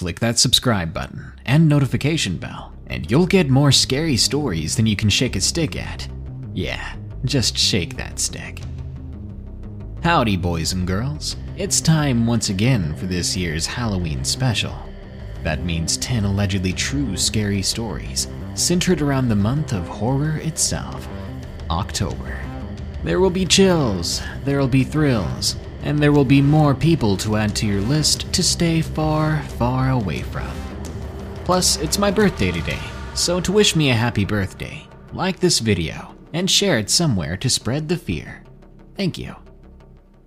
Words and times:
Click 0.00 0.20
that 0.20 0.38
subscribe 0.38 0.94
button 0.94 1.30
and 1.44 1.68
notification 1.68 2.38
bell, 2.38 2.72
and 2.86 3.10
you'll 3.10 3.26
get 3.26 3.50
more 3.50 3.70
scary 3.70 4.16
stories 4.16 4.74
than 4.74 4.86
you 4.86 4.96
can 4.96 5.10
shake 5.10 5.36
a 5.36 5.42
stick 5.42 5.76
at. 5.76 6.08
Yeah, 6.54 6.96
just 7.26 7.58
shake 7.58 7.98
that 7.98 8.18
stick. 8.18 8.62
Howdy, 10.02 10.38
boys 10.38 10.72
and 10.72 10.86
girls. 10.86 11.36
It's 11.58 11.82
time 11.82 12.26
once 12.26 12.48
again 12.48 12.96
for 12.96 13.04
this 13.04 13.36
year's 13.36 13.66
Halloween 13.66 14.24
special. 14.24 14.74
That 15.44 15.64
means 15.66 15.98
10 15.98 16.24
allegedly 16.24 16.72
true 16.72 17.14
scary 17.14 17.60
stories 17.60 18.26
centered 18.54 19.02
around 19.02 19.28
the 19.28 19.36
month 19.36 19.74
of 19.74 19.86
horror 19.86 20.38
itself, 20.38 21.06
October. 21.68 22.40
There 23.04 23.20
will 23.20 23.28
be 23.28 23.44
chills, 23.44 24.22
there 24.46 24.60
will 24.60 24.66
be 24.66 24.82
thrills, 24.82 25.56
and 25.82 25.98
there 25.98 26.12
will 26.12 26.24
be 26.24 26.42
more 26.42 26.74
people 26.74 27.16
to 27.18 27.36
add 27.36 27.54
to 27.56 27.66
your 27.66 27.80
list 27.80 28.32
to 28.32 28.42
stay 28.42 28.82
far, 28.82 29.42
far 29.58 29.90
away 29.90 30.22
from. 30.22 30.50
Plus, 31.44 31.76
it's 31.78 31.98
my 31.98 32.10
birthday 32.10 32.50
today, 32.52 32.80
so 33.14 33.40
to 33.40 33.52
wish 33.52 33.74
me 33.74 33.90
a 33.90 33.94
happy 33.94 34.24
birthday, 34.24 34.86
like 35.12 35.40
this 35.40 35.58
video 35.58 36.14
and 36.32 36.50
share 36.50 36.78
it 36.78 36.90
somewhere 36.90 37.36
to 37.36 37.50
spread 37.50 37.88
the 37.88 37.96
fear. 37.96 38.44
Thank 38.96 39.18
you. 39.18 39.34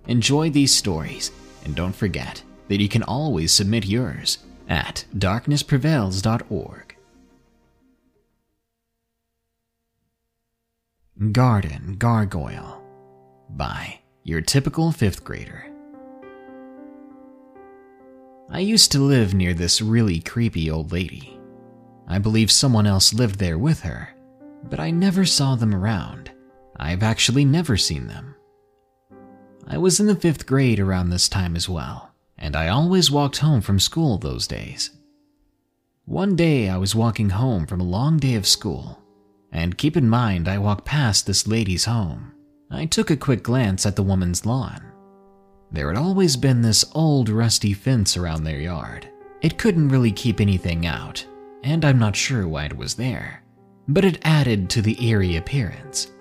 Enjoy 0.06 0.50
these 0.50 0.74
stories, 0.74 1.30
and 1.64 1.74
don't 1.74 1.94
forget 1.94 2.42
that 2.68 2.80
you 2.80 2.88
can 2.88 3.02
always 3.04 3.52
submit 3.52 3.86
yours 3.86 4.38
at 4.68 5.04
darknessprevails.org. 5.16 6.96
Garden 11.32 11.94
Gargoyle 11.96 12.82
by 13.48 14.00
your 14.24 14.40
typical 14.40 14.90
fifth 14.90 15.22
grader. 15.22 15.66
I 18.50 18.60
used 18.60 18.90
to 18.92 18.98
live 18.98 19.34
near 19.34 19.52
this 19.52 19.82
really 19.82 20.20
creepy 20.20 20.70
old 20.70 20.92
lady. 20.92 21.38
I 22.08 22.18
believe 22.18 22.50
someone 22.50 22.86
else 22.86 23.12
lived 23.12 23.38
there 23.38 23.58
with 23.58 23.80
her, 23.80 24.08
but 24.64 24.80
I 24.80 24.90
never 24.90 25.26
saw 25.26 25.56
them 25.56 25.74
around. 25.74 26.30
I've 26.76 27.02
actually 27.02 27.44
never 27.44 27.76
seen 27.76 28.06
them. 28.06 28.34
I 29.66 29.78
was 29.78 30.00
in 30.00 30.06
the 30.06 30.16
fifth 30.16 30.46
grade 30.46 30.80
around 30.80 31.10
this 31.10 31.28
time 31.28 31.54
as 31.54 31.68
well, 31.68 32.10
and 32.38 32.56
I 32.56 32.68
always 32.68 33.10
walked 33.10 33.38
home 33.38 33.60
from 33.60 33.78
school 33.78 34.18
those 34.18 34.46
days. 34.46 34.90
One 36.06 36.34
day 36.34 36.68
I 36.68 36.76
was 36.78 36.94
walking 36.94 37.30
home 37.30 37.66
from 37.66 37.80
a 37.80 37.84
long 37.84 38.18
day 38.18 38.34
of 38.34 38.46
school, 38.46 39.02
and 39.52 39.78
keep 39.78 39.96
in 39.96 40.08
mind 40.08 40.48
I 40.48 40.58
walked 40.58 40.84
past 40.84 41.26
this 41.26 41.46
lady's 41.46 41.86
home. 41.86 42.33
I 42.70 42.86
took 42.86 43.10
a 43.10 43.16
quick 43.16 43.42
glance 43.42 43.86
at 43.86 43.96
the 43.96 44.02
woman's 44.02 44.46
lawn. 44.46 44.80
There 45.70 45.88
had 45.88 45.98
always 45.98 46.36
been 46.36 46.62
this 46.62 46.84
old 46.94 47.28
rusty 47.28 47.72
fence 47.72 48.16
around 48.16 48.44
their 48.44 48.60
yard. 48.60 49.08
It 49.42 49.58
couldn't 49.58 49.88
really 49.88 50.12
keep 50.12 50.40
anything 50.40 50.86
out, 50.86 51.26
and 51.62 51.84
I'm 51.84 51.98
not 51.98 52.16
sure 52.16 52.46
why 52.46 52.66
it 52.66 52.76
was 52.76 52.94
there, 52.94 53.42
but 53.88 54.04
it 54.04 54.18
added 54.22 54.70
to 54.70 54.82
the 54.82 55.04
eerie 55.04 55.36
appearance. 55.36 56.12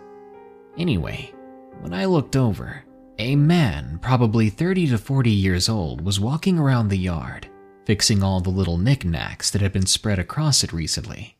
Anyway, 0.77 1.33
when 1.81 1.93
I 1.93 2.05
looked 2.05 2.35
over, 2.35 2.83
a 3.19 3.35
man, 3.35 3.99
probably 4.01 4.49
30 4.49 4.87
to 4.87 4.97
40 4.97 5.29
years 5.29 5.69
old, 5.69 6.01
was 6.01 6.19
walking 6.19 6.57
around 6.57 6.87
the 6.87 6.97
yard, 6.97 7.47
fixing 7.85 8.23
all 8.23 8.41
the 8.41 8.49
little 8.49 8.77
knickknacks 8.77 9.51
that 9.51 9.61
had 9.61 9.71
been 9.71 9.85
spread 9.85 10.17
across 10.17 10.63
it 10.63 10.73
recently. 10.73 11.37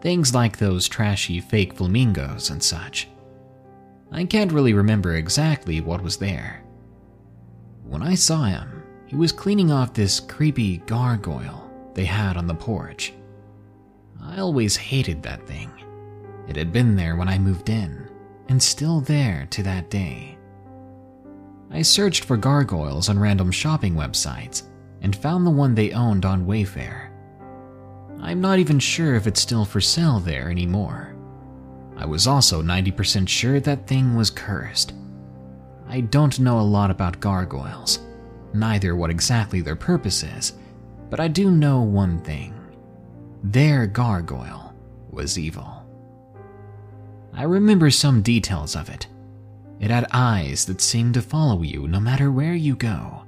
Things 0.00 0.34
like 0.34 0.58
those 0.58 0.88
trashy 0.88 1.40
fake 1.40 1.74
flamingos 1.74 2.50
and 2.50 2.62
such. 2.62 3.08
I 4.12 4.24
can't 4.24 4.52
really 4.52 4.72
remember 4.72 5.14
exactly 5.14 5.80
what 5.80 6.02
was 6.02 6.16
there. 6.16 6.62
When 7.84 8.02
I 8.02 8.14
saw 8.14 8.44
him, 8.44 8.82
he 9.06 9.16
was 9.16 9.32
cleaning 9.32 9.70
off 9.70 9.92
this 9.92 10.20
creepy 10.20 10.78
gargoyle 10.78 11.70
they 11.94 12.04
had 12.04 12.36
on 12.36 12.46
the 12.46 12.54
porch. 12.54 13.12
I 14.22 14.38
always 14.38 14.76
hated 14.76 15.22
that 15.22 15.46
thing. 15.46 15.70
It 16.48 16.56
had 16.56 16.72
been 16.72 16.96
there 16.96 17.16
when 17.16 17.28
I 17.28 17.38
moved 17.38 17.68
in, 17.68 18.08
and 18.48 18.62
still 18.62 19.00
there 19.00 19.46
to 19.50 19.62
that 19.62 19.90
day. 19.90 20.36
I 21.70 21.82
searched 21.82 22.24
for 22.24 22.36
gargoyles 22.36 23.08
on 23.08 23.18
random 23.18 23.50
shopping 23.50 23.94
websites 23.94 24.64
and 25.02 25.14
found 25.14 25.46
the 25.46 25.50
one 25.50 25.74
they 25.74 25.92
owned 25.92 26.24
on 26.24 26.46
Wayfair. 26.46 27.10
I'm 28.20 28.40
not 28.40 28.58
even 28.58 28.78
sure 28.78 29.14
if 29.14 29.26
it's 29.26 29.40
still 29.40 29.64
for 29.64 29.80
sale 29.80 30.20
there 30.20 30.50
anymore. 30.50 31.15
I 31.96 32.04
was 32.06 32.26
also 32.26 32.62
90% 32.62 33.28
sure 33.28 33.60
that 33.60 33.86
thing 33.86 34.14
was 34.14 34.30
cursed. 34.30 34.92
I 35.88 36.00
don't 36.00 36.40
know 36.40 36.60
a 36.60 36.62
lot 36.62 36.90
about 36.90 37.20
gargoyles, 37.20 38.00
neither 38.52 38.96
what 38.96 39.10
exactly 39.10 39.60
their 39.60 39.76
purpose 39.76 40.22
is, 40.22 40.54
but 41.10 41.20
I 41.20 41.28
do 41.28 41.50
know 41.50 41.80
one 41.80 42.20
thing. 42.20 42.54
Their 43.42 43.86
gargoyle 43.86 44.74
was 45.10 45.38
evil. 45.38 45.84
I 47.32 47.44
remember 47.44 47.90
some 47.90 48.22
details 48.22 48.74
of 48.76 48.88
it, 48.88 49.06
it 49.78 49.90
had 49.90 50.06
eyes 50.10 50.64
that 50.66 50.80
seemed 50.80 51.14
to 51.14 51.22
follow 51.22 51.62
you 51.62 51.86
no 51.86 52.00
matter 52.00 52.30
where 52.30 52.54
you 52.54 52.74
go. 52.76 53.24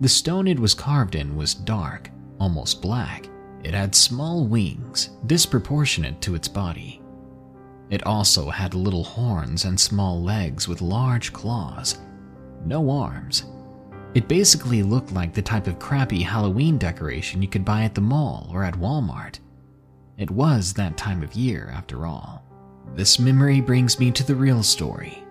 The 0.00 0.08
stone 0.08 0.46
it 0.46 0.58
was 0.58 0.74
carved 0.74 1.14
in 1.14 1.36
was 1.36 1.54
dark, 1.54 2.10
almost 2.38 2.80
black. 2.80 3.28
It 3.62 3.74
had 3.74 3.94
small 3.94 4.46
wings, 4.46 5.10
disproportionate 5.26 6.20
to 6.22 6.34
its 6.34 6.48
body. 6.48 7.00
It 7.90 8.06
also 8.06 8.50
had 8.50 8.74
little 8.74 9.04
horns 9.04 9.64
and 9.64 9.78
small 9.78 10.22
legs 10.22 10.66
with 10.66 10.82
large 10.82 11.32
claws. 11.32 11.98
No 12.64 12.90
arms. 12.90 13.44
It 14.14 14.28
basically 14.28 14.82
looked 14.82 15.12
like 15.12 15.34
the 15.34 15.42
type 15.42 15.66
of 15.66 15.78
crappy 15.78 16.22
Halloween 16.22 16.78
decoration 16.78 17.42
you 17.42 17.48
could 17.48 17.64
buy 17.64 17.82
at 17.82 17.94
the 17.94 18.00
mall 18.00 18.48
or 18.52 18.64
at 18.64 18.74
Walmart. 18.74 19.38
It 20.16 20.30
was 20.30 20.72
that 20.74 20.96
time 20.96 21.22
of 21.22 21.34
year, 21.34 21.70
after 21.74 22.06
all. 22.06 22.44
This 22.94 23.18
memory 23.18 23.60
brings 23.60 23.98
me 23.98 24.10
to 24.12 24.24
the 24.24 24.36
real 24.36 24.62
story 24.62 25.24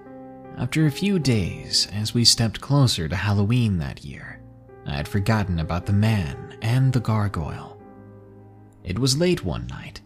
after 0.58 0.86
a 0.86 0.92
few 0.92 1.18
days, 1.18 1.88
as 1.94 2.14
we 2.14 2.24
stepped 2.24 2.62
closer 2.62 3.08
to 3.08 3.16
Halloween 3.16 3.80
that 3.80 4.06
year, 4.06 4.40
I 4.86 4.92
had 4.92 5.08
forgotten 5.08 5.60
about 5.60 5.86
the 5.86 5.94
man 5.94 6.58
and 6.62 6.94
the 6.94 7.00
gargoyle. 7.00 7.82
It 8.84 9.00
was 9.00 9.18
late 9.18 9.44
one 9.44 9.66
night. 9.68 10.02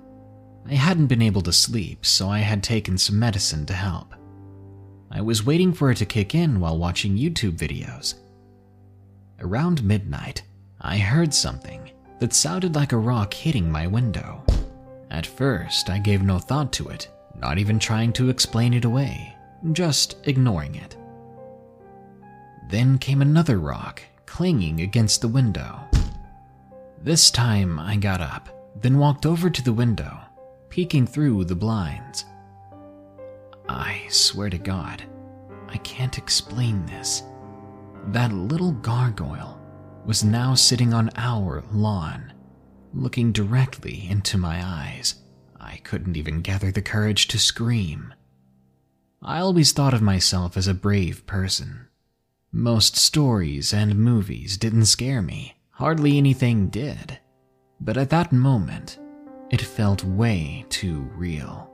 I 0.69 0.73
hadn't 0.73 1.07
been 1.07 1.21
able 1.21 1.41
to 1.43 1.53
sleep, 1.53 2.05
so 2.05 2.29
I 2.29 2.39
had 2.39 2.61
taken 2.61 2.97
some 2.97 3.17
medicine 3.17 3.65
to 3.67 3.73
help. 3.73 4.13
I 5.09 5.21
was 5.21 5.45
waiting 5.45 5.73
for 5.73 5.91
it 5.91 5.97
to 5.97 6.05
kick 6.05 6.35
in 6.35 6.59
while 6.59 6.77
watching 6.77 7.17
YouTube 7.17 7.57
videos. 7.57 8.15
Around 9.39 9.83
midnight, 9.83 10.43
I 10.81 10.97
heard 10.97 11.33
something 11.33 11.91
that 12.19 12.33
sounded 12.33 12.75
like 12.75 12.91
a 12.91 12.97
rock 12.97 13.33
hitting 13.33 13.71
my 13.71 13.87
window. 13.87 14.43
At 15.09 15.25
first, 15.25 15.89
I 15.89 15.99
gave 15.99 16.21
no 16.21 16.39
thought 16.39 16.73
to 16.73 16.89
it, 16.89 17.07
not 17.39 17.57
even 17.57 17.79
trying 17.79 18.11
to 18.13 18.29
explain 18.29 18.73
it 18.73 18.83
away 18.83 19.33
just 19.71 20.15
ignoring 20.23 20.75
it. 20.75 20.95
Then 22.69 22.97
came 22.97 23.21
another 23.21 23.59
rock, 23.59 24.01
clanging 24.25 24.81
against 24.81 25.21
the 25.21 25.27
window. 25.27 25.79
This 27.01 27.31
time 27.31 27.79
I 27.79 27.95
got 27.95 28.21
up, 28.21 28.49
then 28.81 28.97
walked 28.97 29.25
over 29.25 29.49
to 29.49 29.63
the 29.63 29.73
window, 29.73 30.19
peeking 30.77 31.07
through 31.07 31.43
the 31.43 31.55
blinds. 31.55 32.25
I 33.67 34.05
swear 34.09 34.47
to 34.51 34.59
God, 34.59 35.03
I 35.69 35.77
can't 35.77 36.19
explain 36.19 36.85
this. 36.85 37.23
That 38.09 38.31
little 38.31 38.73
gargoyle 38.73 39.59
was 40.05 40.23
now 40.23 40.53
sitting 40.53 40.93
on 40.93 41.09
our 41.15 41.63
lawn, 41.73 42.31
looking 42.93 43.31
directly 43.31 44.07
into 44.07 44.37
my 44.37 44.63
eyes. 44.63 45.15
I 45.59 45.77
couldn't 45.77 46.15
even 46.15 46.41
gather 46.41 46.71
the 46.71 46.83
courage 46.83 47.27
to 47.29 47.39
scream. 47.39 48.13
I 49.19 49.39
always 49.39 49.71
thought 49.71 49.95
of 49.95 50.03
myself 50.03 50.55
as 50.55 50.67
a 50.67 50.75
brave 50.75 51.25
person. 51.25 51.87
Most 52.51 52.95
stories 52.95 53.73
and 53.73 53.97
movies 53.97 54.57
didn't 54.57 54.85
scare 54.85 55.23
me, 55.23 55.57
hardly 55.71 56.19
anything 56.19 56.67
did. 56.67 57.17
But 57.81 57.97
at 57.97 58.11
that 58.11 58.31
moment, 58.31 58.99
it 59.49 59.61
felt 59.61 60.03
way 60.03 60.65
too 60.69 61.09
real. 61.15 61.71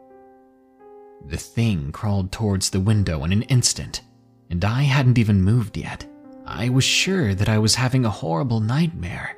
The 1.25 1.37
thing 1.37 1.91
crawled 1.91 2.31
towards 2.31 2.69
the 2.69 2.79
window 2.79 3.23
in 3.23 3.31
an 3.31 3.43
instant, 3.43 4.01
and 4.49 4.63
I 4.63 4.83
hadn't 4.83 5.17
even 5.17 5.41
moved 5.41 5.77
yet. 5.77 6.05
I 6.45 6.69
was 6.69 6.83
sure 6.83 7.33
that 7.33 7.49
I 7.49 7.57
was 7.57 7.75
having 7.75 8.05
a 8.05 8.09
horrible 8.09 8.59
nightmare, 8.59 9.37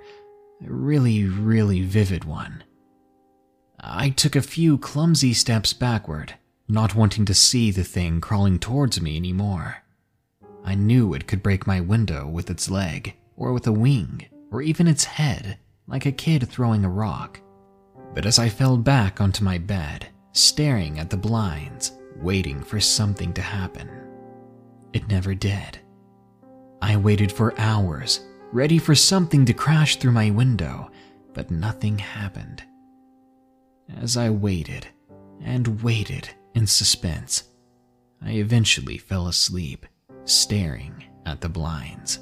A 0.65 0.71
really, 0.71 1.25
really 1.25 1.81
vivid 1.81 2.23
one. 2.23 2.63
I 3.79 4.09
took 4.09 4.35
a 4.35 4.41
few 4.41 4.77
clumsy 4.77 5.33
steps 5.33 5.73
backward, 5.73 6.33
not 6.67 6.95
wanting 6.95 7.25
to 7.25 7.33
see 7.33 7.69
the 7.69 7.83
thing 7.83 8.19
crawling 8.19 8.57
towards 8.57 8.99
me 8.99 9.15
anymore. 9.15 9.83
I 10.63 10.73
knew 10.73 11.13
it 11.13 11.27
could 11.27 11.43
break 11.43 11.67
my 11.67 11.79
window 11.79 12.27
with 12.27 12.49
its 12.49 12.69
leg, 12.71 13.13
or 13.37 13.53
with 13.53 13.67
a 13.67 13.71
wing, 13.71 14.25
or 14.51 14.63
even 14.63 14.87
its 14.87 15.03
head, 15.03 15.59
like 15.87 16.07
a 16.07 16.11
kid 16.11 16.49
throwing 16.49 16.83
a 16.83 16.89
rock. 16.89 17.39
But 18.15 18.25
as 18.25 18.39
I 18.39 18.47
fell 18.47 18.77
back 18.77 19.19
onto 19.19 19.43
my 19.43 19.57
bed, 19.57 20.07
staring 20.31 20.99
at 20.99 21.09
the 21.09 21.17
blinds, 21.17 21.91
waiting 22.15 22.63
for 22.63 22.79
something 22.79 23.33
to 23.33 23.41
happen, 23.41 23.89
it 24.93 25.09
never 25.09 25.35
did. 25.35 25.77
I 26.81 26.95
waited 26.95 27.29
for 27.31 27.59
hours, 27.59 28.21
ready 28.53 28.79
for 28.79 28.95
something 28.95 29.43
to 29.45 29.53
crash 29.53 29.97
through 29.97 30.13
my 30.13 30.31
window, 30.31 30.89
but 31.33 31.51
nothing 31.51 31.97
happened. 31.97 32.63
As 33.97 34.15
I 34.15 34.29
waited 34.29 34.87
and 35.41 35.83
waited 35.83 36.29
in 36.53 36.67
suspense, 36.67 37.43
I 38.21 38.31
eventually 38.31 38.97
fell 38.97 39.27
asleep, 39.27 39.85
staring 40.23 41.03
at 41.25 41.41
the 41.41 41.49
blinds. 41.49 42.19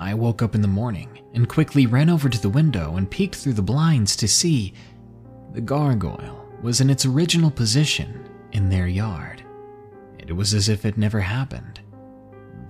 I 0.00 0.14
woke 0.14 0.40
up 0.40 0.54
in 0.54 0.62
the 0.62 0.66
morning 0.68 1.20
and 1.34 1.46
quickly 1.46 1.84
ran 1.84 2.08
over 2.08 2.30
to 2.30 2.40
the 2.40 2.48
window 2.48 2.96
and 2.96 3.10
peeked 3.10 3.34
through 3.34 3.52
the 3.52 3.62
blinds 3.62 4.16
to 4.16 4.26
see 4.26 4.72
the 5.52 5.60
gargoyle 5.60 6.48
was 6.62 6.80
in 6.80 6.88
its 6.88 7.04
original 7.04 7.50
position 7.50 8.26
in 8.52 8.70
their 8.70 8.88
yard. 8.88 9.44
It 10.18 10.32
was 10.32 10.54
as 10.54 10.70
if 10.70 10.86
it 10.86 10.96
never 10.96 11.20
happened, 11.20 11.80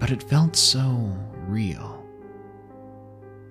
but 0.01 0.11
it 0.11 0.25
felt 0.25 0.57
so 0.57 1.17
real. 1.47 2.05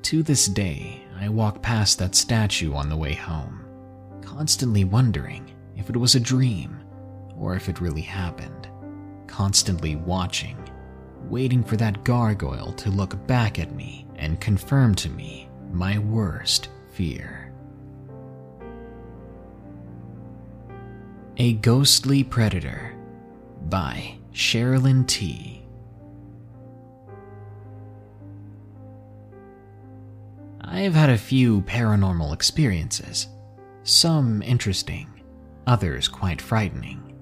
To 0.03 0.23
this 0.23 0.47
day, 0.47 1.01
I 1.17 1.29
walk 1.29 1.61
past 1.61 1.99
that 1.99 2.15
statue 2.15 2.73
on 2.73 2.89
the 2.89 2.97
way 2.97 3.13
home, 3.13 3.63
constantly 4.21 4.83
wondering 4.83 5.51
if 5.77 5.89
it 5.89 5.95
was 5.95 6.15
a 6.15 6.19
dream 6.19 6.81
or 7.37 7.55
if 7.55 7.69
it 7.69 7.79
really 7.79 8.01
happened, 8.01 8.67
constantly 9.27 9.95
watching, 9.95 10.57
waiting 11.29 11.63
for 11.63 11.77
that 11.77 12.03
gargoyle 12.03 12.73
to 12.73 12.89
look 12.89 13.25
back 13.27 13.59
at 13.59 13.75
me 13.75 14.05
and 14.15 14.41
confirm 14.41 14.95
to 14.95 15.09
me 15.09 15.49
my 15.71 15.99
worst 15.99 16.69
fear. 16.91 17.53
A 21.37 21.53
Ghostly 21.53 22.23
Predator 22.23 22.95
by 23.69 24.17
Sherilyn 24.33 25.07
T. 25.07 25.63
I've 30.61 30.93
had 30.93 31.09
a 31.09 31.17
few 31.17 31.61
paranormal 31.61 32.33
experiences, 32.33 33.27
some 33.83 34.41
interesting, 34.41 35.09
others 35.65 36.07
quite 36.07 36.41
frightening, 36.41 37.17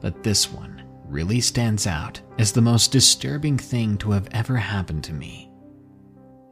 but 0.00 0.22
this 0.22 0.50
one 0.50 0.69
really 1.10 1.40
stands 1.40 1.86
out 1.86 2.20
as 2.38 2.52
the 2.52 2.62
most 2.62 2.92
disturbing 2.92 3.58
thing 3.58 3.98
to 3.98 4.12
have 4.12 4.28
ever 4.32 4.56
happened 4.56 5.04
to 5.04 5.12
me. 5.12 5.50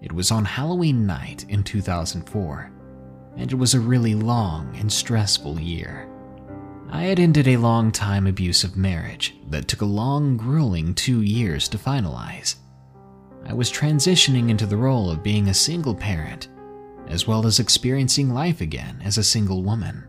It 0.02 0.12
was 0.12 0.30
on 0.30 0.44
Halloween 0.44 1.06
night 1.06 1.44
in 1.48 1.62
2004, 1.62 2.72
and 3.36 3.52
it 3.52 3.56
was 3.56 3.74
a 3.74 3.80
really 3.80 4.14
long 4.14 4.74
and 4.76 4.92
stressful 4.92 5.60
year. 5.60 6.08
I 6.90 7.02
had 7.04 7.20
ended 7.20 7.46
a 7.46 7.56
long 7.58 7.92
time 7.92 8.26
abusive 8.26 8.76
marriage 8.76 9.36
that 9.50 9.68
took 9.68 9.82
a 9.82 9.86
long, 9.86 10.36
grueling 10.36 10.94
two 10.94 11.20
years 11.20 11.68
to 11.68 11.78
finalize. 11.78 12.56
I 13.44 13.52
was 13.52 13.70
transitioning 13.70 14.48
into 14.48 14.66
the 14.66 14.76
role 14.76 15.10
of 15.10 15.22
being 15.22 15.48
a 15.48 15.54
single 15.54 15.94
parent, 15.94 16.48
as 17.06 17.26
well 17.26 17.46
as 17.46 17.60
experiencing 17.60 18.32
life 18.32 18.60
again 18.60 19.00
as 19.04 19.18
a 19.18 19.24
single 19.24 19.62
woman. 19.62 20.07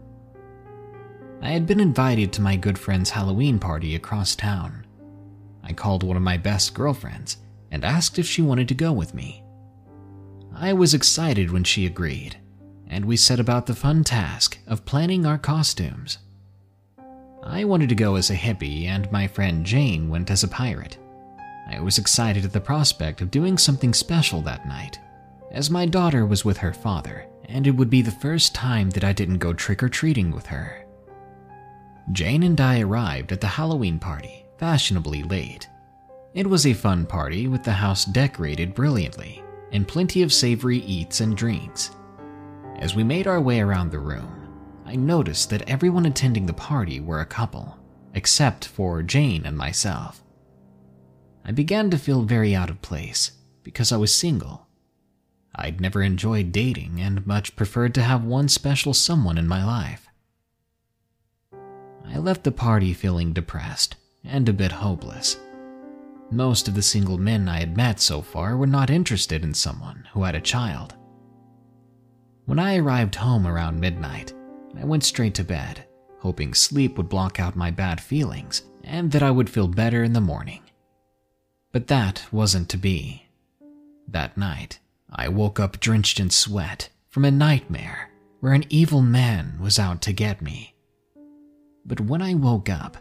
I 1.42 1.52
had 1.52 1.66
been 1.66 1.80
invited 1.80 2.34
to 2.34 2.42
my 2.42 2.56
good 2.56 2.78
friend's 2.78 3.10
Halloween 3.10 3.60
party 3.60 3.96
across 3.96 4.36
town. 4.36 4.86
I 5.64 5.74
called 5.74 6.04
one 6.04 6.18
of 6.18 6.24
my 6.24 6.38
best 6.38 6.74
girlfriends 6.74 7.38
and 7.72 7.86
asked 7.86 8.20
if 8.20 8.28
she 8.28 8.42
wanted 8.42 8.68
to 8.68 8.74
go 8.74 8.92
with 8.92 9.14
me. 9.14 9.44
I 10.54 10.74
was 10.74 10.94
excited 10.94 11.52
when 11.52 11.64
she 11.64 11.86
agreed, 11.86 12.38
and 12.88 13.06
we 13.06 13.16
set 13.16 13.40
about 13.40 13.66
the 13.66 13.76
fun 13.76 14.04
task 14.04 14.58
of 14.68 14.86
planning 14.86 15.26
our 15.26 15.38
costumes. 15.38 16.18
I 17.42 17.64
wanted 17.64 17.90
to 17.90 17.96
go 17.96 18.16
as 18.16 18.30
a 18.30 18.36
hippie, 18.36 18.86
and 18.86 19.10
my 19.12 19.28
friend 19.28 19.66
Jane 19.66 20.10
went 20.10 20.30
as 20.30 20.44
a 20.44 20.48
pirate. 20.48 20.98
I 21.72 21.80
was 21.80 21.98
excited 21.98 22.44
at 22.44 22.52
the 22.52 22.60
prospect 22.60 23.22
of 23.22 23.32
doing 23.32 23.58
something 23.58 23.94
special 23.94 24.42
that 24.42 24.68
night, 24.68 25.00
as 25.52 25.70
my 25.70 25.86
daughter 25.86 26.26
was 26.26 26.44
with 26.44 26.58
her 26.58 26.74
father, 26.74 27.28
and 27.46 27.66
it 27.66 27.72
would 27.72 27.90
be 27.90 28.02
the 28.02 28.12
first 28.12 28.54
time 28.54 28.90
that 28.92 29.04
I 29.04 29.14
didn't 29.14 29.38
go 29.38 29.54
trick 29.54 29.82
or 29.82 29.90
treating 29.90 30.32
with 30.32 30.48
her. 30.48 30.86
Jane 32.12 32.44
and 32.44 32.60
I 32.60 32.80
arrived 32.82 33.32
at 33.32 33.40
the 33.40 33.48
Halloween 33.48 34.00
party 34.00 34.46
fashionably 34.58 35.24
late. 35.24 35.68
It 36.34 36.48
was 36.48 36.66
a 36.66 36.74
fun 36.74 37.06
party 37.06 37.48
with 37.48 37.64
the 37.64 37.72
house 37.72 38.04
decorated 38.06 38.76
brilliantly 38.76 39.44
and 39.72 39.88
plenty 39.88 40.22
of 40.22 40.34
savory 40.34 40.80
eats 40.80 41.22
and 41.22 41.38
drinks. 41.38 41.92
As 42.78 42.96
we 42.96 43.04
made 43.04 43.28
our 43.28 43.40
way 43.40 43.62
around 43.62 43.92
the 43.92 44.00
room, 44.00 44.36
I 44.86 44.96
noticed 44.96 45.50
that 45.52 45.70
everyone 45.70 46.08
attending 46.08 46.46
the 46.46 46.54
party 46.54 47.00
were 47.00 47.22
a 47.22 47.26
couple, 47.26 47.78
except 48.16 48.66
for 48.66 49.04
Jane 49.04 49.46
and 49.46 49.58
myself. 49.58 50.24
I 51.46 51.52
began 51.52 51.90
to 51.92 51.98
feel 51.98 52.24
very 52.24 52.56
out 52.56 52.70
of 52.70 52.82
place 52.82 53.32
because 53.64 53.92
I 53.92 53.98
was 53.98 54.14
single. 54.14 54.68
I'd 55.56 55.80
never 55.80 56.02
enjoyed 56.02 56.52
dating 56.52 57.00
and 57.00 57.26
much 57.28 57.56
preferred 57.56 57.94
to 57.96 58.02
have 58.02 58.24
one 58.24 58.50
special 58.50 58.94
someone 58.94 59.38
in 59.38 59.48
my 59.48 59.64
life. 59.64 60.09
I 62.12 62.18
left 62.18 62.44
the 62.44 62.52
party 62.52 62.94
feeling 62.94 63.34
depressed 63.34 63.96
and 64.24 64.48
a 64.50 64.54
bit 64.54 64.72
hopeless. 64.72 65.38
Most 66.32 66.68
of 66.68 66.76
the 66.76 66.82
single 66.82 67.18
men 67.18 67.48
I 67.48 67.60
had 67.60 67.78
met 67.78 68.00
so 68.00 68.22
far 68.22 68.58
were 68.58 68.68
not 68.68 68.90
interested 68.90 69.44
in 69.44 69.54
someone 69.54 70.08
who 70.14 70.24
had 70.24 70.36
a 70.36 70.42
child. 70.42 70.96
When 72.46 72.60
I 72.60 72.78
arrived 72.78 73.16
home 73.16 73.48
around 73.48 73.80
midnight, 73.80 74.34
I 74.80 74.86
went 74.86 75.04
straight 75.04 75.36
to 75.36 75.44
bed, 75.44 75.86
hoping 76.20 76.54
sleep 76.54 76.98
would 76.98 77.10
block 77.10 77.40
out 77.40 77.56
my 77.56 77.72
bad 77.72 78.02
feelings 78.02 78.64
and 78.84 79.12
that 79.12 79.24
I 79.24 79.32
would 79.32 79.50
feel 79.50 79.68
better 79.68 80.04
in 80.04 80.14
the 80.14 80.22
morning. 80.22 80.64
But 81.72 81.88
that 81.88 82.26
wasn't 82.32 82.70
to 82.70 82.78
be. 82.78 83.28
That 84.08 84.38
night, 84.38 84.80
I 85.12 85.30
woke 85.30 85.60
up 85.60 85.80
drenched 85.80 86.20
in 86.20 86.30
sweat 86.30 86.90
from 87.08 87.26
a 87.26 87.32
nightmare 87.32 88.10
where 88.40 88.54
an 88.54 88.66
evil 88.70 89.02
man 89.02 89.58
was 89.60 89.78
out 89.78 90.02
to 90.04 90.14
get 90.14 90.42
me. 90.42 90.76
But 91.86 92.02
when 92.02 92.22
I 92.22 92.34
woke 92.34 92.70
up, 92.70 92.98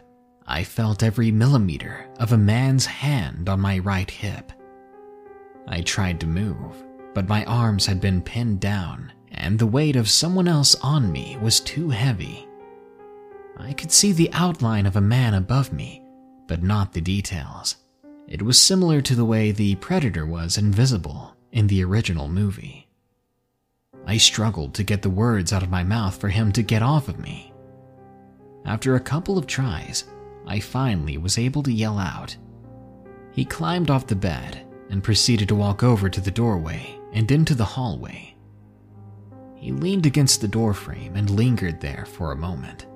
I 0.47 0.63
felt 0.63 1.03
every 1.03 1.31
millimeter 1.31 2.07
of 2.19 2.33
a 2.33 2.37
man's 2.37 2.85
hand 2.85 3.49
on 3.49 3.59
my 3.59 3.79
right 3.79 4.09
hip. 4.09 4.51
I 5.67 5.81
tried 5.81 6.19
to 6.21 6.27
move, 6.27 6.83
but 7.13 7.29
my 7.29 7.45
arms 7.45 7.85
had 7.85 8.01
been 8.01 8.21
pinned 8.21 8.59
down, 8.59 9.13
and 9.31 9.59
the 9.59 9.67
weight 9.67 9.95
of 9.95 10.09
someone 10.09 10.47
else 10.47 10.75
on 10.81 11.11
me 11.11 11.37
was 11.41 11.59
too 11.59 11.89
heavy. 11.89 12.47
I 13.57 13.73
could 13.73 13.91
see 13.91 14.11
the 14.11 14.31
outline 14.33 14.85
of 14.85 14.95
a 14.95 15.01
man 15.01 15.33
above 15.33 15.71
me, 15.71 16.01
but 16.47 16.63
not 16.63 16.93
the 16.93 17.01
details. 17.01 17.75
It 18.27 18.41
was 18.41 18.59
similar 18.59 19.01
to 19.01 19.15
the 19.15 19.25
way 19.25 19.51
the 19.51 19.75
Predator 19.75 20.25
was 20.25 20.57
invisible 20.57 21.35
in 21.51 21.67
the 21.67 21.83
original 21.83 22.27
movie. 22.27 22.87
I 24.05 24.17
struggled 24.17 24.73
to 24.75 24.83
get 24.83 25.01
the 25.01 25.09
words 25.09 25.53
out 25.53 25.61
of 25.61 25.69
my 25.69 25.83
mouth 25.83 26.19
for 26.19 26.29
him 26.29 26.51
to 26.53 26.63
get 26.63 26.81
off 26.81 27.07
of 27.07 27.19
me. 27.19 27.53
After 28.65 28.95
a 28.95 28.99
couple 28.99 29.37
of 29.37 29.47
tries, 29.47 30.05
I 30.45 30.59
finally 30.59 31.17
was 31.17 31.37
able 31.37 31.63
to 31.63 31.71
yell 31.71 31.99
out. 31.99 32.35
He 33.31 33.45
climbed 33.45 33.89
off 33.89 34.07
the 34.07 34.15
bed 34.15 34.65
and 34.89 35.03
proceeded 35.03 35.47
to 35.49 35.55
walk 35.55 35.83
over 35.83 36.09
to 36.09 36.21
the 36.21 36.31
doorway 36.31 36.99
and 37.13 37.29
into 37.31 37.55
the 37.55 37.65
hallway. 37.65 38.35
He 39.55 39.71
leaned 39.71 40.05
against 40.05 40.41
the 40.41 40.47
doorframe 40.47 41.15
and 41.15 41.29
lingered 41.29 41.81
there 41.81 42.05
for 42.05 42.31
a 42.31 42.37
moment. 42.37 42.87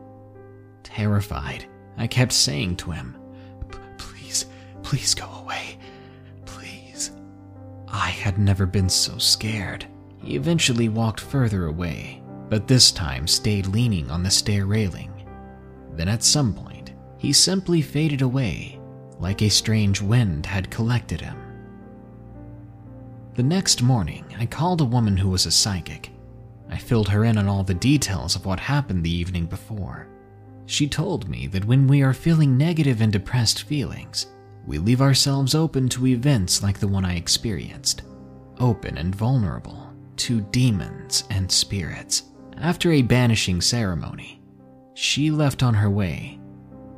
Terrified, 0.83 1.65
I 1.97 2.07
kept 2.07 2.31
saying 2.31 2.77
to 2.77 2.91
him, 2.91 3.17
Please, 3.97 4.45
please 4.81 5.13
go 5.13 5.29
away. 5.41 5.77
Please. 6.45 7.11
I 7.87 8.09
had 8.09 8.37
never 8.37 8.65
been 8.65 8.89
so 8.89 9.17
scared. 9.17 9.85
He 10.17 10.35
eventually 10.35 10.89
walked 10.89 11.19
further 11.19 11.67
away, 11.67 12.23
but 12.49 12.67
this 12.67 12.91
time 12.91 13.27
stayed 13.27 13.67
leaning 13.67 14.09
on 14.09 14.23
the 14.23 14.31
stair 14.31 14.65
railing. 14.65 15.12
Then 15.95 16.07
at 16.07 16.23
some 16.23 16.53
point, 16.53 16.93
he 17.17 17.31
simply 17.31 17.81
faded 17.81 18.21
away, 18.21 18.79
like 19.19 19.41
a 19.41 19.49
strange 19.49 20.01
wind 20.01 20.45
had 20.45 20.69
collected 20.69 21.21
him. 21.21 21.37
The 23.35 23.43
next 23.43 23.81
morning, 23.81 24.25
I 24.37 24.45
called 24.45 24.81
a 24.81 24.85
woman 24.85 25.17
who 25.17 25.29
was 25.29 25.45
a 25.45 25.51
psychic. 25.51 26.11
I 26.69 26.77
filled 26.77 27.09
her 27.09 27.23
in 27.25 27.37
on 27.37 27.47
all 27.47 27.63
the 27.63 27.73
details 27.73 28.35
of 28.35 28.45
what 28.45 28.59
happened 28.59 29.03
the 29.03 29.13
evening 29.13 29.45
before. 29.45 30.07
She 30.65 30.87
told 30.87 31.27
me 31.27 31.47
that 31.47 31.65
when 31.65 31.87
we 31.87 32.01
are 32.01 32.13
feeling 32.13 32.57
negative 32.57 33.01
and 33.01 33.11
depressed 33.11 33.63
feelings, 33.63 34.27
we 34.65 34.77
leave 34.77 35.01
ourselves 35.01 35.55
open 35.55 35.89
to 35.89 36.07
events 36.07 36.63
like 36.63 36.79
the 36.79 36.87
one 36.87 37.05
I 37.05 37.15
experienced, 37.15 38.03
open 38.59 38.97
and 38.97 39.13
vulnerable, 39.13 39.91
to 40.17 40.41
demons 40.41 41.25
and 41.29 41.51
spirits. 41.51 42.23
After 42.57 42.91
a 42.91 43.01
banishing 43.01 43.61
ceremony, 43.61 44.42
she 44.93 45.31
left 45.31 45.63
on 45.63 45.73
her 45.73 45.89
way, 45.89 46.39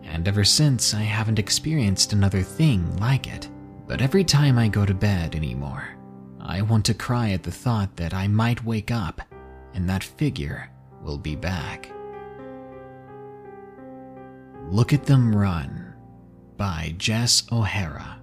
and 0.04 0.28
ever 0.28 0.44
since 0.44 0.94
I 0.94 1.02
haven't 1.02 1.40
experienced 1.40 2.14
another 2.14 2.42
thing 2.42 2.96
like 2.98 3.28
it. 3.28 3.50
But 3.88 4.02
every 4.02 4.24
time 4.24 4.58
I 4.58 4.68
go 4.68 4.86
to 4.86 4.94
bed 4.94 5.36
anymore, 5.36 5.96
I 6.40 6.62
want 6.62 6.86
to 6.86 6.94
cry 6.94 7.32
at 7.32 7.44
the 7.44 7.52
thought 7.52 7.96
that 7.98 8.14
I 8.14 8.28
might 8.28 8.66
wake 8.66 8.92
up 8.92 9.22
and 9.74 9.90
that 9.90 10.04
figure 10.04 10.70
will 11.02 11.18
be 11.18 11.36
back. 11.36 11.92
Look 14.70 14.94
at 14.94 15.06
Them 15.06 15.36
Run 15.36 15.94
by 16.58 16.96
Jess 16.98 17.44
O'Hara. 17.52 18.20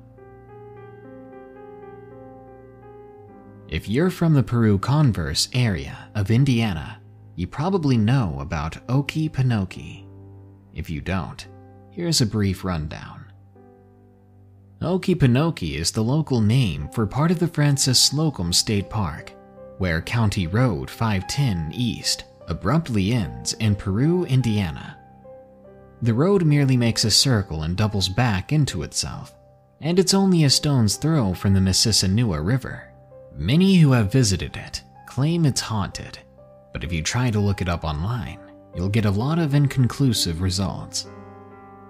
If 3.68 3.88
you're 3.88 4.10
from 4.10 4.34
the 4.34 4.42
Peru 4.42 4.78
Converse 4.78 5.48
area 5.52 6.10
of 6.14 6.30
Indiana, 6.30 7.01
you 7.34 7.46
probably 7.46 7.96
know 7.96 8.36
about 8.40 8.86
Okie 8.88 9.30
Pinokie. 9.30 10.06
If 10.74 10.90
you 10.90 11.00
don't, 11.00 11.46
here's 11.90 12.20
a 12.20 12.26
brief 12.26 12.64
rundown. 12.64 13.24
Okie 14.80 15.14
Pinokie 15.14 15.76
is 15.76 15.92
the 15.92 16.02
local 16.02 16.40
name 16.40 16.88
for 16.92 17.06
part 17.06 17.30
of 17.30 17.38
the 17.38 17.48
Frances 17.48 18.00
Slocum 18.00 18.52
State 18.52 18.90
Park, 18.90 19.32
where 19.78 20.02
County 20.02 20.46
Road 20.46 20.90
510 20.90 21.72
East 21.74 22.24
abruptly 22.48 23.12
ends 23.12 23.52
in 23.54 23.76
Peru, 23.76 24.24
Indiana. 24.24 24.98
The 26.02 26.14
road 26.14 26.44
merely 26.44 26.76
makes 26.76 27.04
a 27.04 27.10
circle 27.12 27.62
and 27.62 27.76
doubles 27.76 28.08
back 28.08 28.52
into 28.52 28.82
itself, 28.82 29.34
and 29.80 29.98
it's 29.98 30.14
only 30.14 30.42
a 30.44 30.50
stone's 30.50 30.96
throw 30.96 31.32
from 31.32 31.54
the 31.54 31.60
Mississinewa 31.60 32.44
River. 32.44 32.92
Many 33.36 33.76
who 33.76 33.92
have 33.92 34.10
visited 34.10 34.56
it 34.56 34.82
claim 35.06 35.46
it's 35.46 35.60
haunted, 35.60 36.18
but 36.72 36.84
if 36.84 36.92
you 36.92 37.02
try 37.02 37.30
to 37.30 37.40
look 37.40 37.60
it 37.60 37.68
up 37.68 37.84
online, 37.84 38.38
you'll 38.74 38.88
get 38.88 39.04
a 39.04 39.10
lot 39.10 39.38
of 39.38 39.54
inconclusive 39.54 40.40
results. 40.40 41.06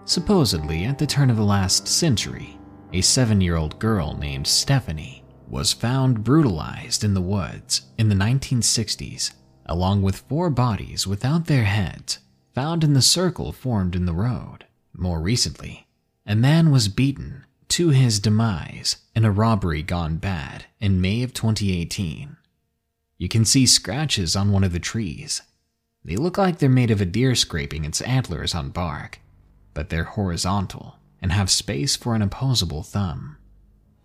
Supposedly, 0.05 0.85
at 0.85 0.99
the 0.99 1.07
turn 1.07 1.31
of 1.31 1.37
the 1.37 1.45
last 1.45 1.87
century, 1.87 2.59
a 2.93 3.01
seven 3.01 3.41
year 3.41 3.57
old 3.57 3.79
girl 3.79 4.17
named 4.17 4.47
Stephanie 4.47 5.25
was 5.49 5.73
found 5.73 6.25
brutalized 6.25 7.05
in 7.05 7.15
the 7.15 7.21
woods 7.21 7.83
in 7.99 8.09
the 8.09 8.15
1960s, 8.15 9.33
along 9.67 10.03
with 10.03 10.25
four 10.29 10.51
bodies 10.51 11.07
without 11.07 11.47
their 11.47 11.65
heads 11.65 12.19
found 12.55 12.85
in 12.85 12.93
the 12.93 13.03
circle 13.03 13.53
formed 13.53 13.95
in 13.95 14.07
the 14.07 14.13
road. 14.13 14.67
More 14.93 15.21
recently, 15.21 15.87
a 16.27 16.37
man 16.37 16.71
was 16.71 16.89
beaten 16.89 17.45
to 17.69 17.89
his 17.89 18.21
demise 18.21 18.97
in 19.15 19.25
a 19.25 19.31
robbery 19.31 19.83
gone 19.83 20.17
bad 20.17 20.67
in 20.81 21.01
May 21.01 21.23
of 21.23 21.33
2018. 21.33 22.37
You 23.19 23.29
can 23.29 23.45
see 23.45 23.67
scratches 23.67 24.35
on 24.35 24.53
one 24.53 24.65
of 24.65 24.73
the 24.73 24.81
trees. 24.81 25.43
They 26.05 26.17
look 26.17 26.37
like 26.37 26.59
they're 26.59 26.69
made 26.69 26.91
of 26.91 27.01
a 27.01 27.07
deer 27.07 27.35
scraping 27.35 27.85
its 27.85 28.01
antlers 28.01 28.55
on 28.55 28.71
bark, 28.71 29.21
but 29.75 29.89
they're 29.89 30.05
horizontal 30.05 30.97
and 31.21 31.33
have 31.33 31.51
space 31.51 31.95
for 31.95 32.15
an 32.15 32.23
opposable 32.23 32.83
thumb. 32.83 33.37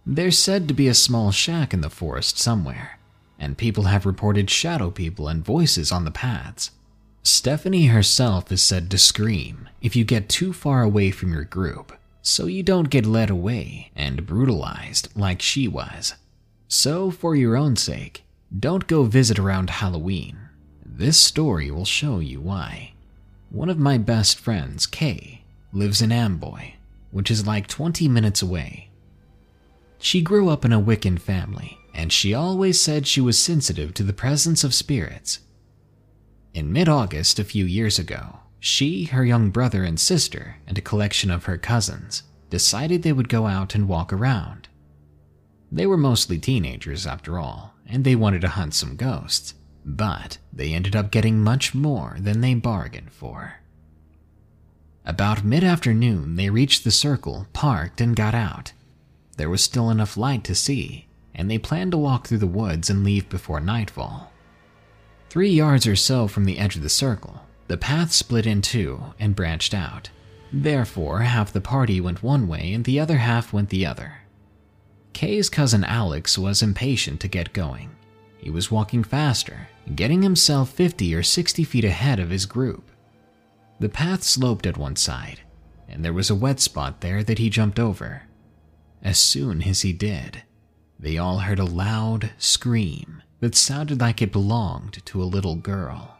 There's 0.05 0.37
said 0.37 0.67
to 0.67 0.73
be 0.73 0.87
a 0.87 0.93
small 0.93 1.31
shack 1.31 1.73
in 1.73 1.81
the 1.81 1.89
forest 1.89 2.37
somewhere, 2.37 2.99
and 3.39 3.57
people 3.57 3.85
have 3.85 4.05
reported 4.05 4.49
shadow 4.49 4.91
people 4.91 5.27
and 5.27 5.43
voices 5.43 5.91
on 5.91 6.05
the 6.05 6.11
paths. 6.11 6.71
Stephanie 7.23 7.87
herself 7.87 8.51
is 8.51 8.63
said 8.63 8.89
to 8.89 8.97
scream 8.97 9.67
if 9.81 9.95
you 9.95 10.05
get 10.05 10.29
too 10.29 10.53
far 10.53 10.81
away 10.81 11.11
from 11.11 11.33
your 11.33 11.43
group, 11.43 11.91
so 12.21 12.45
you 12.45 12.63
don't 12.63 12.89
get 12.89 13.05
led 13.05 13.29
away 13.29 13.91
and 13.95 14.25
brutalized 14.25 15.09
like 15.15 15.41
she 15.41 15.67
was. 15.67 16.13
So, 16.69 17.11
for 17.11 17.35
your 17.35 17.57
own 17.57 17.75
sake, 17.75 18.23
don't 18.57 18.87
go 18.87 19.03
visit 19.03 19.37
around 19.37 19.69
Halloween. 19.69 20.37
This 20.85 21.19
story 21.19 21.69
will 21.69 21.85
show 21.85 22.19
you 22.19 22.39
why. 22.39 22.93
One 23.49 23.69
of 23.69 23.77
my 23.77 23.97
best 23.97 24.39
friends, 24.39 24.85
Kay, 24.85 25.43
lives 25.71 26.01
in 26.01 26.11
Amboy, 26.11 26.73
which 27.11 27.29
is 27.29 27.47
like 27.47 27.67
20 27.67 28.07
minutes 28.07 28.41
away. 28.41 28.89
She 29.99 30.21
grew 30.21 30.49
up 30.49 30.63
in 30.63 30.71
a 30.71 30.81
Wiccan 30.81 31.19
family, 31.19 31.77
and 31.93 32.11
she 32.11 32.33
always 32.33 32.79
said 32.79 33.05
she 33.05 33.21
was 33.21 33.37
sensitive 33.37 33.93
to 33.95 34.03
the 34.03 34.13
presence 34.13 34.63
of 34.63 34.73
spirits. 34.73 35.39
In 36.53 36.71
mid 36.71 36.87
August 36.87 37.39
a 37.39 37.43
few 37.43 37.65
years 37.65 37.99
ago, 37.99 38.39
she, 38.59 39.05
her 39.05 39.25
young 39.25 39.49
brother 39.49 39.83
and 39.83 39.99
sister, 39.99 40.57
and 40.65 40.77
a 40.77 40.81
collection 40.81 41.29
of 41.29 41.45
her 41.45 41.57
cousins 41.57 42.23
decided 42.49 43.03
they 43.03 43.13
would 43.13 43.29
go 43.29 43.45
out 43.45 43.75
and 43.75 43.87
walk 43.87 44.13
around. 44.13 44.67
They 45.71 45.85
were 45.85 45.97
mostly 45.97 46.39
teenagers, 46.39 47.05
after 47.05 47.37
all, 47.37 47.73
and 47.87 48.03
they 48.03 48.15
wanted 48.15 48.41
to 48.41 48.49
hunt 48.49 48.73
some 48.73 48.95
ghosts, 48.95 49.53
but 49.85 50.37
they 50.51 50.73
ended 50.73 50.95
up 50.95 51.11
getting 51.11 51.39
much 51.39 51.73
more 51.73 52.17
than 52.19 52.41
they 52.41 52.53
bargained 52.53 53.11
for. 53.11 53.55
About 55.05 55.43
mid 55.43 55.63
afternoon, 55.63 56.35
they 56.35 56.49
reached 56.49 56.83
the 56.83 56.91
circle, 56.91 57.47
parked, 57.53 58.01
and 58.01 58.15
got 58.15 58.35
out. 58.35 58.73
There 59.37 59.49
was 59.49 59.63
still 59.63 59.89
enough 59.89 60.17
light 60.17 60.43
to 60.43 60.55
see, 60.55 61.07
and 61.33 61.49
they 61.49 61.57
planned 61.57 61.91
to 61.91 61.97
walk 61.97 62.27
through 62.27 62.39
the 62.39 62.47
woods 62.47 62.89
and 62.89 63.03
leave 63.03 63.29
before 63.29 63.61
nightfall. 63.61 64.31
Three 65.29 65.49
yards 65.49 65.87
or 65.87 65.95
so 65.95 66.27
from 66.27 66.45
the 66.45 66.57
edge 66.57 66.75
of 66.75 66.83
the 66.83 66.89
circle, 66.89 67.41
the 67.67 67.77
path 67.77 68.11
split 68.11 68.45
in 68.45 68.61
two 68.61 69.13
and 69.19 69.35
branched 69.35 69.73
out. 69.73 70.09
Therefore, 70.51 71.19
half 71.19 71.53
the 71.53 71.61
party 71.61 72.01
went 72.01 72.23
one 72.23 72.47
way 72.47 72.73
and 72.73 72.83
the 72.83 72.99
other 72.99 73.17
half 73.17 73.53
went 73.53 73.69
the 73.69 73.85
other. 73.85 74.16
Kay's 75.17 75.49
cousin 75.49 75.83
Alex 75.83 76.37
was 76.37 76.61
impatient 76.61 77.19
to 77.21 77.27
get 77.27 77.51
going. 77.51 77.89
He 78.37 78.51
was 78.51 78.69
walking 78.69 79.03
faster, 79.03 79.67
getting 79.95 80.21
himself 80.21 80.69
50 80.69 81.15
or 81.15 81.23
60 81.23 81.63
feet 81.63 81.83
ahead 81.83 82.19
of 82.19 82.29
his 82.29 82.45
group. 82.45 82.91
The 83.79 83.89
path 83.89 84.21
sloped 84.21 84.67
at 84.67 84.77
one 84.77 84.95
side, 84.95 85.41
and 85.89 86.05
there 86.05 86.13
was 86.13 86.29
a 86.29 86.35
wet 86.35 86.59
spot 86.59 87.01
there 87.01 87.23
that 87.23 87.39
he 87.39 87.49
jumped 87.49 87.79
over. 87.79 88.25
As 89.01 89.17
soon 89.17 89.63
as 89.63 89.81
he 89.81 89.91
did, 89.91 90.43
they 90.99 91.17
all 91.17 91.39
heard 91.39 91.57
a 91.57 91.65
loud 91.65 92.29
scream 92.37 93.23
that 93.39 93.55
sounded 93.55 93.99
like 93.99 94.21
it 94.21 94.31
belonged 94.31 95.03
to 95.07 95.23
a 95.23 95.25
little 95.25 95.55
girl. 95.55 96.19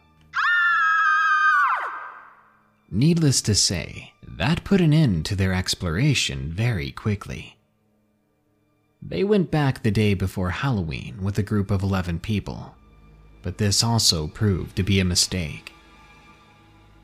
Needless 2.89 3.43
to 3.43 3.53
say, 3.53 4.13
that 4.27 4.63
put 4.63 4.81
an 4.81 4.91
end 4.91 5.27
to 5.27 5.35
their 5.35 5.53
exploration 5.53 6.51
very 6.51 6.89
quickly. 6.89 7.56
They 9.01 9.23
went 9.23 9.51
back 9.51 9.83
the 9.83 9.91
day 9.91 10.13
before 10.13 10.49
Halloween 10.49 11.19
with 11.21 11.37
a 11.37 11.43
group 11.43 11.71
of 11.71 11.83
11 11.83 12.19
people, 12.19 12.75
but 13.41 13.57
this 13.57 13.83
also 13.83 14.27
proved 14.27 14.75
to 14.75 14.83
be 14.83 14.99
a 14.99 15.05
mistake. 15.05 15.71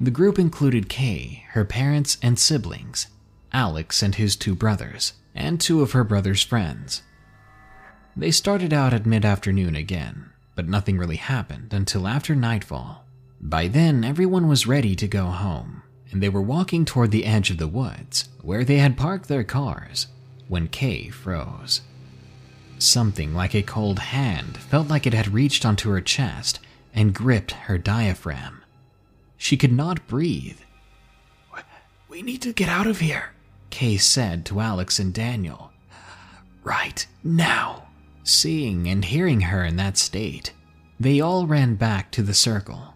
The 0.02 0.12
group 0.12 0.40
included 0.40 0.90
Kay, 0.90 1.46
her 1.52 1.64
parents 1.64 2.18
and 2.22 2.38
siblings, 2.38 3.08
Alex 3.54 4.02
and 4.02 4.16
his 4.16 4.36
two 4.36 4.56
brothers, 4.56 5.14
and 5.36 5.62
two 5.62 5.82
of 5.82 5.92
her 5.92 6.04
brother's 6.04 6.44
friends. 6.44 7.04
They 8.18 8.32
started 8.32 8.74
out 8.74 8.94
at 8.94 9.06
mid 9.06 9.24
afternoon 9.24 9.76
again, 9.76 10.32
but 10.56 10.68
nothing 10.68 10.98
really 10.98 11.16
happened 11.16 11.74
until 11.74 12.08
after 12.08 12.36
nightfall. 12.36 13.06
By 13.40 13.68
then, 13.68 14.04
everyone 14.04 14.48
was 14.48 14.68
ready 14.68 14.96
to 14.96 15.08
go 15.08 15.28
home, 15.28 15.84
and 16.12 16.22
they 16.22 16.30
were 16.30 16.42
walking 16.42 16.86
toward 16.86 17.12
the 17.12 17.26
edge 17.26 17.50
of 17.50 17.58
the 17.58 17.68
woods 17.68 18.30
where 18.42 18.64
they 18.64 18.78
had 18.78 18.98
parked 18.98 19.28
their 19.30 19.44
cars 19.44 20.08
when 20.54 20.68
Kay 20.68 21.10
froze. 21.10 21.82
Something 22.78 23.34
like 23.34 23.56
a 23.56 23.64
cold 23.64 23.98
hand 23.98 24.56
felt 24.56 24.88
like 24.88 25.08
it 25.08 25.14
had 25.16 25.34
reached 25.34 25.66
onto 25.66 25.90
her 25.90 26.00
chest 26.00 26.60
and 26.94 27.12
gripped 27.12 27.54
her 27.54 27.80
diaphragm. 27.80 28.62
She 29.36 29.58
could 29.58 29.72
not 29.72 30.08
breathe. 30.08 30.60
We 32.08 32.22
need 32.22 32.44
to 32.44 32.54
get 32.54 32.70
out 32.70 32.86
of 32.86 33.00
here, 33.00 33.32
Kay 33.72 33.98
said 33.98 34.46
to 34.46 34.60
Alex 34.60 35.00
and 35.00 35.12
Daniel. 35.12 35.72
Right 36.64 37.08
now. 37.24 37.88
Seeing 38.24 38.88
and 38.88 39.04
hearing 39.04 39.42
her 39.42 39.66
in 39.66 39.76
that 39.78 39.98
state, 39.98 40.54
they 41.00 41.20
all 41.20 41.48
ran 41.48 41.74
back 41.74 42.12
to 42.12 42.22
the 42.22 42.36
circle. 42.36 42.94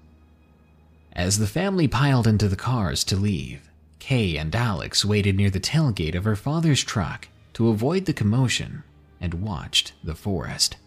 As 1.11 1.39
the 1.39 1.47
family 1.47 1.87
piled 1.87 2.27
into 2.27 2.47
the 2.47 2.55
cars 2.55 3.03
to 3.05 3.15
leave, 3.15 3.67
Kay 3.97 4.37
and 4.37 4.55
Alex 4.55 5.03
waited 5.03 5.35
near 5.35 5.49
the 5.49 5.59
tailgate 5.59 6.13
of 6.13 6.23
her 6.23 6.35
father's 6.35 6.83
truck 6.83 7.27
to 7.57 7.69
avoid 7.69 8.05
the 8.05 8.13
commotion 8.13 8.83
and 9.19 9.33
watched 9.33 9.93
the 10.03 10.13
forest. 10.13 10.77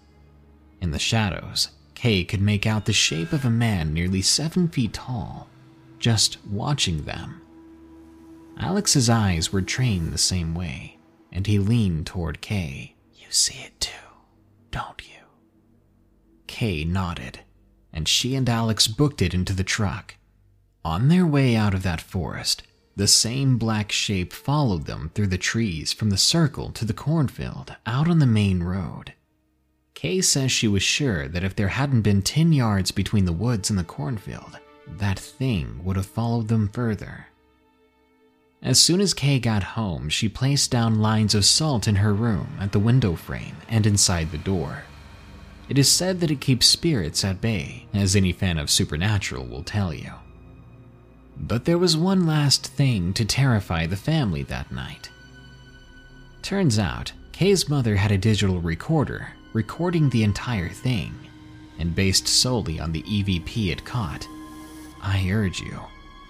In 0.80 0.92
the 0.92 1.00
shadows, 1.00 1.70
Kay 1.96 2.22
could 2.22 2.40
make 2.40 2.64
out 2.64 2.86
the 2.86 2.92
shape 2.92 3.32
of 3.32 3.44
a 3.44 3.50
man 3.50 3.92
nearly 3.92 4.22
seven 4.22 4.68
feet 4.68 4.92
tall, 4.92 5.48
just 5.98 6.38
watching 6.46 7.02
them. 7.02 7.42
Alex's 8.56 9.10
eyes 9.10 9.52
were 9.52 9.62
trained 9.62 10.12
the 10.12 10.18
same 10.18 10.54
way, 10.54 10.96
and 11.32 11.48
he 11.48 11.58
leaned 11.58 12.06
toward 12.06 12.40
Kay. 12.40 12.94
You 13.16 13.26
see 13.30 13.58
it 13.64 13.80
too, 13.80 14.06
don't 14.70 15.02
you? 15.08 15.24
Kay 16.46 16.84
nodded, 16.84 17.40
and 17.92 18.06
she 18.06 18.36
and 18.36 18.48
Alex 18.48 18.86
booked 18.86 19.20
it 19.20 19.34
into 19.34 19.54
the 19.54 19.64
truck. 19.64 20.14
On 20.84 21.08
their 21.08 21.26
way 21.26 21.56
out 21.56 21.74
of 21.74 21.82
that 21.82 22.00
forest, 22.00 22.62
the 22.96 23.06
same 23.06 23.56
black 23.56 23.92
shape 23.92 24.32
followed 24.32 24.86
them 24.86 25.10
through 25.14 25.28
the 25.28 25.38
trees 25.38 25.92
from 25.92 26.10
the 26.10 26.16
circle 26.16 26.70
to 26.72 26.84
the 26.84 26.92
cornfield 26.92 27.76
out 27.86 28.08
on 28.08 28.18
the 28.18 28.26
main 28.26 28.62
road. 28.62 29.14
Kay 29.94 30.20
says 30.20 30.50
she 30.50 30.68
was 30.68 30.82
sure 30.82 31.28
that 31.28 31.44
if 31.44 31.54
there 31.54 31.68
hadn't 31.68 32.02
been 32.02 32.22
10 32.22 32.52
yards 32.52 32.90
between 32.90 33.26
the 33.26 33.32
woods 33.32 33.70
and 33.70 33.78
the 33.78 33.84
cornfield, 33.84 34.58
that 34.86 35.18
thing 35.18 35.84
would 35.84 35.96
have 35.96 36.06
followed 36.06 36.48
them 36.48 36.68
further. 36.68 37.26
As 38.62 38.78
soon 38.78 39.00
as 39.00 39.14
Kay 39.14 39.38
got 39.38 39.62
home, 39.62 40.08
she 40.08 40.28
placed 40.28 40.70
down 40.70 41.00
lines 41.00 41.34
of 41.34 41.44
salt 41.44 41.88
in 41.88 41.96
her 41.96 42.12
room 42.12 42.58
at 42.60 42.72
the 42.72 42.78
window 42.78 43.14
frame 43.14 43.56
and 43.68 43.86
inside 43.86 44.30
the 44.30 44.38
door. 44.38 44.84
It 45.68 45.78
is 45.78 45.90
said 45.90 46.20
that 46.20 46.30
it 46.30 46.40
keeps 46.40 46.66
spirits 46.66 47.24
at 47.24 47.40
bay, 47.40 47.86
as 47.94 48.16
any 48.16 48.32
fan 48.32 48.58
of 48.58 48.70
Supernatural 48.70 49.46
will 49.46 49.62
tell 49.62 49.94
you. 49.94 50.12
But 51.42 51.64
there 51.64 51.78
was 51.78 51.96
one 51.96 52.26
last 52.26 52.66
thing 52.66 53.12
to 53.14 53.24
terrify 53.24 53.86
the 53.86 53.96
family 53.96 54.42
that 54.44 54.70
night. 54.70 55.10
Turns 56.42 56.78
out, 56.78 57.12
Kay's 57.32 57.68
mother 57.68 57.96
had 57.96 58.12
a 58.12 58.18
digital 58.18 58.60
recorder 58.60 59.32
recording 59.52 60.10
the 60.10 60.22
entire 60.22 60.68
thing, 60.68 61.14
and 61.78 61.94
based 61.94 62.28
solely 62.28 62.78
on 62.78 62.92
the 62.92 63.02
EVP 63.02 63.72
it 63.72 63.84
caught. 63.84 64.28
I 65.02 65.28
urge 65.30 65.60
you, 65.60 65.80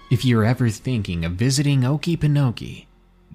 if 0.09 0.23
you're 0.23 0.45
ever 0.45 0.69
thinking 0.69 1.25
of 1.25 1.33
visiting 1.33 1.81
Okie 1.81 2.17
Pinokie, 2.17 2.85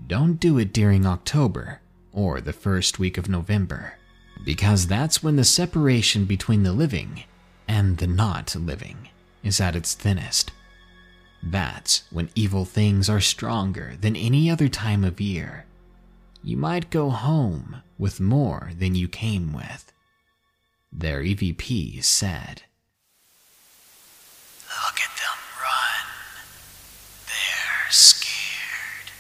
don't 0.06 0.40
do 0.40 0.58
it 0.58 0.72
during 0.72 1.06
October 1.06 1.80
or 2.12 2.40
the 2.40 2.52
first 2.52 2.98
week 2.98 3.18
of 3.18 3.28
November, 3.28 3.98
because 4.44 4.86
that's 4.86 5.22
when 5.22 5.36
the 5.36 5.44
separation 5.44 6.24
between 6.24 6.62
the 6.62 6.72
living 6.72 7.24
and 7.68 7.98
the 7.98 8.06
not 8.06 8.56
living 8.56 9.08
is 9.42 9.60
at 9.60 9.76
its 9.76 9.94
thinnest. 9.94 10.52
That's 11.48 12.02
when 12.10 12.28
evil 12.34 12.64
things 12.64 13.08
are 13.08 13.20
stronger 13.20 13.94
than 14.00 14.16
any 14.16 14.50
other 14.50 14.66
time 14.68 15.04
of 15.04 15.20
year. 15.20 15.64
You 16.42 16.56
might 16.56 16.90
go 16.90 17.10
home 17.10 17.82
with 17.96 18.18
more 18.18 18.72
than 18.76 18.96
you 18.96 19.06
came 19.06 19.52
with. 19.52 19.92
Their 20.92 21.20
EVP 21.20 22.02
said. 22.02 22.62
Look 24.66 24.98
at 24.98 25.16
them 25.20 25.38
run. 25.62 26.06
They're 27.28 27.90
scared. 27.92 29.12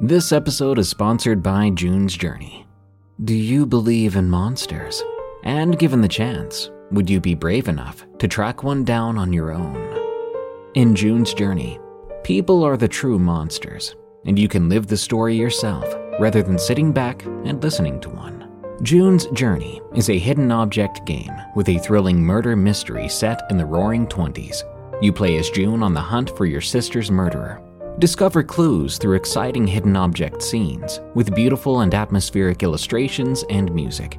This 0.00 0.32
episode 0.32 0.78
is 0.78 0.88
sponsored 0.88 1.42
by 1.42 1.68
June's 1.68 2.16
Journey. 2.16 2.66
Do 3.22 3.34
you 3.34 3.66
believe 3.66 4.16
in 4.16 4.30
monsters? 4.30 5.02
And 5.44 5.78
given 5.78 6.00
the 6.00 6.08
chance, 6.08 6.70
would 6.90 7.08
you 7.08 7.20
be 7.20 7.34
brave 7.34 7.68
enough 7.68 8.04
to 8.18 8.28
track 8.28 8.62
one 8.62 8.84
down 8.84 9.18
on 9.18 9.32
your 9.32 9.52
own? 9.52 9.76
In 10.74 10.94
June's 10.94 11.34
Journey, 11.34 11.78
people 12.24 12.62
are 12.62 12.76
the 12.76 12.88
true 12.88 13.18
monsters, 13.18 13.96
and 14.26 14.38
you 14.38 14.48
can 14.48 14.68
live 14.68 14.86
the 14.86 14.96
story 14.96 15.36
yourself 15.36 15.94
rather 16.18 16.42
than 16.42 16.58
sitting 16.58 16.92
back 16.92 17.24
and 17.24 17.62
listening 17.62 18.00
to 18.00 18.10
one. 18.10 18.48
June's 18.82 19.26
Journey 19.28 19.80
is 19.94 20.10
a 20.10 20.18
hidden 20.18 20.50
object 20.50 21.04
game 21.04 21.32
with 21.54 21.68
a 21.68 21.78
thrilling 21.78 22.20
murder 22.20 22.56
mystery 22.56 23.08
set 23.08 23.42
in 23.50 23.56
the 23.56 23.66
roaring 23.66 24.06
20s. 24.06 24.62
You 25.02 25.12
play 25.12 25.36
as 25.38 25.50
June 25.50 25.82
on 25.82 25.94
the 25.94 26.00
hunt 26.00 26.36
for 26.36 26.46
your 26.46 26.60
sister's 26.60 27.10
murderer 27.10 27.62
Discover 28.00 28.44
clues 28.44 28.96
through 28.96 29.16
exciting 29.16 29.66
hidden 29.66 29.94
object 29.94 30.40
scenes 30.42 31.00
with 31.14 31.34
beautiful 31.34 31.80
and 31.80 31.94
atmospheric 31.94 32.62
illustrations 32.62 33.44
and 33.50 33.70
music. 33.74 34.18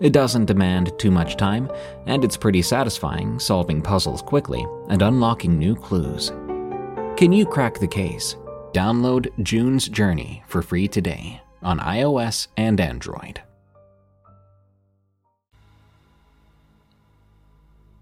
It 0.00 0.12
doesn't 0.12 0.46
demand 0.46 0.98
too 0.98 1.10
much 1.10 1.36
time, 1.36 1.70
and 2.06 2.24
it's 2.24 2.36
pretty 2.36 2.62
satisfying 2.62 3.38
solving 3.38 3.80
puzzles 3.80 4.22
quickly 4.22 4.66
and 4.88 5.02
unlocking 5.02 5.58
new 5.58 5.76
clues. 5.76 6.30
Can 7.16 7.32
you 7.32 7.46
crack 7.46 7.78
the 7.78 7.86
case? 7.86 8.36
Download 8.72 9.28
June's 9.42 9.88
Journey 9.88 10.42
for 10.48 10.62
free 10.62 10.88
today 10.88 11.40
on 11.62 11.78
iOS 11.78 12.48
and 12.56 12.80
Android. 12.80 13.42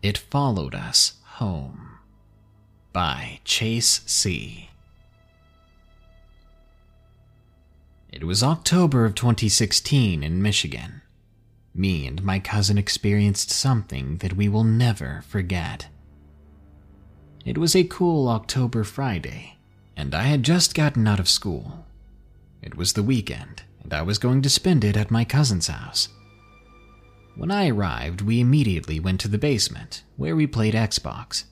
It 0.03 0.17
Followed 0.17 0.75
Us 0.75 1.15
Home 1.35 1.99
by 2.93 3.41
Chase 3.45 4.01
C. 4.07 4.71
It 8.11 8.25
was 8.25 8.43
October 8.43 9.05
of 9.05 9.15
2016 9.15 10.23
in 10.23 10.41
Michigan. 10.41 11.03
Me 11.75 12.07
and 12.07 12.23
my 12.23 12.39
cousin 12.39 12.77
experienced 12.77 13.51
something 13.51 14.17
that 14.19 14.35
we 14.35 14.49
will 14.49 14.65
never 14.65 15.23
forget. 15.29 15.89
It 17.45 17.57
was 17.57 17.75
a 17.75 17.85
cool 17.85 18.29
October 18.29 18.85
Friday, 18.85 19.57
and 19.97 20.15
I 20.15 20.25
had 20.25 20.43
just 20.43 20.75
gotten 20.75 21.07
out 21.07 21.21
of 21.21 21.29
school. 21.29 21.87
It 22.61 22.77
was 22.77 22.93
the 22.93 23.03
weekend, 23.03 23.63
and 23.83 23.95
I 23.95 24.03
was 24.03 24.19
going 24.19 24.43
to 24.43 24.51
spend 24.51 24.85
it 24.85 24.97
at 24.97 25.11
my 25.11 25.25
cousin's 25.25 25.69
house. 25.69 26.09
When 27.37 27.51
I 27.51 27.69
arrived, 27.69 28.21
we 28.21 28.41
immediately 28.41 29.01
went 29.01 29.21
to 29.21 29.29
the 29.29 29.39
basement, 29.39 30.03
where 30.17 30.37
we 30.37 30.47
played 30.47 30.75
Xbox. 30.75 31.45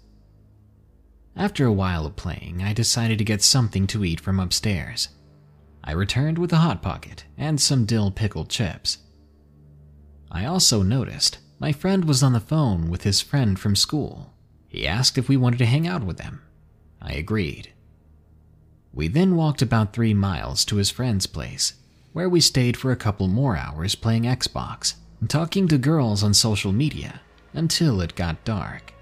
After 1.36 1.64
a 1.64 1.72
while 1.72 2.04
of 2.04 2.16
playing, 2.16 2.62
I 2.62 2.72
decided 2.72 3.18
to 3.18 3.24
get 3.24 3.42
something 3.42 3.86
to 3.86 4.04
eat 4.04 4.20
from 4.20 4.40
upstairs. 4.40 5.08
I 5.84 5.92
returned 5.92 6.36
with 6.36 6.52
a 6.52 6.56
Hot 6.56 6.82
Pocket 6.82 7.24
and 7.38 7.60
some 7.60 7.86
dill 7.86 8.10
pickled 8.10 8.50
chips. 8.50 8.98
I 10.30 10.44
also 10.44 10.82
noticed 10.82 11.38
my 11.58 11.72
friend 11.72 12.04
was 12.04 12.22
on 12.22 12.32
the 12.32 12.40
phone 12.40 12.90
with 12.90 13.02
his 13.02 13.20
friend 13.20 13.58
from 13.58 13.74
school. 13.74 14.32
He 14.68 14.86
asked 14.86 15.18
if 15.18 15.28
we 15.28 15.36
wanted 15.36 15.58
to 15.58 15.66
hang 15.66 15.88
out 15.88 16.04
with 16.04 16.18
them. 16.18 16.42
I 17.00 17.12
agreed. 17.12 17.72
We 18.92 19.08
then 19.08 19.36
walked 19.36 19.62
about 19.62 19.92
three 19.92 20.14
miles 20.14 20.64
to 20.66 20.76
his 20.76 20.90
friend's 20.90 21.26
place, 21.26 21.74
where 22.12 22.28
we 22.28 22.40
stayed 22.40 22.76
for 22.76 22.92
a 22.92 22.96
couple 22.96 23.28
more 23.28 23.56
hours 23.56 23.94
playing 23.94 24.24
Xbox 24.24 24.94
and 25.20 25.30
talking 25.30 25.68
to 25.68 25.78
girls 25.78 26.22
on 26.22 26.34
social 26.34 26.72
media 26.72 27.20
until 27.52 28.00
it 28.00 28.14
got 28.14 28.44
dark. 28.44 28.92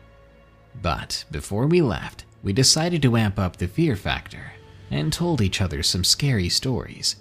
But 0.80 1.24
before 1.30 1.66
we 1.66 1.80
left, 1.82 2.24
we 2.42 2.52
decided 2.52 3.02
to 3.02 3.16
amp 3.16 3.38
up 3.38 3.56
the 3.56 3.68
fear 3.68 3.96
factor 3.96 4.52
and 4.90 5.12
told 5.12 5.40
each 5.40 5.60
other 5.60 5.82
some 5.82 6.04
scary 6.04 6.48
stories. 6.48 7.16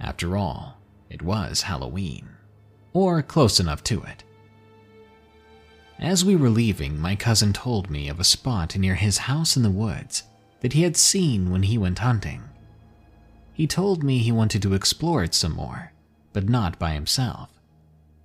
After 0.00 0.36
all, 0.36 0.78
it 1.10 1.22
was 1.22 1.62
Halloween, 1.62 2.28
or 2.92 3.22
close 3.22 3.60
enough 3.60 3.82
to 3.84 4.02
it. 4.02 4.24
As 5.98 6.24
we 6.24 6.36
were 6.36 6.50
leaving, 6.50 7.00
my 7.00 7.16
cousin 7.16 7.52
told 7.52 7.90
me 7.90 8.08
of 8.08 8.20
a 8.20 8.24
spot 8.24 8.76
near 8.76 8.94
his 8.94 9.18
house 9.18 9.56
in 9.56 9.62
the 9.62 9.70
woods 9.70 10.22
that 10.60 10.72
he 10.72 10.82
had 10.82 10.96
seen 10.96 11.50
when 11.50 11.64
he 11.64 11.76
went 11.78 11.98
hunting. 11.98 12.44
He 13.52 13.66
told 13.66 14.04
me 14.04 14.18
he 14.18 14.30
wanted 14.30 14.62
to 14.62 14.74
explore 14.74 15.24
it 15.24 15.34
some 15.34 15.54
more, 15.54 15.92
but 16.32 16.48
not 16.48 16.78
by 16.78 16.92
himself, 16.92 17.48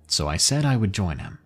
so 0.06 0.28
I 0.28 0.36
said 0.36 0.64
I 0.64 0.76
would 0.76 0.92
join 0.92 1.18
him. 1.18 1.38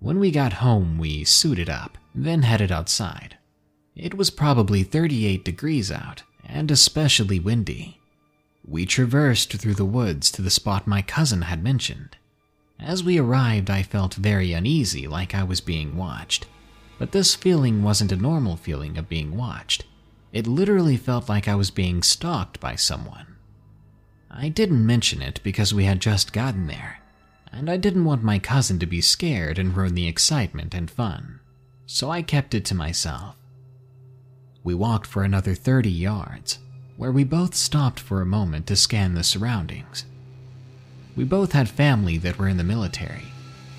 When 0.00 0.20
we 0.20 0.30
got 0.30 0.54
home, 0.54 0.98
we 0.98 1.24
suited 1.24 1.70
up, 1.70 1.96
then 2.14 2.42
headed 2.42 2.70
outside. 2.70 3.38
It 3.94 4.14
was 4.14 4.28
probably 4.28 4.82
38 4.82 5.42
degrees 5.42 5.90
out, 5.90 6.22
and 6.44 6.70
especially 6.70 7.40
windy. 7.40 8.00
We 8.66 8.84
traversed 8.84 9.52
through 9.52 9.74
the 9.74 9.84
woods 9.84 10.30
to 10.32 10.42
the 10.42 10.50
spot 10.50 10.86
my 10.86 11.00
cousin 11.00 11.42
had 11.42 11.62
mentioned. 11.62 12.16
As 12.80 13.04
we 13.04 13.18
arrived, 13.18 13.70
I 13.70 13.82
felt 13.82 14.14
very 14.14 14.52
uneasy, 14.52 15.06
like 15.06 15.34
I 15.34 15.44
was 15.44 15.60
being 15.60 15.96
watched. 15.96 16.46
But 16.98 17.12
this 17.12 17.34
feeling 17.34 17.82
wasn't 17.82 18.12
a 18.12 18.16
normal 18.16 18.56
feeling 18.56 18.98
of 18.98 19.08
being 19.08 19.36
watched. 19.36 19.84
It 20.32 20.46
literally 20.46 20.96
felt 20.96 21.28
like 21.28 21.46
I 21.46 21.54
was 21.54 21.70
being 21.70 22.02
stalked 22.02 22.58
by 22.58 22.74
someone. 22.74 23.36
I 24.30 24.48
didn't 24.48 24.84
mention 24.84 25.22
it 25.22 25.40
because 25.42 25.72
we 25.72 25.84
had 25.84 26.00
just 26.00 26.32
gotten 26.32 26.66
there, 26.66 26.98
and 27.52 27.70
I 27.70 27.76
didn't 27.76 28.04
want 28.04 28.22
my 28.22 28.38
cousin 28.38 28.78
to 28.80 28.86
be 28.86 29.00
scared 29.00 29.58
and 29.58 29.76
ruin 29.76 29.94
the 29.94 30.08
excitement 30.08 30.74
and 30.74 30.90
fun, 30.90 31.40
so 31.86 32.10
I 32.10 32.20
kept 32.20 32.52
it 32.52 32.64
to 32.66 32.74
myself. 32.74 33.36
We 34.62 34.74
walked 34.74 35.06
for 35.06 35.22
another 35.22 35.54
30 35.54 35.90
yards, 35.90 36.58
where 36.96 37.12
we 37.12 37.24
both 37.24 37.54
stopped 37.54 38.00
for 38.00 38.20
a 38.20 38.26
moment 38.26 38.66
to 38.66 38.76
scan 38.76 39.14
the 39.14 39.22
surroundings. 39.22 40.04
We 41.14 41.24
both 41.24 41.52
had 41.52 41.68
family 41.68 42.18
that 42.18 42.38
were 42.38 42.48
in 42.48 42.56
the 42.56 42.64
military, 42.64 43.24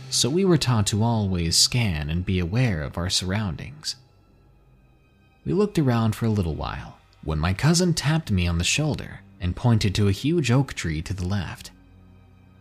so 0.10 0.30
we 0.30 0.45
were 0.45 0.58
taught 0.58 0.88
to 0.88 1.03
always 1.03 1.58
scan 1.58 2.10
and 2.10 2.25
be 2.25 2.39
aware 2.39 2.84
of 2.84 2.97
our 2.97 3.10
surroundings. 3.10 3.95
We 5.45 5.53
looked 5.53 5.80
around 5.80 6.15
for 6.15 6.25
a 6.25 6.32
little 6.32 6.56
while, 6.56 6.97
when 7.23 7.39
my 7.39 7.53
cousin 7.53 7.93
tapped 7.93 8.32
me 8.32 8.47
on 8.47 8.58
the 8.58 8.63
shoulder 8.63 9.21
and 9.39 9.56
pointed 9.56 9.93
to 9.95 10.08
a 10.08 10.13
huge 10.13 10.51
oak 10.51 10.73
tree 10.73 11.01
to 11.03 11.13
the 11.13 11.27
left. 11.27 11.71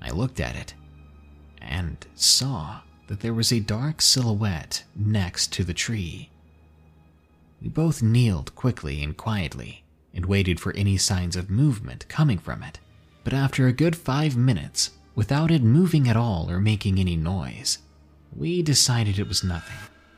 I 0.01 0.11
looked 0.11 0.41
at 0.41 0.57
it 0.57 0.75
and 1.61 2.07
saw 2.15 2.81
that 3.09 3.21
there 3.21 3.35
was 3.35 3.53
a 3.53 3.61
dark 3.61 4.01
silhouette 4.01 4.85
next 4.95 5.53
to 5.55 5.65
the 5.65 5.75
tree. 5.75 6.31
We 7.63 7.69
both 7.69 8.03
kneeled 8.03 8.55
quickly 8.55 9.03
and 9.03 9.17
quietly 9.17 9.85
and 10.17 10.27
waited 10.27 10.59
for 10.59 10.75
any 10.75 10.97
signs 10.97 11.37
of 11.37 11.51
movement 11.51 12.09
coming 12.09 12.39
from 12.39 12.63
it. 12.63 12.81
But 13.23 13.35
after 13.35 13.67
a 13.67 13.73
good 13.73 13.95
five 13.95 14.37
minutes, 14.37 14.91
without 15.15 15.51
it 15.51 15.63
moving 15.63 16.09
at 16.09 16.17
all 16.17 16.51
or 16.51 16.59
making 16.59 16.99
any 16.99 17.17
noise, 17.17 17.79
we 18.35 18.63
decided 18.63 19.19
it 19.19 19.29
was 19.29 19.45
nothing. 19.45 19.77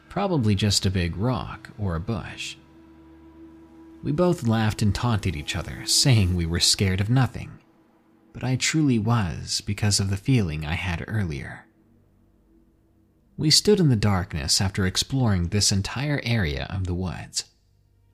Probably 0.09 0.55
just 0.55 0.87
a 0.87 0.91
big 0.91 1.17
rock 1.17 1.71
or 1.79 1.95
a 1.95 2.01
bush. 2.01 2.57
We 4.03 4.13
both 4.13 4.47
laughed 4.47 4.81
and 4.81 4.95
taunted 4.95 5.37
each 5.37 5.57
other, 5.57 5.85
saying 5.85 6.35
we 6.35 6.47
were 6.47 6.61
scared 6.61 7.01
of 7.01 7.11
nothing. 7.11 7.51
But 8.33 8.45
I 8.45 8.57
truly 8.57 8.99
was 8.99 9.61
because 9.61 9.99
of 9.99 10.11
the 10.11 10.17
feeling 10.17 10.65
I 10.65 10.75
had 10.75 11.05
earlier. 11.09 11.67
We 13.37 13.51
stood 13.51 13.81
in 13.81 13.89
the 13.89 13.97
darkness 13.97 14.61
after 14.61 14.87
exploring 14.87 15.49
this 15.49 15.73
entire 15.73 16.21
area 16.25 16.67
of 16.71 16.87
the 16.87 16.95
woods. 16.95 17.45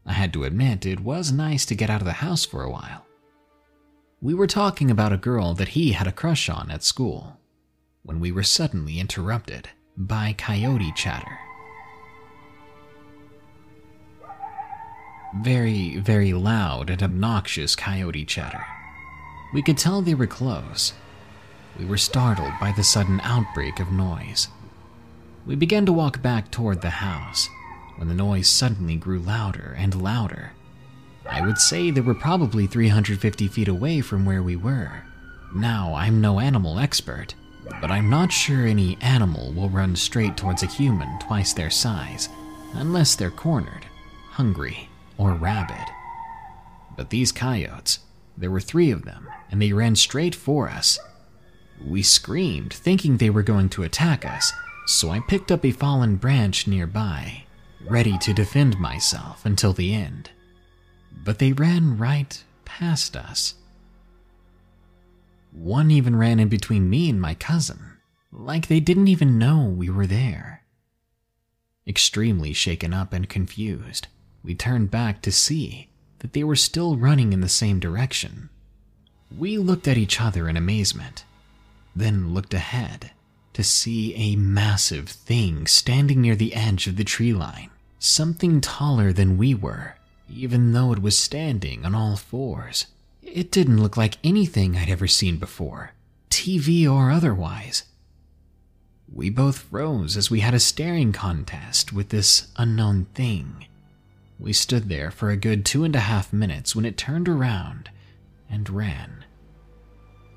I 0.06 0.12
had 0.12 0.32
to 0.34 0.44
admit, 0.44 0.84
it 0.84 1.00
was 1.00 1.32
nice 1.32 1.64
to 1.66 1.74
get 1.74 1.90
out 1.90 2.00
of 2.00 2.06
the 2.06 2.12
house 2.12 2.44
for 2.44 2.62
a 2.62 2.70
while. 2.70 3.06
We 4.20 4.34
were 4.34 4.46
talking 4.46 4.90
about 4.90 5.12
a 5.12 5.18
girl 5.18 5.54
that 5.54 5.68
he 5.68 5.92
had 5.92 6.06
a 6.06 6.12
crush 6.12 6.48
on 6.48 6.70
at 6.70 6.82
school 6.82 7.38
when 8.02 8.20
we 8.20 8.30
were 8.30 8.42
suddenly 8.42 8.98
interrupted 8.98 9.70
by 9.96 10.34
coyote 10.36 10.92
chatter. 10.92 11.38
Very, 15.40 15.96
very 15.96 16.32
loud 16.32 16.90
and 16.90 17.02
obnoxious 17.02 17.74
coyote 17.74 18.24
chatter. 18.24 18.64
We 19.52 19.62
could 19.62 19.78
tell 19.78 20.00
they 20.00 20.14
were 20.14 20.26
close. 20.26 20.92
We 21.78 21.86
were 21.86 21.98
startled 21.98 22.52
by 22.60 22.72
the 22.72 22.84
sudden 22.84 23.20
outbreak 23.22 23.80
of 23.80 23.90
noise. 23.90 24.48
We 25.46 25.56
began 25.56 25.86
to 25.86 25.92
walk 25.92 26.22
back 26.22 26.50
toward 26.50 26.80
the 26.80 26.90
house 26.90 27.48
when 27.96 28.08
the 28.08 28.14
noise 28.14 28.48
suddenly 28.48 28.96
grew 28.96 29.18
louder 29.18 29.74
and 29.78 30.02
louder. 30.02 30.52
I 31.28 31.40
would 31.40 31.58
say 31.58 31.90
they 31.90 32.00
were 32.00 32.14
probably 32.14 32.66
350 32.66 33.48
feet 33.48 33.68
away 33.68 34.00
from 34.00 34.24
where 34.24 34.42
we 34.42 34.56
were. 34.56 35.02
Now, 35.54 35.94
I'm 35.94 36.20
no 36.20 36.40
animal 36.40 36.78
expert, 36.78 37.34
but 37.80 37.90
I'm 37.90 38.10
not 38.10 38.32
sure 38.32 38.66
any 38.66 38.98
animal 39.00 39.52
will 39.52 39.70
run 39.70 39.96
straight 39.96 40.36
towards 40.36 40.62
a 40.62 40.66
human 40.66 41.18
twice 41.20 41.52
their 41.52 41.70
size, 41.70 42.28
unless 42.74 43.14
they're 43.14 43.30
cornered, 43.30 43.86
hungry, 44.30 44.88
or 45.16 45.34
rabid. 45.34 45.86
But 46.96 47.10
these 47.10 47.32
coyotes, 47.32 48.00
there 48.36 48.50
were 48.50 48.60
three 48.60 48.90
of 48.90 49.04
them, 49.04 49.28
and 49.50 49.62
they 49.62 49.72
ran 49.72 49.96
straight 49.96 50.34
for 50.34 50.68
us. 50.68 50.98
We 51.84 52.02
screamed, 52.02 52.72
thinking 52.72 53.16
they 53.16 53.30
were 53.30 53.42
going 53.42 53.68
to 53.70 53.82
attack 53.82 54.26
us, 54.26 54.52
so 54.86 55.10
I 55.10 55.20
picked 55.20 55.50
up 55.50 55.64
a 55.64 55.70
fallen 55.70 56.16
branch 56.16 56.66
nearby, 56.66 57.43
ready 57.86 58.18
to 58.18 58.32
defend 58.32 58.78
myself 58.78 59.44
until 59.44 59.72
the 59.72 59.94
end. 59.94 60.30
But 61.24 61.38
they 61.38 61.52
ran 61.52 61.98
right 61.98 62.42
past 62.64 63.16
us. 63.16 63.54
One 65.52 65.90
even 65.90 66.16
ran 66.16 66.40
in 66.40 66.48
between 66.48 66.90
me 66.90 67.08
and 67.08 67.20
my 67.20 67.34
cousin, 67.34 67.98
like 68.32 68.66
they 68.66 68.80
didn't 68.80 69.08
even 69.08 69.38
know 69.38 69.64
we 69.64 69.88
were 69.88 70.06
there. 70.06 70.62
Extremely 71.86 72.52
shaken 72.52 72.92
up 72.92 73.12
and 73.12 73.28
confused, 73.28 74.08
we 74.42 74.54
turned 74.54 74.90
back 74.90 75.22
to 75.22 75.30
see 75.30 75.88
that 76.18 76.32
they 76.32 76.42
were 76.42 76.56
still 76.56 76.96
running 76.96 77.32
in 77.32 77.40
the 77.40 77.48
same 77.48 77.78
direction. 77.78 78.48
We 79.36 79.58
looked 79.58 79.86
at 79.86 79.98
each 79.98 80.20
other 80.20 80.48
in 80.48 80.56
amazement, 80.56 81.24
then 81.94 82.34
looked 82.34 82.54
ahead 82.54 83.12
to 83.52 83.62
see 83.62 84.14
a 84.14 84.36
massive 84.36 85.08
thing 85.08 85.66
standing 85.66 86.20
near 86.20 86.34
the 86.34 86.54
edge 86.54 86.86
of 86.86 86.96
the 86.96 87.04
tree 87.04 87.32
line, 87.32 87.70
something 88.04 88.60
taller 88.60 89.12
than 89.12 89.38
we 89.38 89.54
were, 89.54 89.96
even 90.28 90.72
though 90.72 90.92
it 90.92 91.00
was 91.00 91.18
standing 91.18 91.84
on 91.84 91.94
all 91.94 92.16
fours. 92.16 92.86
It 93.22 93.50
didn't 93.50 93.82
look 93.82 93.96
like 93.96 94.18
anything 94.22 94.76
I'd 94.76 94.90
ever 94.90 95.08
seen 95.08 95.38
before, 95.38 95.92
TV 96.28 96.88
or 96.88 97.10
otherwise. 97.10 97.84
We 99.12 99.30
both 99.30 99.58
froze 99.58 100.16
as 100.16 100.30
we 100.30 100.40
had 100.40 100.54
a 100.54 100.60
staring 100.60 101.12
contest 101.12 101.92
with 101.92 102.10
this 102.10 102.48
unknown 102.56 103.06
thing. 103.14 103.66
We 104.38 104.52
stood 104.52 104.88
there 104.88 105.10
for 105.10 105.30
a 105.30 105.36
good 105.36 105.64
two 105.64 105.84
and 105.84 105.96
a 105.96 106.00
half 106.00 106.32
minutes 106.32 106.76
when 106.76 106.84
it 106.84 106.98
turned 106.98 107.28
around 107.28 107.90
and 108.50 108.68
ran. 108.68 109.24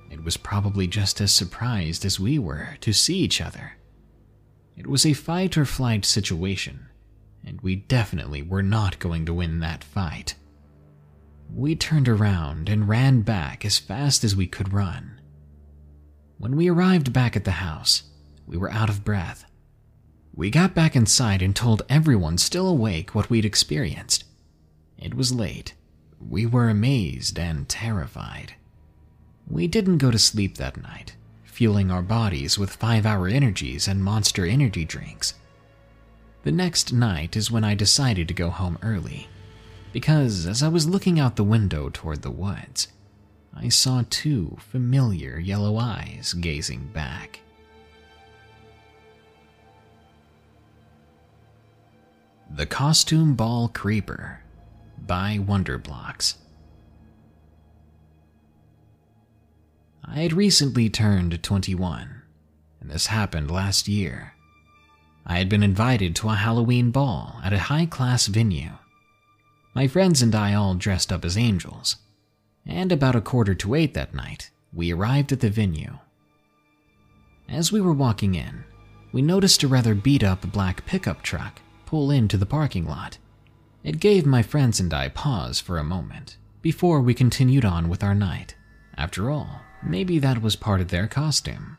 It 0.10 0.24
was 0.24 0.38
probably 0.38 0.88
just 0.88 1.20
as 1.20 1.32
surprised 1.34 2.06
as 2.06 2.20
we 2.20 2.40
were 2.40 2.78
to 2.80 2.94
see 2.94 3.18
each 3.18 3.42
other. 3.42 3.74
It 4.78 4.88
was 4.88 5.06
a 5.06 5.14
fight 5.14 5.58
or 5.58 5.66
flight 5.66 6.06
situation, 6.06 6.88
and 7.48 7.62
we 7.62 7.78
definitely 7.78 8.42
were 8.42 8.62
not 8.62 9.00
going 9.00 9.26
to 9.26 9.34
win 9.34 9.60
that 9.60 9.84
fight. 9.84 10.36
We 11.54 11.76
turned 11.76 12.10
around 12.10 12.68
and 12.68 12.90
ran 12.90 13.22
back 13.22 13.64
as 13.64 13.80
fast 13.80 14.26
as 14.26 14.36
we 14.36 14.48
could 14.48 14.74
run. 14.74 15.22
When 16.38 16.58
we 16.58 16.68
arrived 16.68 17.14
back 17.14 17.38
at 17.38 17.46
the 17.46 17.52
house, 17.52 18.04
we 18.46 18.58
were 18.58 18.72
out 18.72 18.90
of 18.90 19.06
breath. 19.06 19.46
We 20.36 20.50
got 20.50 20.76
back 20.76 20.96
inside 20.96 21.42
and 21.42 21.56
told 21.56 21.84
everyone 21.88 22.38
still 22.38 22.68
awake 22.68 23.16
what 23.16 23.30
we'd 23.30 23.46
experienced. 23.46 24.26
It 24.98 25.14
was 25.16 25.32
late. 25.32 25.74
We 26.20 26.46
were 26.46 26.68
amazed 26.68 27.40
and 27.40 27.68
terrified. 27.70 28.56
We 29.48 29.68
didn't 29.68 30.00
go 30.00 30.12
to 30.12 30.20
sleep 30.20 30.58
that 30.58 30.82
night, 30.82 31.16
fueling 31.46 31.92
our 31.92 32.02
bodies 32.02 32.60
with 32.60 32.76
five 32.76 33.06
hour 33.06 33.28
energies 33.28 33.88
and 33.88 34.04
monster 34.04 34.46
energy 34.46 34.84
drinks. 34.84 35.34
The 36.48 36.54
next 36.54 36.94
night 36.94 37.36
is 37.36 37.52
when 37.52 37.66
I 37.66 37.76
decided 37.76 38.30
to 38.30 38.34
go 38.34 38.50
home 38.50 38.78
early, 38.82 39.28
because 39.92 40.46
as 40.46 40.64
I 40.64 40.70
was 40.70 40.88
looking 40.88 41.20
out 41.20 41.36
the 41.36 41.44
window 41.44 41.90
toward 41.90 42.22
the 42.22 42.32
woods, 42.32 42.88
I 43.54 43.68
saw 43.68 44.06
two 44.10 44.56
familiar 44.58 45.40
yellow 45.40 45.76
eyes 45.76 46.32
gazing 46.32 46.92
back. 46.94 47.42
The 52.50 52.66
Costume 52.66 53.36
Ball 53.36 53.68
Creeper 53.68 54.40
by 54.98 55.40
Wonderblocks. 55.42 56.36
I 60.06 60.22
had 60.22 60.32
recently 60.32 60.90
turned 60.90 61.44
21, 61.44 62.22
and 62.80 62.90
this 62.90 63.08
happened 63.08 63.52
last 63.52 63.90
year. 63.90 64.37
I 65.30 65.40
had 65.40 65.50
been 65.50 65.62
invited 65.62 66.16
to 66.16 66.30
a 66.30 66.36
Halloween 66.36 66.90
ball 66.90 67.42
at 67.44 67.52
a 67.52 67.60
high 67.60 67.86
class 67.86 68.28
venue. 68.28 68.72
My 69.76 69.86
friends 69.88 70.22
and 70.22 70.34
I 70.34 70.54
all 70.54 70.74
dressed 70.74 71.12
up 71.12 71.26
as 71.26 71.38
angels, 71.38 71.98
and 72.66 72.92
about 72.94 73.16
a 73.16 73.22
quarter 73.22 73.54
to 73.54 73.76
eight 73.76 73.94
that 73.94 74.16
night, 74.16 74.50
we 74.74 74.94
arrived 74.94 75.34
at 75.34 75.42
the 75.42 75.50
venue. 75.50 76.00
As 77.50 77.72
we 77.72 77.82
were 77.82 77.94
walking 77.94 78.36
in, 78.36 78.64
we 79.12 79.22
noticed 79.22 79.64
a 79.64 79.68
rather 79.68 79.94
beat 79.94 80.24
up 80.24 80.50
black 80.52 80.86
pickup 80.86 81.22
truck 81.22 81.62
pull 81.86 82.10
into 82.10 82.38
the 82.38 82.46
parking 82.46 82.86
lot. 82.86 83.18
It 83.84 84.00
gave 84.00 84.26
my 84.26 84.44
friends 84.44 84.80
and 84.80 84.94
I 84.94 85.10
pause 85.10 85.60
for 85.60 85.78
a 85.78 85.84
moment 85.84 86.38
before 86.62 87.02
we 87.02 87.14
continued 87.14 87.66
on 87.66 87.90
with 87.90 88.04
our 88.04 88.16
night. 88.16 88.56
After 88.98 89.30
all, 89.30 89.62
maybe 89.84 90.20
that 90.20 90.42
was 90.42 90.56
part 90.56 90.82
of 90.82 90.90
their 90.90 91.08
costume. 91.08 91.78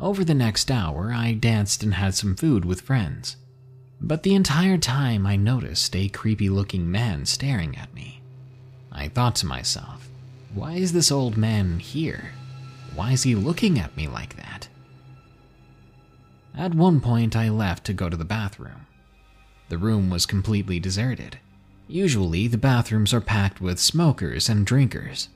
Over 0.00 0.24
the 0.24 0.34
next 0.34 0.70
hour, 0.70 1.12
I 1.12 1.32
danced 1.32 1.82
and 1.82 1.94
had 1.94 2.14
some 2.14 2.36
food 2.36 2.64
with 2.64 2.82
friends. 2.82 3.36
But 4.00 4.22
the 4.22 4.34
entire 4.34 4.78
time, 4.78 5.26
I 5.26 5.34
noticed 5.34 5.96
a 5.96 6.08
creepy 6.08 6.48
looking 6.48 6.88
man 6.88 7.26
staring 7.26 7.76
at 7.76 7.92
me. 7.94 8.22
I 8.92 9.08
thought 9.08 9.34
to 9.36 9.46
myself, 9.46 10.08
why 10.54 10.74
is 10.74 10.92
this 10.92 11.10
old 11.10 11.36
man 11.36 11.80
here? 11.80 12.32
Why 12.94 13.12
is 13.12 13.24
he 13.24 13.34
looking 13.34 13.78
at 13.78 13.96
me 13.96 14.06
like 14.06 14.36
that? 14.36 14.68
At 16.56 16.74
one 16.74 17.00
point, 17.00 17.34
I 17.34 17.48
left 17.48 17.84
to 17.86 17.92
go 17.92 18.08
to 18.08 18.16
the 18.16 18.24
bathroom. 18.24 18.86
The 19.68 19.78
room 19.78 20.10
was 20.10 20.26
completely 20.26 20.78
deserted. 20.80 21.38
Usually, 21.88 22.46
the 22.46 22.56
bathrooms 22.56 23.12
are 23.12 23.20
packed 23.20 23.60
with 23.60 23.78
smokers 23.78 24.48
and 24.48 24.64
drinkers. 24.64 25.28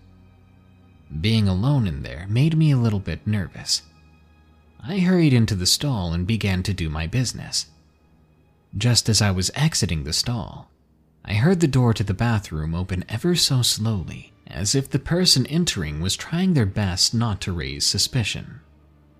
Being 1.21 1.49
alone 1.49 1.87
in 1.87 2.03
there 2.03 2.27
made 2.29 2.57
me 2.57 2.71
a 2.71 2.77
little 2.77 3.01
bit 3.01 3.27
nervous. 3.27 3.83
I 4.85 4.99
hurried 4.99 5.33
into 5.33 5.55
the 5.55 5.67
stall 5.67 6.13
and 6.13 6.27
began 6.27 6.63
to 6.65 6.75
do 6.75 6.89
my 6.89 7.07
business. 7.07 7.67
Just 8.77 9.09
as 9.09 9.23
I 9.23 9.31
was 9.31 9.51
exiting 9.55 10.03
the 10.03 10.13
stall, 10.13 10.69
I 11.25 11.35
heard 11.35 11.61
the 11.61 11.69
door 11.69 11.95
to 11.95 12.03
the 12.03 12.15
bathroom 12.15 12.75
open 12.75 13.05
ever 13.09 13.37
so 13.37 13.63
slowly, 13.63 14.33
as 14.47 14.75
if 14.75 14.91
the 14.91 14.99
person 14.99 15.47
entering 15.47 16.01
was 16.01 16.17
trying 16.17 16.55
their 16.55 16.67
best 16.67 17.15
not 17.15 17.41
to 17.43 17.53
raise 17.53 17.87
suspicion. 17.87 18.61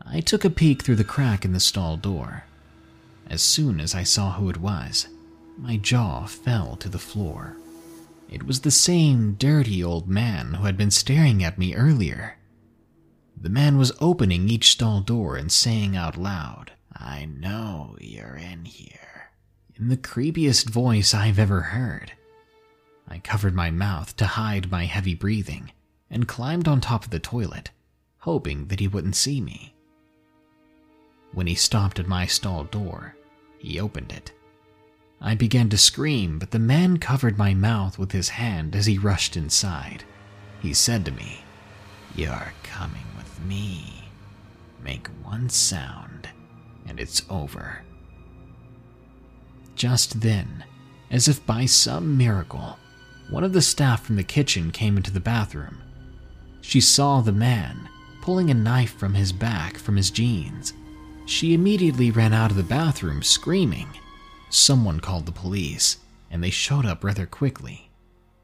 I 0.05 0.21
took 0.21 0.45
a 0.45 0.51
peek 0.51 0.83
through 0.83 0.97
the 0.97 1.05
crack 1.05 1.45
in 1.45 1.53
the 1.53 1.61
stall 1.61 1.97
door. 1.97 2.45
As 3.29 3.41
soon 3.41 3.81
as 3.81 3.95
I 3.95 4.03
saw 4.03 4.33
who 4.33 4.51
it 4.51 4.57
was, 4.59 5.07
my 5.57 5.77
jaw 5.77 6.27
fell 6.27 6.75
to 6.77 6.89
the 6.89 6.99
floor. 6.99 7.57
it 8.29 8.43
was 8.45 8.61
the 8.61 8.71
same 8.71 9.35
dirty 9.35 9.85
old 9.85 10.09
man 10.09 10.55
who 10.55 10.65
had 10.65 10.77
been 10.77 10.91
staring 10.91 11.45
at 11.45 11.59
me 11.59 11.75
earlier. 11.75 12.37
The 13.43 13.49
man 13.49 13.77
was 13.77 13.91
opening 14.01 14.49
each 14.49 14.71
stall 14.71 15.01
door 15.01 15.35
and 15.35 15.51
saying 15.51 15.97
out 15.97 16.17
loud, 16.17 16.71
I 16.95 17.25
know 17.25 17.97
you're 18.01 18.37
in 18.37 18.67
here, 18.67 19.33
in 19.75 19.89
the 19.89 19.97
creepiest 19.97 20.71
voice 20.71 21.13
I've 21.13 21.41
ever 21.41 21.61
heard. 21.61 22.13
I 23.09 23.19
covered 23.19 23.53
my 23.53 23.73
mouth 23.73 24.17
to 24.19 24.27
hide 24.27 24.71
my 24.71 24.85
heavy 24.85 25.17
breathing 25.17 25.73
and 26.09 26.29
climbed 26.29 26.69
on 26.69 26.81
top 26.81 27.03
of 27.03 27.11
the 27.11 27.19
toilet, 27.19 27.73
hoping 28.19 28.69
that 28.69 28.79
he 28.79 28.87
wouldn't 28.87 29.17
see 29.17 29.41
me. 29.41 29.75
When 31.33 31.49
he 31.49 31.57
stopped 31.57 31.99
at 31.99 32.07
my 32.07 32.27
stall 32.27 32.63
door, 32.63 33.17
he 33.59 33.81
opened 33.81 34.13
it. 34.13 34.31
I 35.21 35.35
began 35.35 35.69
to 35.71 35.79
scream, 35.79 36.39
but 36.39 36.53
the 36.53 36.61
man 36.61 36.99
covered 36.99 37.39
my 37.39 37.55
mouth 37.55 37.99
with 37.99 38.13
his 38.13 38.29
hand 38.29 38.77
as 38.77 38.87
he 38.87 38.99
rushed 38.99 39.37
inside. 39.37 40.05
He 40.61 40.73
said 40.73 41.05
to 41.07 41.11
me, 41.11 41.43
You're 42.15 42.53
coming 42.63 43.12
me. 43.47 44.11
Make 44.83 45.09
one 45.23 45.49
sound, 45.49 46.29
and 46.87 46.99
it's 46.99 47.23
over. 47.31 47.83
Just 49.75 50.21
then, 50.21 50.65
as 51.11 51.29
if 51.29 51.45
by 51.47 51.67
some 51.67 52.17
miracle, 52.17 52.79
one 53.31 53.45
of 53.45 53.53
the 53.53 53.63
staff 53.63 54.05
from 54.05 54.17
the 54.17 54.25
kitchen 54.25 54.71
came 54.71 54.97
into 54.97 55.11
the 55.11 55.21
bathroom. 55.21 55.83
She 56.61 56.81
saw 56.81 57.21
the 57.21 57.33
man 57.33 57.89
pulling 58.23 58.51
a 58.51 58.55
knife 58.55 58.97
from 58.97 59.15
his 59.15 59.33
back 59.33 59.77
from 59.77 59.97
his 59.97 60.11
jeans. 60.11 60.73
She 61.27 61.55
immediately 61.55 62.11
ran 62.11 62.33
out 62.33 62.51
of 62.51 62.57
the 62.57 62.63
bathroom 62.63 63.23
screaming. 63.23 63.89
Someone 64.49 65.01
called 65.01 65.27
the 65.27 65.33
police, 65.33 65.99
and 66.31 66.43
they 66.43 66.51
showed 66.51 66.87
up 66.87 67.05
rather 67.05 67.27
quickly. 67.27 67.91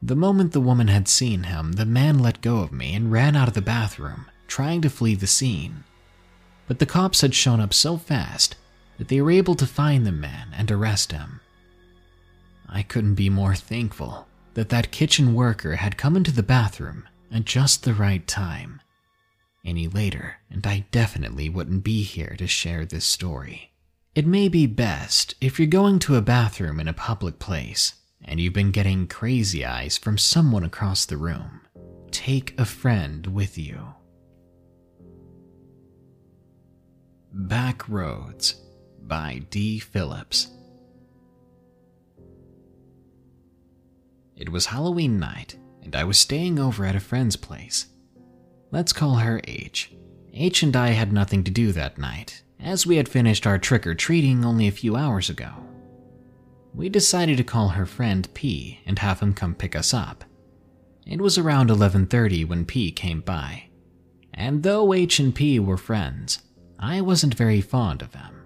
The 0.01 0.15
moment 0.15 0.53
the 0.53 0.61
woman 0.61 0.87
had 0.87 1.07
seen 1.07 1.43
him, 1.43 1.73
the 1.73 1.85
man 1.85 2.19
let 2.19 2.41
go 2.41 2.59
of 2.59 2.71
me 2.71 2.93
and 2.93 3.11
ran 3.11 3.35
out 3.35 3.47
of 3.47 3.53
the 3.53 3.61
bathroom, 3.61 4.25
trying 4.49 4.81
to 4.81 4.89
flee 4.89 5.15
the 5.15 5.27
scene. 5.27 5.85
But 6.67 6.79
the 6.79 6.85
cops 6.85 7.21
had 7.21 7.33
shown 7.33 7.61
up 7.61 7.73
so 7.73 7.95
fast 7.95 8.57
that 8.97 9.07
they 9.07 9.21
were 9.21 9.31
able 9.31 9.55
to 9.55 9.65
find 9.65 10.05
the 10.05 10.11
man 10.11 10.49
and 10.53 10.69
arrest 10.69 11.13
him. 11.13 11.39
I 12.67 12.83
couldn't 12.83 13.15
be 13.15 13.29
more 13.29 13.55
thankful 13.55 14.27
that 14.55 14.69
that 14.69 14.91
kitchen 14.91 15.33
worker 15.33 15.77
had 15.77 15.97
come 15.97 16.17
into 16.17 16.31
the 16.31 16.43
bathroom 16.43 17.07
at 17.31 17.45
just 17.45 17.83
the 17.83 17.93
right 17.93 18.27
time. 18.27 18.81
Any 19.63 19.87
later, 19.87 20.37
and 20.49 20.65
I 20.67 20.85
definitely 20.91 21.47
wouldn't 21.47 21.83
be 21.83 22.03
here 22.03 22.35
to 22.37 22.47
share 22.47 22.85
this 22.85 23.05
story. 23.05 23.71
It 24.15 24.27
may 24.27 24.49
be 24.49 24.65
best 24.65 25.35
if 25.39 25.59
you're 25.59 25.67
going 25.67 25.99
to 25.99 26.15
a 26.15 26.21
bathroom 26.21 26.79
in 26.79 26.87
a 26.87 26.93
public 26.93 27.39
place 27.39 27.93
and 28.23 28.39
you've 28.39 28.53
been 28.53 28.71
getting 28.71 29.07
crazy 29.07 29.65
eyes 29.65 29.97
from 29.97 30.17
someone 30.17 30.63
across 30.63 31.05
the 31.05 31.17
room. 31.17 31.61
Take 32.11 32.59
a 32.59 32.65
friend 32.65 33.27
with 33.27 33.57
you. 33.57 33.95
Back 37.47 37.87
Roads 37.87 38.55
by 39.01 39.43
D. 39.49 39.79
Phillips. 39.79 40.51
It 44.35 44.49
was 44.49 44.65
Halloween 44.65 45.19
night, 45.19 45.57
and 45.81 45.95
I 45.95 46.03
was 46.03 46.19
staying 46.19 46.59
over 46.59 46.83
at 46.83 46.97
a 46.97 46.99
friend's 46.99 47.37
place. 47.37 47.87
Let's 48.71 48.91
call 48.91 49.15
her 49.15 49.39
H. 49.45 49.93
H 50.33 50.63
and 50.63 50.75
I 50.75 50.89
had 50.89 51.13
nothing 51.13 51.45
to 51.45 51.51
do 51.51 51.71
that 51.71 51.97
night, 51.97 52.43
as 52.59 52.85
we 52.85 52.97
had 52.97 53.07
finished 53.07 53.47
our 53.47 53.57
trick 53.57 53.87
or 53.87 53.95
treating 53.95 54.43
only 54.43 54.67
a 54.67 54.71
few 54.71 54.97
hours 54.97 55.29
ago. 55.29 55.53
We 56.73 56.89
decided 56.89 57.37
to 57.37 57.45
call 57.45 57.69
her 57.69 57.85
friend 57.85 58.27
P 58.33 58.81
and 58.85 58.99
have 58.99 59.21
him 59.21 59.33
come 59.33 59.55
pick 59.55 59.77
us 59.77 59.93
up. 59.93 60.25
It 61.07 61.21
was 61.21 61.37
around 61.37 61.69
11:30 61.69 62.43
when 62.43 62.65
P 62.65 62.91
came 62.91 63.21
by. 63.21 63.69
And 64.33 64.63
though 64.63 64.93
H 64.93 65.19
and 65.19 65.33
P 65.33 65.57
were 65.57 65.77
friends, 65.77 66.39
I 66.79 67.01
wasn't 67.01 67.35
very 67.35 67.61
fond 67.61 68.01
of 68.01 68.11
them. 68.13 68.41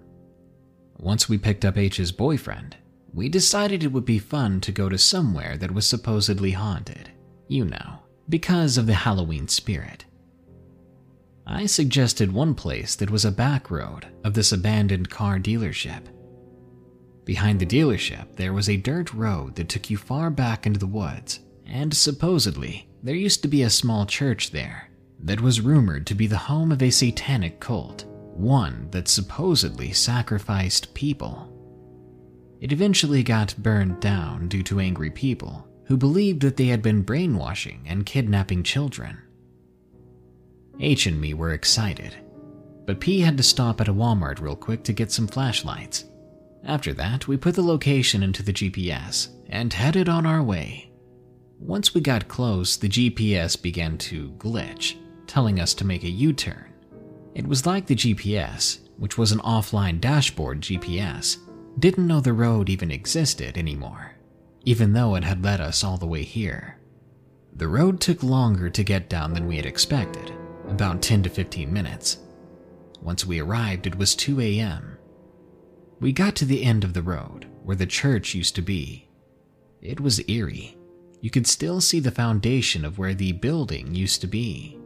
Once 0.97 1.29
we 1.29 1.37
picked 1.37 1.63
up 1.63 1.77
H's 1.77 2.11
boyfriend, 2.11 2.75
we 3.13 3.29
decided 3.29 3.83
it 3.83 3.91
would 3.91 4.05
be 4.05 4.19
fun 4.19 4.59
to 4.61 4.71
go 4.71 4.89
to 4.89 4.97
somewhere 4.97 5.55
that 5.57 5.71
was 5.71 5.85
supposedly 5.85 6.51
haunted, 6.51 7.11
you 7.47 7.65
know, 7.65 7.99
because 8.29 8.77
of 8.77 8.87
the 8.87 8.93
Halloween 8.93 9.47
spirit. 9.47 10.05
I 11.45 11.65
suggested 11.65 12.31
one 12.31 12.55
place 12.55 12.95
that 12.95 13.11
was 13.11 13.25
a 13.25 13.31
back 13.31 13.69
road 13.69 14.07
of 14.23 14.33
this 14.33 14.51
abandoned 14.51 15.09
car 15.09 15.37
dealership. 15.37 16.05
Behind 17.25 17.59
the 17.59 17.65
dealership, 17.65 18.35
there 18.35 18.53
was 18.53 18.69
a 18.69 18.77
dirt 18.77 19.13
road 19.13 19.55
that 19.55 19.69
took 19.69 19.89
you 19.89 19.97
far 19.97 20.29
back 20.29 20.65
into 20.65 20.79
the 20.79 20.87
woods, 20.87 21.41
and 21.65 21.93
supposedly, 21.93 22.87
there 23.03 23.15
used 23.15 23.41
to 23.43 23.47
be 23.47 23.63
a 23.63 23.69
small 23.69 24.05
church 24.05 24.51
there 24.51 24.89
that 25.19 25.41
was 25.41 25.61
rumored 25.61 26.07
to 26.07 26.15
be 26.15 26.27
the 26.27 26.37
home 26.37 26.71
of 26.71 26.81
a 26.81 26.89
satanic 26.89 27.59
cult, 27.59 28.05
one 28.35 28.87
that 28.91 29.07
supposedly 29.07 29.91
sacrificed 29.93 30.93
people. 30.93 31.49
It 32.59 32.71
eventually 32.71 33.23
got 33.23 33.55
burned 33.57 33.99
down 33.99 34.47
due 34.47 34.63
to 34.63 34.79
angry 34.79 35.09
people 35.11 35.67
who 35.85 35.97
believed 35.97 36.41
that 36.41 36.57
they 36.57 36.67
had 36.67 36.81
been 36.81 37.01
brainwashing 37.01 37.83
and 37.85 38.05
kidnapping 38.05 38.63
children. 38.63 39.17
H 40.79 41.05
and 41.05 41.19
me 41.19 41.33
were 41.33 41.53
excited, 41.53 42.15
but 42.85 42.99
P 42.99 43.19
had 43.19 43.37
to 43.37 43.43
stop 43.43 43.81
at 43.81 43.87
a 43.87 43.93
Walmart 43.93 44.39
real 44.39 44.55
quick 44.55 44.83
to 44.85 44.93
get 44.93 45.11
some 45.11 45.27
flashlights. 45.27 46.05
After 46.63 46.93
that, 46.93 47.27
we 47.27 47.37
put 47.37 47.55
the 47.55 47.61
location 47.61 48.23
into 48.23 48.41
the 48.41 48.53
GPS 48.53 49.27
and 49.49 49.71
headed 49.71 50.07
on 50.07 50.25
our 50.25 50.41
way. 50.41 50.91
Once 51.59 51.93
we 51.93 52.01
got 52.01 52.27
close, 52.27 52.77
the 52.77 52.89
GPS 52.89 53.61
began 53.61 53.97
to 53.97 54.31
glitch, 54.37 54.95
telling 55.27 55.59
us 55.59 55.73
to 55.75 55.85
make 55.85 56.03
a 56.03 56.09
U 56.09 56.33
turn. 56.33 56.72
It 57.35 57.47
was 57.47 57.65
like 57.65 57.87
the 57.87 57.95
GPS, 57.95 58.79
which 58.97 59.17
was 59.17 59.31
an 59.31 59.39
offline 59.39 59.99
dashboard 59.99 60.61
GPS, 60.61 61.37
didn't 61.79 62.07
know 62.07 62.19
the 62.19 62.33
road 62.33 62.69
even 62.69 62.91
existed 62.91 63.57
anymore, 63.57 64.13
even 64.65 64.93
though 64.93 65.15
it 65.15 65.23
had 65.23 65.43
led 65.43 65.59
us 65.59 65.83
all 65.83 65.97
the 65.97 66.05
way 66.05 66.23
here. 66.23 66.77
The 67.55 67.67
road 67.67 67.99
took 67.99 68.21
longer 68.23 68.69
to 68.69 68.83
get 68.83 69.09
down 69.09 69.33
than 69.33 69.47
we 69.47 69.57
had 69.57 69.65
expected, 69.65 70.31
about 70.67 71.01
10 71.01 71.23
to 71.23 71.29
15 71.29 71.71
minutes. 71.71 72.19
Once 73.01 73.25
we 73.25 73.39
arrived, 73.39 73.87
it 73.87 73.97
was 73.97 74.15
2 74.15 74.39
a.m. 74.39 74.97
We 75.99 76.11
got 76.11 76.35
to 76.37 76.45
the 76.45 76.63
end 76.63 76.83
of 76.83 76.93
the 76.93 77.01
road, 77.01 77.47
where 77.63 77.75
the 77.75 77.85
church 77.85 78.35
used 78.35 78.55
to 78.55 78.61
be. 78.61 79.07
It 79.81 79.99
was 79.99 80.23
eerie. 80.29 80.77
You 81.21 81.29
could 81.29 81.47
still 81.47 81.81
see 81.81 81.99
the 81.99 82.11
foundation 82.11 82.85
of 82.85 82.97
where 82.97 83.13
the 83.13 83.31
building 83.31 83.95
used 83.95 84.21
to 84.21 84.27
be. 84.27 84.77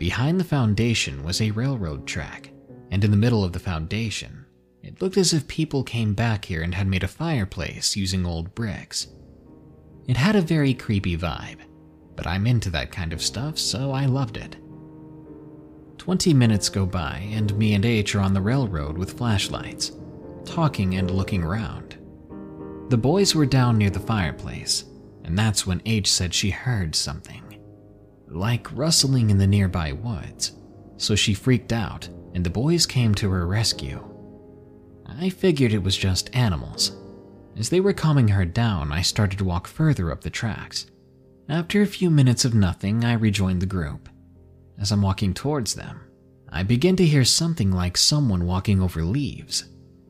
Behind 0.00 0.40
the 0.40 0.44
foundation 0.44 1.22
was 1.22 1.42
a 1.42 1.50
railroad 1.50 2.06
track, 2.06 2.50
and 2.90 3.04
in 3.04 3.10
the 3.10 3.18
middle 3.18 3.44
of 3.44 3.52
the 3.52 3.58
foundation, 3.58 4.46
it 4.82 5.02
looked 5.02 5.18
as 5.18 5.34
if 5.34 5.46
people 5.46 5.84
came 5.84 6.14
back 6.14 6.46
here 6.46 6.62
and 6.62 6.74
had 6.74 6.86
made 6.86 7.04
a 7.04 7.08
fireplace 7.08 7.96
using 7.96 8.24
old 8.24 8.54
bricks. 8.54 9.08
It 10.08 10.16
had 10.16 10.36
a 10.36 10.40
very 10.40 10.72
creepy 10.72 11.18
vibe, 11.18 11.58
but 12.16 12.26
I'm 12.26 12.46
into 12.46 12.70
that 12.70 12.90
kind 12.90 13.12
of 13.12 13.20
stuff, 13.20 13.58
so 13.58 13.92
I 13.92 14.06
loved 14.06 14.38
it. 14.38 14.56
Twenty 15.98 16.32
minutes 16.32 16.70
go 16.70 16.86
by, 16.86 17.28
and 17.30 17.54
me 17.58 17.74
and 17.74 17.84
H 17.84 18.14
are 18.14 18.20
on 18.20 18.32
the 18.32 18.40
railroad 18.40 18.96
with 18.96 19.18
flashlights, 19.18 19.92
talking 20.46 20.94
and 20.94 21.10
looking 21.10 21.42
around. 21.42 21.98
The 22.88 22.96
boys 22.96 23.34
were 23.34 23.44
down 23.44 23.76
near 23.76 23.90
the 23.90 24.00
fireplace, 24.00 24.84
and 25.24 25.38
that's 25.38 25.66
when 25.66 25.82
H 25.84 26.10
said 26.10 26.32
she 26.32 26.48
heard 26.48 26.94
something 26.94 27.49
like 28.30 28.76
rustling 28.76 29.30
in 29.30 29.38
the 29.38 29.46
nearby 29.46 29.92
woods, 29.92 30.52
so 30.96 31.14
she 31.14 31.34
freaked 31.34 31.72
out 31.72 32.08
and 32.34 32.44
the 32.44 32.50
boys 32.50 32.86
came 32.86 33.14
to 33.16 33.30
her 33.30 33.46
rescue. 33.46 34.04
I 35.06 35.28
figured 35.28 35.72
it 35.72 35.82
was 35.82 35.96
just 35.96 36.34
animals. 36.34 36.96
As 37.56 37.68
they 37.68 37.80
were 37.80 37.92
calming 37.92 38.28
her 38.28 38.44
down, 38.44 38.92
I 38.92 39.02
started 39.02 39.38
to 39.38 39.44
walk 39.44 39.66
further 39.66 40.12
up 40.12 40.20
the 40.20 40.30
tracks. 40.30 40.86
After 41.48 41.82
a 41.82 41.86
few 41.86 42.10
minutes 42.10 42.44
of 42.44 42.54
nothing, 42.54 43.04
I 43.04 43.14
rejoined 43.14 43.60
the 43.60 43.66
group. 43.66 44.08
As 44.78 44.92
I'm 44.92 45.02
walking 45.02 45.34
towards 45.34 45.74
them, 45.74 46.00
I 46.48 46.62
begin 46.62 46.96
to 46.96 47.06
hear 47.06 47.24
something 47.24 47.72
like 47.72 47.96
someone 47.96 48.46
walking 48.46 48.80
over 48.80 49.02
leaves, 49.02 49.64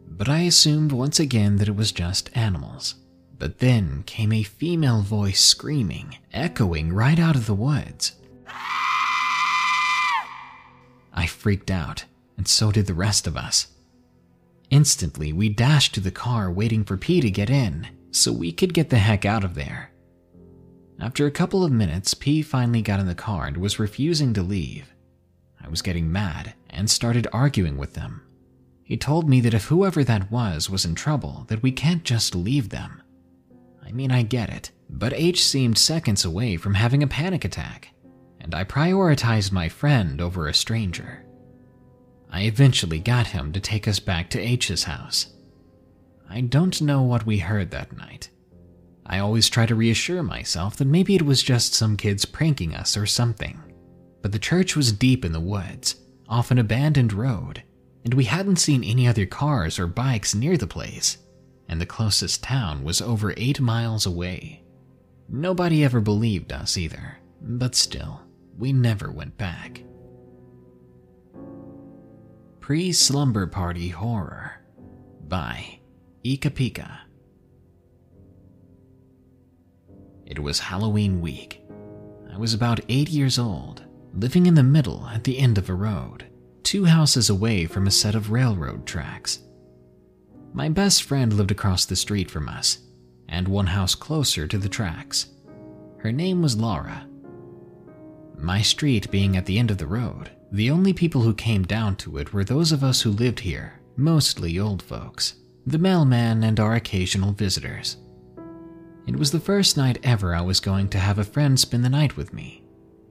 but 0.07 0.29
I 0.29 0.41
assumed 0.41 0.93
once 0.93 1.19
again 1.19 1.57
that 1.57 1.69
it 1.69 1.77
was 1.77 1.93
just 1.93 2.31
animals. 2.37 2.97
But 3.41 3.59
then 3.59 4.03
came 4.05 4.33
a 4.33 4.43
female 4.43 5.01
voice 5.01 5.41
screaming, 5.41 6.19
echoing 6.31 6.93
right 6.93 7.19
out 7.19 7.37
of 7.37 7.47
the 7.47 7.55
woods. 7.55 8.13
I 11.15 11.27
freaked 11.27 11.71
out, 11.71 12.05
and 12.37 12.47
so 12.47 12.71
did 12.71 12.87
the 12.87 12.93
rest 12.93 13.27
of 13.27 13.39
us. 13.39 13.69
Instantly, 14.69 15.33
we 15.33 15.49
dashed 15.49 15.95
to 15.95 16.01
the 16.01 16.11
car 16.11 16.53
waiting 16.53 16.85
for 16.85 16.99
P 16.99 17.23
to 17.23 17.31
get 17.31 17.49
in 17.49 17.89
so 18.11 18.31
we 18.31 18.53
could 18.53 18.75
get 18.75 18.91
the 18.91 18.99
heck 18.99 19.25
out 19.25 19.43
of 19.43 19.55
there. 19.55 19.91
After 21.01 21.25
a 21.25 21.31
couple 21.31 21.65
of 21.65 21.73
minutes, 21.73 22.13
P 22.13 22.43
finally 22.43 22.83
got 22.83 23.01
in 23.01 23.07
the 23.07 23.15
car 23.15 23.47
and 23.47 23.57
was 23.57 23.79
refusing 23.79 24.35
to 24.35 24.43
leave. 24.43 24.93
I 25.65 25.69
was 25.69 25.81
getting 25.81 26.13
mad 26.13 26.53
and 26.69 26.91
started 26.91 27.27
arguing 27.33 27.79
with 27.79 27.95
them. 27.95 28.21
He 28.85 28.99
told 28.99 29.31
me 29.31 29.41
that 29.41 29.55
if 29.55 29.65
whoever 29.65 30.05
that 30.05 30.31
was 30.31 30.69
was 30.69 30.85
in 30.85 30.95
trouble, 30.95 31.47
that 31.49 31.63
we 31.63 31.73
can't 31.73 32.05
just 32.05 32.35
leave 32.35 32.69
them. 32.69 33.01
I 33.91 33.93
mean, 33.93 34.13
I 34.13 34.23
get 34.23 34.51
it. 34.51 34.71
But 34.89 35.13
H 35.15 35.45
seemed 35.45 35.77
seconds 35.77 36.25
away 36.25 36.57
from 36.57 36.75
having 36.75 37.03
a 37.03 37.09
panic 37.09 37.45
attack, 37.45 37.89
and 38.41 38.55
I 38.55 38.63
prioritized 38.63 39.51
my 39.51 39.69
friend 39.69 40.21
over 40.21 40.47
a 40.47 40.55
stranger. 40.55 41.27
I 42.31 42.43
eventually 42.43 43.01
got 43.01 43.27
him 43.27 43.53
to 43.53 43.59
take 43.59 43.89
us 43.89 43.99
back 43.99 44.31
to 44.31 44.39
H's 44.39 44.85
house. 44.85 45.35
I 46.29 46.41
don't 46.43 46.81
know 46.81 47.03
what 47.03 47.27
we 47.27 47.39
heard 47.39 47.73
that 47.73 47.97
night. 47.97 48.31
I 49.07 49.19
always 49.19 49.49
try 49.49 49.67
to 49.67 49.75
reassure 49.75 50.23
myself 50.23 50.77
that 50.77 50.85
maybe 50.85 51.17
it 51.17 51.23
was 51.23 51.43
just 51.43 51.75
some 51.75 51.97
kids 51.97 52.25
pranking 52.25 52.77
us 52.77 52.97
or 52.97 53.07
something. 53.07 53.61
But 54.23 54.31
the 54.31 54.39
church 54.39 54.77
was 54.77 54.93
deep 54.93 55.25
in 55.25 55.33
the 55.33 55.41
woods, 55.41 55.97
off 56.29 56.53
an 56.53 56.59
abandoned 56.59 57.13
road, 57.13 57.65
and 58.05 58.15
we 58.15 58.25
hadn't 58.25 58.57
seen 58.57 58.85
any 58.85 59.09
other 59.09 59.27
cars 59.27 59.81
or 59.81 59.89
bikes 59.89 60.33
near 60.33 60.57
the 60.57 60.69
place, 60.69 61.19
and 61.71 61.81
the 61.81 61.87
closest 61.87 62.43
town 62.43 62.83
was 62.83 63.01
over 63.01 63.33
eight 63.37 63.61
miles 63.61 64.05
away. 64.05 64.65
Nobody 65.29 65.85
ever 65.85 66.01
believed 66.01 66.53
us 66.53 66.77
either, 66.77 67.19
but 67.41 67.77
still, 67.77 68.23
we 68.59 68.73
never 68.73 69.13
went 69.13 69.39
back. 69.39 69.85
Pre 72.59 72.91
Slumber 72.91 73.47
Party 73.47 73.89
Horror 73.89 74.61
by 75.29 75.79
Ika 76.25 76.51
Pika. 76.51 76.99
It 80.27 80.41
was 80.41 80.59
Halloween 80.59 81.21
week. 81.21 81.63
I 82.33 82.37
was 82.37 82.53
about 82.53 82.81
eight 82.89 83.11
years 83.11 83.39
old, 83.39 83.85
living 84.13 84.47
in 84.47 84.55
the 84.55 84.65
middle 84.65 85.07
at 85.07 85.23
the 85.23 85.39
end 85.39 85.57
of 85.57 85.71
a 85.71 85.75
road, 85.75 86.27
two 86.65 86.87
houses 86.87 87.31
away 87.31 87.67
from 87.67 87.87
a 87.87 87.93
set 87.93 88.17
of 88.17 88.33
railroad 88.33 88.87
tracks. 88.87 89.39
My 90.53 90.69
best 90.69 91.05
friend 91.05 91.33
lived 91.33 91.51
across 91.51 91.85
the 91.85 91.97
street 91.97 92.31
from 92.31 92.49
us, 92.49 92.79
and 93.29 93.47
one 93.47 93.69
house 93.69 93.95
closer 93.95 94.47
to 94.49 94.59
the 94.59 94.69
tracks. 94.69 95.27
Her 95.99 96.11
name 96.11 96.43
was 96.43 96.57
Laura. 96.57 97.07
My 98.37 98.63
street 98.63 99.11
being 99.11 99.37
at 99.37 99.47
the 99.47 99.59
end 99.59 99.71
of 99.71 99.79
the 99.79 99.87
road, 99.87 100.31
the 100.51 100.71
only 100.71 100.93
people 100.93 101.21
who 101.21 101.35
came 101.35 101.63
down 101.63 101.95
to 101.97 102.19
it 102.19 102.33
were 102.33 102.43
those 102.43 102.73
of 102.73 102.83
us 102.83 103.03
who 103.03 103.11
lived 103.11 103.41
here, 103.41 103.81
mostly 103.97 104.59
old 104.59 104.83
folks, 104.83 105.35
the 105.67 105.79
mailman 105.79 106.43
and 106.43 106.59
our 106.59 106.75
occasional 106.75 107.33
visitors. 107.33 107.99
It 109.07 109.17
was 109.17 109.31
the 109.31 109.41
first 109.41 109.77
night 109.77 109.99
ever 110.03 110.35
I 110.35 110.41
was 110.41 110.59
going 110.59 110.89
to 110.89 110.99
have 110.99 111.19
a 111.19 111.25
friend 111.25 111.61
spend 111.61 111.85
the 111.85 111.89
night 111.89 112.17
with 112.17 112.33
me, 112.33 112.65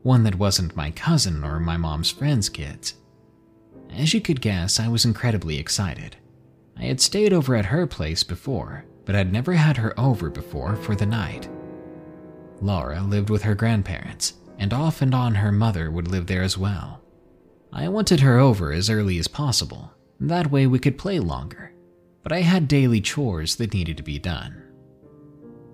one 0.04 0.24
that 0.24 0.36
wasn't 0.36 0.76
my 0.76 0.92
cousin 0.92 1.44
or 1.44 1.60
my 1.60 1.78
mom's 1.78 2.10
friend's 2.10 2.50
kids. 2.50 2.96
As 3.92 4.14
you 4.14 4.20
could 4.20 4.42
guess, 4.42 4.80
I 4.80 4.88
was 4.88 5.06
incredibly 5.06 5.58
excited. 5.58 6.18
I 6.80 6.84
had 6.84 7.02
stayed 7.02 7.34
over 7.34 7.56
at 7.56 7.66
her 7.66 7.86
place 7.86 8.24
before, 8.24 8.86
but 9.06 9.16
I'd 9.16 9.34
never 9.34 9.54
had 9.54 9.78
her 9.78 10.00
over 10.00 10.30
before 10.30 10.76
for 10.78 10.96
the 10.96 11.06
night. 11.06 11.50
Laura 12.62 13.02
lived 13.02 13.30
with 13.30 13.44
her 13.44 13.56
grandparents, 13.56 14.34
and 14.58 14.74
off 14.74 15.02
and 15.02 15.14
on 15.14 15.36
her 15.36 15.52
mother 15.52 15.92
would 15.92 16.08
live 16.08 16.28
there 16.28 16.44
as 16.44 16.58
well. 16.58 17.02
I 17.72 17.88
wanted 17.90 18.22
her 18.22 18.40
over 18.40 18.72
as 18.72 18.90
early 18.90 19.20
as 19.20 19.28
possible, 19.28 19.94
that 20.20 20.52
way 20.52 20.68
we 20.68 20.80
could 20.80 20.98
play 20.98 21.20
longer, 21.20 21.74
but 22.24 22.32
I 22.32 22.42
had 22.42 22.68
daily 22.68 23.02
chores 23.02 23.56
that 23.58 23.74
needed 23.74 23.98
to 23.98 24.04
be 24.04 24.20
done. 24.20 24.64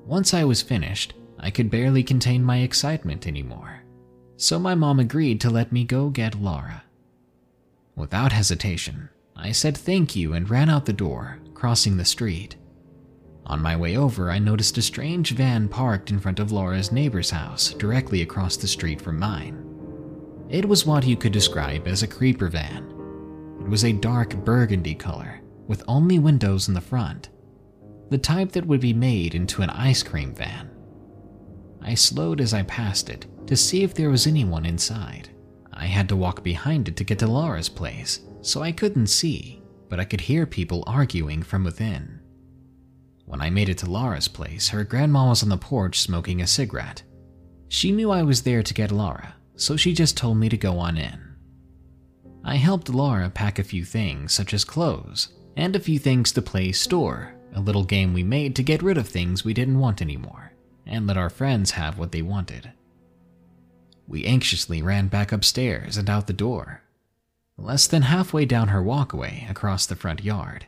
Once 0.06 0.34
I 0.34 0.44
was 0.44 0.62
finished, 0.62 1.14
I 1.40 1.50
could 1.50 1.70
barely 1.70 2.04
contain 2.04 2.44
my 2.44 2.60
excitement 2.60 3.28
anymore, 3.28 3.84
so 4.38 4.60
my 4.60 4.76
mom 4.76 5.00
agreed 5.00 5.42
to 5.42 5.50
let 5.50 5.72
me 5.72 5.84
go 5.84 6.10
get 6.10 6.42
Laura. 6.42 6.84
Without 7.96 8.32
hesitation, 8.32 9.10
I 9.36 9.52
said 9.52 9.78
thank 9.78 10.16
you 10.16 10.34
and 10.34 10.50
ran 10.50 10.70
out 10.70 10.86
the 10.86 10.94
door, 10.94 11.40
crossing 11.54 11.98
the 11.98 12.06
street. 12.06 12.56
On 13.46 13.62
my 13.62 13.76
way 13.76 13.96
over, 13.96 14.32
I 14.32 14.40
noticed 14.40 14.78
a 14.78 14.82
strange 14.82 15.32
van 15.32 15.68
parked 15.68 16.10
in 16.10 16.20
front 16.20 16.40
of 16.40 16.52
Laura's 16.52 16.92
neighbor's 16.92 17.30
house 17.30 17.74
directly 17.74 18.22
across 18.22 18.58
the 18.58 18.68
street 18.68 19.02
from 19.02 19.20
mine. 19.20 19.62
It 20.50 20.68
was 20.68 20.86
what 20.86 21.06
you 21.06 21.16
could 21.16 21.32
describe 21.32 21.88
as 21.88 22.02
a 22.02 22.08
creeper 22.08 22.48
van. 22.48 22.86
It 23.62 23.70
was 23.70 23.84
a 23.84 23.94
dark 23.94 24.36
burgundy 24.46 24.96
color, 24.96 25.42
with 25.68 25.84
only 25.88 26.18
windows 26.18 26.68
in 26.68 26.74
the 26.74 26.82
front, 26.82 27.30
the 28.10 28.18
type 28.18 28.52
that 28.54 28.66
would 28.66 28.82
be 28.82 28.94
made 28.94 29.36
into 29.36 29.62
an 29.62 29.70
ice 29.70 30.04
cream 30.04 30.34
van. 30.34 30.70
I 31.82 31.94
slowed 31.94 32.42
as 32.42 32.54
I 32.54 32.64
passed 32.64 33.10
it 33.10 33.26
to 33.48 33.56
see 33.56 33.84
if 33.84 33.94
there 33.94 34.10
was 34.10 34.26
anyone 34.26 34.66
inside. 34.66 35.30
I 35.74 35.86
had 35.86 36.10
to 36.10 36.16
walk 36.16 36.44
behind 36.44 36.88
it 36.88 36.96
to 36.98 37.04
get 37.04 37.20
to 37.20 37.28
Laura's 37.28 37.70
place, 37.70 38.22
so 38.46 38.62
I 38.62 38.72
couldn't 38.72 39.08
see, 39.08 39.62
but 39.90 40.00
I 40.00 40.06
could 40.06 40.22
hear 40.22 40.46
people 40.46 40.84
arguing 40.86 41.42
from 41.42 41.64
within. 41.64 42.20
When 43.26 43.42
I 43.42 43.50
made 43.50 43.70
it 43.70 43.80
to 43.80 43.90
Laura's 43.90 44.28
place, 44.28 44.70
her 44.70 44.84
grandma 44.84 45.30
was 45.30 45.42
on 45.42 45.50
the 45.50 45.58
porch 45.58 46.00
smoking 46.00 46.42
a 46.42 46.48
cigarette. 46.48 47.02
She 47.70 47.92
knew 47.92 48.12
I 48.12 48.22
was 48.22 48.44
there 48.44 48.62
to 48.62 48.74
get 48.74 48.92
Laura, 48.92 49.34
so 49.56 49.76
she 49.76 49.94
just 49.94 50.16
told 50.16 50.38
me 50.38 50.48
to 50.50 50.58
go 50.58 50.78
on 50.78 50.96
in. 50.96 51.20
I 52.44 52.58
helped 52.58 52.88
Laura 52.88 53.32
pack 53.32 53.58
a 53.58 53.64
few 53.64 53.84
things, 53.84 54.32
such 54.32 54.54
as 54.54 54.64
clothes, 54.64 55.30
and 55.58 55.76
a 55.76 55.80
few 55.80 55.98
things 55.98 56.32
to 56.34 56.42
play 56.44 56.72
store, 56.72 57.34
a 57.56 57.60
little 57.60 57.84
game 57.84 58.14
we 58.14 58.22
made 58.22 58.56
to 58.58 58.64
get 58.64 58.84
rid 58.84 59.00
of 59.00 59.10
things 59.10 59.44
we 59.44 59.56
didn't 59.56 59.80
want 59.80 60.04
anymore, 60.04 60.52
and 60.86 61.08
let 61.08 61.18
our 61.18 61.32
friends 61.32 61.72
have 61.72 61.98
what 61.98 62.12
they 62.12 62.22
wanted. 62.22 62.72
We 64.08 64.24
anxiously 64.26 64.84
ran 64.84 65.08
back 65.08 65.32
upstairs 65.32 65.98
and 65.98 66.12
out 66.12 66.28
the 66.28 66.34
door. 66.34 66.84
Less 67.58 67.88
than 67.88 68.04
halfway 68.04 68.46
down 68.46 68.68
her 68.68 68.84
walkway 68.84 69.48
across 69.50 69.86
the 69.86 69.96
front 69.96 70.24
yard, 70.24 70.68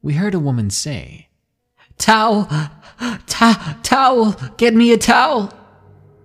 we 0.00 0.14
heard 0.14 0.34
a 0.34 0.40
woman 0.40 0.70
say, 0.70 1.28
Towel! 1.98 2.46
Ta- 3.26 3.78
towel! 3.82 4.32
Get 4.56 4.74
me 4.74 4.92
a 4.92 4.98
towel! 4.98 5.52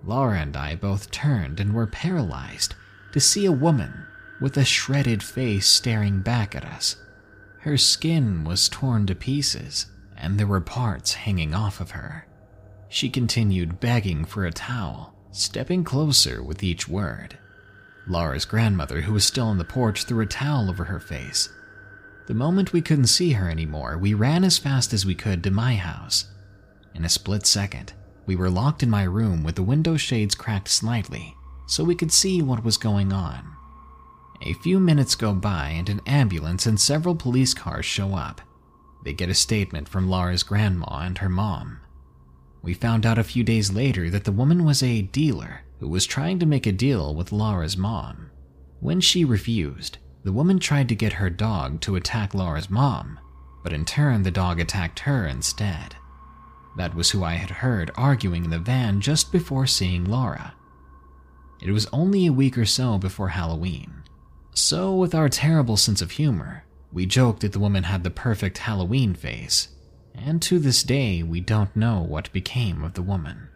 Laura 0.04 0.38
and 0.40 0.56
I 0.56 0.74
both 0.74 1.10
turned 1.10 1.60
and 1.60 1.74
were 1.74 1.86
paralyzed 1.86 2.74
to 3.12 3.20
see 3.20 3.44
a 3.44 3.52
woman 3.52 4.06
with 4.40 4.56
a 4.56 4.64
shredded 4.64 5.22
face 5.22 5.66
staring 5.66 6.20
back 6.20 6.54
at 6.54 6.64
us. 6.64 6.96
Her 7.60 7.76
skin 7.76 8.44
was 8.44 8.68
torn 8.68 9.06
to 9.06 9.14
pieces, 9.14 9.86
and 10.16 10.38
there 10.38 10.46
were 10.46 10.60
parts 10.60 11.14
hanging 11.14 11.54
off 11.54 11.80
of 11.80 11.90
her. 11.90 12.26
She 12.88 13.10
continued 13.10 13.80
begging 13.80 14.24
for 14.24 14.46
a 14.46 14.52
towel, 14.52 15.14
stepping 15.32 15.84
closer 15.84 16.42
with 16.42 16.62
each 16.62 16.88
word. 16.88 17.38
Laura's 18.08 18.44
grandmother, 18.44 19.02
who 19.02 19.12
was 19.12 19.24
still 19.24 19.46
on 19.46 19.58
the 19.58 19.64
porch, 19.64 20.04
threw 20.04 20.20
a 20.20 20.26
towel 20.26 20.70
over 20.70 20.84
her 20.84 21.00
face. 21.00 21.48
The 22.26 22.34
moment 22.34 22.72
we 22.72 22.82
couldn't 22.82 23.06
see 23.06 23.32
her 23.32 23.48
anymore, 23.48 23.96
we 23.96 24.14
ran 24.14 24.44
as 24.44 24.58
fast 24.58 24.92
as 24.92 25.06
we 25.06 25.14
could 25.14 25.42
to 25.44 25.50
my 25.50 25.76
house. 25.76 26.26
In 26.94 27.04
a 27.04 27.08
split 27.08 27.46
second, 27.46 27.92
we 28.26 28.36
were 28.36 28.50
locked 28.50 28.82
in 28.82 28.90
my 28.90 29.04
room 29.04 29.42
with 29.42 29.54
the 29.54 29.62
window 29.62 29.96
shades 29.96 30.34
cracked 30.34 30.68
slightly 30.68 31.34
so 31.68 31.84
we 31.84 31.94
could 31.94 32.10
see 32.10 32.42
what 32.42 32.64
was 32.64 32.76
going 32.76 33.12
on. 33.12 33.54
A 34.42 34.54
few 34.54 34.80
minutes 34.80 35.14
go 35.14 35.34
by 35.34 35.68
and 35.68 35.88
an 35.88 36.00
ambulance 36.06 36.66
and 36.66 36.80
several 36.80 37.14
police 37.14 37.54
cars 37.54 37.84
show 37.84 38.14
up. 38.14 38.40
They 39.04 39.12
get 39.12 39.28
a 39.28 39.34
statement 39.34 39.88
from 39.88 40.08
Laura's 40.08 40.42
grandma 40.42 41.00
and 41.00 41.18
her 41.18 41.28
mom. 41.28 41.80
We 42.68 42.74
found 42.74 43.06
out 43.06 43.16
a 43.16 43.24
few 43.24 43.44
days 43.44 43.72
later 43.72 44.10
that 44.10 44.24
the 44.24 44.30
woman 44.30 44.62
was 44.62 44.82
a 44.82 45.00
dealer 45.00 45.62
who 45.80 45.88
was 45.88 46.04
trying 46.04 46.38
to 46.40 46.44
make 46.44 46.66
a 46.66 46.70
deal 46.70 47.14
with 47.14 47.32
Laura's 47.32 47.78
mom. 47.78 48.30
When 48.80 49.00
she 49.00 49.24
refused, 49.24 49.96
the 50.22 50.34
woman 50.34 50.58
tried 50.58 50.90
to 50.90 50.94
get 50.94 51.14
her 51.14 51.30
dog 51.30 51.80
to 51.80 51.96
attack 51.96 52.34
Laura's 52.34 52.68
mom, 52.68 53.20
but 53.62 53.72
in 53.72 53.86
turn, 53.86 54.22
the 54.22 54.30
dog 54.30 54.60
attacked 54.60 54.98
her 54.98 55.26
instead. 55.26 55.96
That 56.76 56.94
was 56.94 57.10
who 57.10 57.24
I 57.24 57.36
had 57.36 57.48
heard 57.48 57.90
arguing 57.94 58.44
in 58.44 58.50
the 58.50 58.58
van 58.58 59.00
just 59.00 59.32
before 59.32 59.66
seeing 59.66 60.04
Laura. 60.04 60.52
It 61.62 61.70
was 61.70 61.88
only 61.90 62.26
a 62.26 62.34
week 62.34 62.58
or 62.58 62.66
so 62.66 62.98
before 62.98 63.30
Halloween. 63.30 64.02
So, 64.52 64.94
with 64.94 65.14
our 65.14 65.30
terrible 65.30 65.78
sense 65.78 66.02
of 66.02 66.10
humor, 66.10 66.64
we 66.92 67.06
joked 67.06 67.40
that 67.40 67.52
the 67.52 67.60
woman 67.60 67.84
had 67.84 68.04
the 68.04 68.10
perfect 68.10 68.58
Halloween 68.58 69.14
face, 69.14 69.68
and 70.24 70.40
to 70.42 70.58
this 70.58 70.82
day, 70.82 71.22
we 71.22 71.40
don't 71.40 71.74
know 71.74 72.00
what 72.00 72.32
became 72.32 72.82
of 72.84 72.94
the 72.94 73.02
woman. 73.02 73.48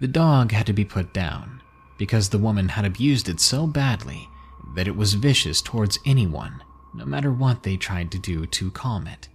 The 0.00 0.08
dog 0.08 0.52
had 0.52 0.66
to 0.66 0.72
be 0.72 0.84
put 0.84 1.12
down 1.12 1.60
because 1.98 2.28
the 2.28 2.38
woman 2.38 2.68
had 2.68 2.84
abused 2.84 3.28
it 3.28 3.40
so 3.40 3.66
badly 3.66 4.28
that 4.74 4.88
it 4.88 4.96
was 4.96 5.14
vicious 5.14 5.60
towards 5.60 5.98
anyone, 6.06 6.62
no 6.94 7.04
matter 7.04 7.32
what 7.32 7.62
they 7.62 7.76
tried 7.76 8.10
to 8.12 8.18
do 8.18 8.46
to 8.46 8.70
calm 8.70 9.06
it. 9.06 9.28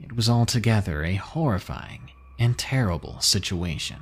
It 0.00 0.14
was 0.14 0.28
altogether 0.28 1.02
a 1.02 1.14
horrifying 1.14 2.10
and 2.38 2.56
terrible 2.56 3.20
situation. 3.20 3.98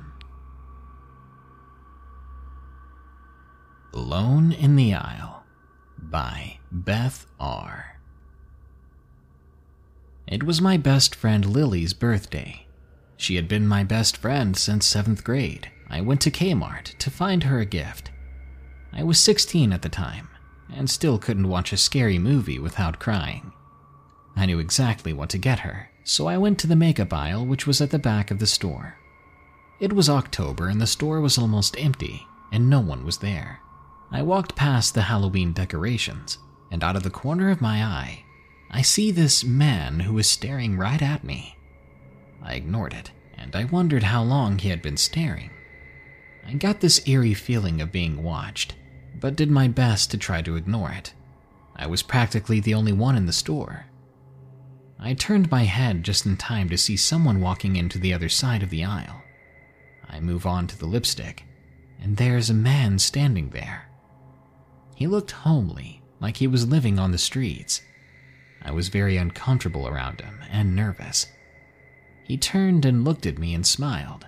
Alone 3.93 4.51
in 4.51 4.75
the 4.75 4.93
Aisle 4.93 5.43
by 5.97 6.59
Beth 6.71 7.25
R. 7.39 7.94
It 10.27 10.43
was 10.43 10.61
my 10.61 10.77
best 10.77 11.13
friend 11.13 11.45
Lily's 11.45 11.93
birthday. 11.93 12.65
She 13.17 13.35
had 13.35 13.47
been 13.47 13.67
my 13.67 13.83
best 13.83 14.17
friend 14.17 14.57
since 14.57 14.85
seventh 14.85 15.23
grade. 15.23 15.69
I 15.89 16.01
went 16.01 16.21
to 16.21 16.31
Kmart 16.31 16.97
to 16.97 17.11
find 17.11 17.43
her 17.43 17.59
a 17.59 17.65
gift. 17.65 18.11
I 18.91 19.03
was 19.03 19.19
16 19.19 19.71
at 19.71 19.81
the 19.81 19.89
time 19.89 20.29
and 20.73 20.89
still 20.89 21.19
couldn't 21.19 21.47
watch 21.47 21.71
a 21.71 21.77
scary 21.77 22.17
movie 22.17 22.59
without 22.59 22.99
crying. 22.99 23.51
I 24.35 24.45
knew 24.45 24.59
exactly 24.59 25.13
what 25.13 25.29
to 25.29 25.37
get 25.37 25.59
her, 25.59 25.89
so 26.03 26.27
I 26.27 26.37
went 26.37 26.59
to 26.59 26.67
the 26.67 26.75
makeup 26.75 27.13
aisle, 27.13 27.45
which 27.45 27.67
was 27.67 27.79
at 27.79 27.91
the 27.91 27.99
back 27.99 28.31
of 28.31 28.39
the 28.39 28.47
store. 28.47 28.97
It 29.79 29.93
was 29.93 30.09
October 30.09 30.67
and 30.69 30.81
the 30.81 30.87
store 30.87 31.21
was 31.21 31.37
almost 31.37 31.79
empty, 31.79 32.25
and 32.51 32.69
no 32.69 32.79
one 32.79 33.05
was 33.05 33.19
there. 33.19 33.59
I 34.11 34.21
walked 34.23 34.55
past 34.55 34.93
the 34.93 35.03
Halloween 35.03 35.53
decorations, 35.53 36.39
and 36.71 36.83
out 36.83 36.95
of 36.95 37.03
the 37.03 37.09
corner 37.09 37.49
of 37.49 37.61
my 37.61 37.83
eye, 37.83 38.24
I 38.75 38.81
see 38.81 39.09
this 39.09 39.41
man 39.41 40.01
who 40.01 40.17
is 40.17 40.27
staring 40.27 40.77
right 40.77 41.01
at 41.01 41.23
me. 41.23 41.55
I 42.43 42.55
ignored 42.55 42.93
it, 42.93 43.09
and 43.37 43.55
I 43.55 43.63
wondered 43.63 44.03
how 44.03 44.21
long 44.21 44.59
he 44.59 44.67
had 44.67 44.81
been 44.81 44.97
staring. 44.97 45.49
I 46.45 46.55
got 46.55 46.81
this 46.81 47.07
eerie 47.07 47.33
feeling 47.33 47.79
of 47.79 47.93
being 47.93 48.21
watched, 48.21 48.75
but 49.17 49.37
did 49.37 49.49
my 49.49 49.69
best 49.69 50.11
to 50.11 50.17
try 50.17 50.41
to 50.41 50.57
ignore 50.57 50.91
it. 50.91 51.13
I 51.73 51.87
was 51.87 52.03
practically 52.03 52.59
the 52.59 52.73
only 52.73 52.91
one 52.91 53.15
in 53.15 53.27
the 53.27 53.31
store. 53.31 53.85
I 54.99 55.13
turned 55.13 55.49
my 55.49 55.63
head 55.63 56.03
just 56.03 56.25
in 56.25 56.35
time 56.35 56.67
to 56.67 56.77
see 56.77 56.97
someone 56.97 57.39
walking 57.39 57.77
into 57.77 57.97
the 57.97 58.13
other 58.13 58.27
side 58.27 58.61
of 58.61 58.71
the 58.71 58.83
aisle. 58.83 59.23
I 60.05 60.19
move 60.19 60.45
on 60.45 60.67
to 60.67 60.77
the 60.77 60.85
lipstick, 60.85 61.45
and 62.01 62.17
there's 62.17 62.49
a 62.49 62.53
man 62.53 62.99
standing 62.99 63.51
there. 63.51 63.87
He 64.95 65.07
looked 65.07 65.31
homely, 65.31 66.01
like 66.19 66.35
he 66.35 66.47
was 66.47 66.67
living 66.67 66.99
on 66.99 67.13
the 67.13 67.17
streets. 67.17 67.81
I 68.65 68.71
was 68.71 68.89
very 68.89 69.15
uncomfortable 69.15 69.87
around 69.87 70.21
him 70.21 70.41
and 70.49 70.75
nervous. 70.75 71.27
He 72.23 72.35
turned 72.35 72.83
and 72.83 73.05
looked 73.05 73.27
at 73.27 73.37
me 73.37 73.53
and 73.53 73.65
smiled. 73.65 74.25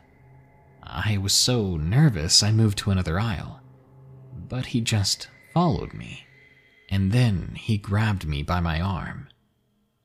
I 0.84 1.18
was 1.18 1.34
so 1.34 1.76
nervous 1.76 2.44
I 2.44 2.52
moved 2.52 2.78
to 2.80 2.92
another 2.92 3.20
aisle, 3.20 3.62
but 4.48 4.68
he 4.68 4.80
just 4.80 5.28
followed 5.56 5.94
me, 5.96 6.28
and 6.88 7.12
then 7.12 7.56
he 7.56 7.80
grabbed 7.80 8.28
me 8.28 8.44
by 8.44 8.60
my 8.60 8.80
arm. 8.80 9.28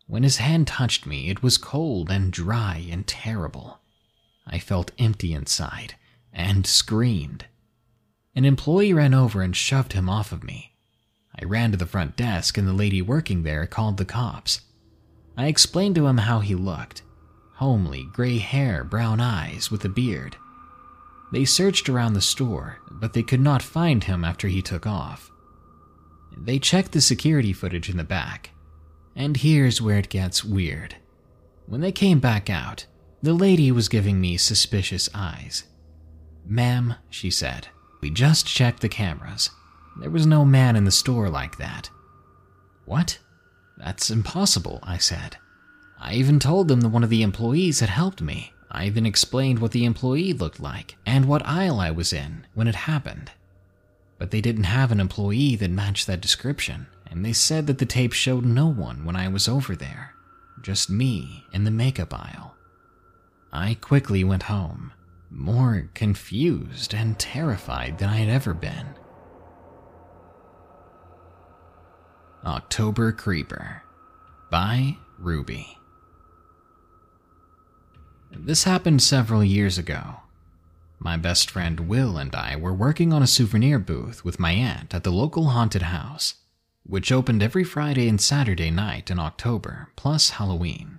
When 0.06 0.22
his 0.22 0.38
hand 0.38 0.66
touched 0.66 1.04
me, 1.04 1.28
it 1.28 1.42
was 1.42 1.58
cold 1.58 2.10
and 2.10 2.32
dry 2.32 2.86
and 2.90 3.06
terrible. 3.06 3.80
I 4.46 4.58
felt 4.58 4.92
empty 4.98 5.34
inside 5.34 5.94
and 6.32 6.66
screamed. 6.66 7.44
An 8.34 8.46
employee 8.46 8.94
ran 8.94 9.12
over 9.12 9.42
and 9.42 9.54
shoved 9.54 9.92
him 9.92 10.08
off 10.08 10.32
of 10.32 10.42
me. 10.42 10.71
I 11.40 11.44
ran 11.44 11.70
to 11.70 11.76
the 11.76 11.86
front 11.86 12.16
desk, 12.16 12.58
and 12.58 12.68
the 12.68 12.72
lady 12.72 13.00
working 13.00 13.42
there 13.42 13.66
called 13.66 13.96
the 13.96 14.04
cops. 14.04 14.60
I 15.36 15.46
explained 15.46 15.94
to 15.96 16.06
him 16.06 16.18
how 16.18 16.40
he 16.40 16.54
looked 16.54 17.02
homely, 17.56 18.08
gray 18.12 18.38
hair, 18.38 18.82
brown 18.82 19.20
eyes, 19.20 19.70
with 19.70 19.84
a 19.84 19.88
beard. 19.88 20.36
They 21.32 21.44
searched 21.44 21.88
around 21.88 22.14
the 22.14 22.20
store, 22.20 22.78
but 22.90 23.12
they 23.12 23.22
could 23.22 23.40
not 23.40 23.62
find 23.62 24.02
him 24.02 24.24
after 24.24 24.48
he 24.48 24.60
took 24.60 24.84
off. 24.84 25.30
They 26.36 26.58
checked 26.58 26.90
the 26.90 27.00
security 27.00 27.52
footage 27.52 27.88
in 27.88 27.98
the 27.98 28.04
back, 28.04 28.50
and 29.14 29.36
here's 29.36 29.80
where 29.80 29.98
it 29.98 30.08
gets 30.08 30.44
weird. 30.44 30.96
When 31.66 31.80
they 31.80 31.92
came 31.92 32.18
back 32.18 32.50
out, 32.50 32.86
the 33.22 33.32
lady 33.32 33.70
was 33.70 33.88
giving 33.88 34.20
me 34.20 34.36
suspicious 34.36 35.08
eyes. 35.14 35.64
Ma'am, 36.44 36.96
she 37.10 37.30
said, 37.30 37.68
we 38.00 38.10
just 38.10 38.46
checked 38.46 38.80
the 38.80 38.88
cameras. 38.88 39.50
There 39.98 40.10
was 40.10 40.26
no 40.26 40.44
man 40.44 40.76
in 40.76 40.84
the 40.84 40.90
store 40.90 41.28
like 41.28 41.58
that. 41.58 41.90
What? 42.84 43.18
That's 43.76 44.10
impossible, 44.10 44.80
I 44.82 44.98
said. 44.98 45.36
I 46.00 46.14
even 46.14 46.38
told 46.38 46.68
them 46.68 46.80
that 46.80 46.88
one 46.88 47.04
of 47.04 47.10
the 47.10 47.22
employees 47.22 47.80
had 47.80 47.88
helped 47.88 48.20
me. 48.20 48.52
I 48.70 48.86
even 48.86 49.06
explained 49.06 49.58
what 49.58 49.72
the 49.72 49.84
employee 49.84 50.32
looked 50.32 50.58
like 50.58 50.96
and 51.04 51.26
what 51.26 51.46
aisle 51.46 51.78
I 51.78 51.90
was 51.90 52.12
in 52.12 52.46
when 52.54 52.66
it 52.66 52.74
happened. 52.74 53.30
But 54.18 54.30
they 54.30 54.40
didn't 54.40 54.64
have 54.64 54.90
an 54.90 55.00
employee 55.00 55.56
that 55.56 55.70
matched 55.70 56.06
that 56.06 56.20
description, 56.20 56.86
and 57.10 57.24
they 57.24 57.32
said 57.32 57.66
that 57.66 57.78
the 57.78 57.86
tape 57.86 58.12
showed 58.12 58.44
no 58.44 58.66
one 58.66 59.04
when 59.04 59.16
I 59.16 59.28
was 59.28 59.46
over 59.46 59.76
there, 59.76 60.14
just 60.62 60.88
me 60.88 61.44
in 61.52 61.64
the 61.64 61.70
makeup 61.70 62.14
aisle. 62.14 62.56
I 63.52 63.74
quickly 63.74 64.24
went 64.24 64.44
home, 64.44 64.92
more 65.30 65.90
confused 65.94 66.94
and 66.94 67.18
terrified 67.18 67.98
than 67.98 68.08
I 68.08 68.16
had 68.16 68.28
ever 68.28 68.54
been. 68.54 68.86
October 72.44 73.12
Creeper 73.12 73.84
by 74.50 74.96
Ruby. 75.16 75.78
This 78.32 78.64
happened 78.64 79.00
several 79.00 79.44
years 79.44 79.78
ago. 79.78 80.16
My 80.98 81.16
best 81.16 81.48
friend 81.48 81.88
Will 81.88 82.18
and 82.18 82.34
I 82.34 82.56
were 82.56 82.74
working 82.74 83.12
on 83.12 83.22
a 83.22 83.28
souvenir 83.28 83.78
booth 83.78 84.24
with 84.24 84.40
my 84.40 84.50
aunt 84.50 84.92
at 84.92 85.04
the 85.04 85.12
local 85.12 85.50
haunted 85.50 85.82
house, 85.82 86.34
which 86.84 87.12
opened 87.12 87.44
every 87.44 87.62
Friday 87.62 88.08
and 88.08 88.20
Saturday 88.20 88.72
night 88.72 89.08
in 89.08 89.20
October, 89.20 89.90
plus 89.94 90.30
Halloween. 90.30 90.98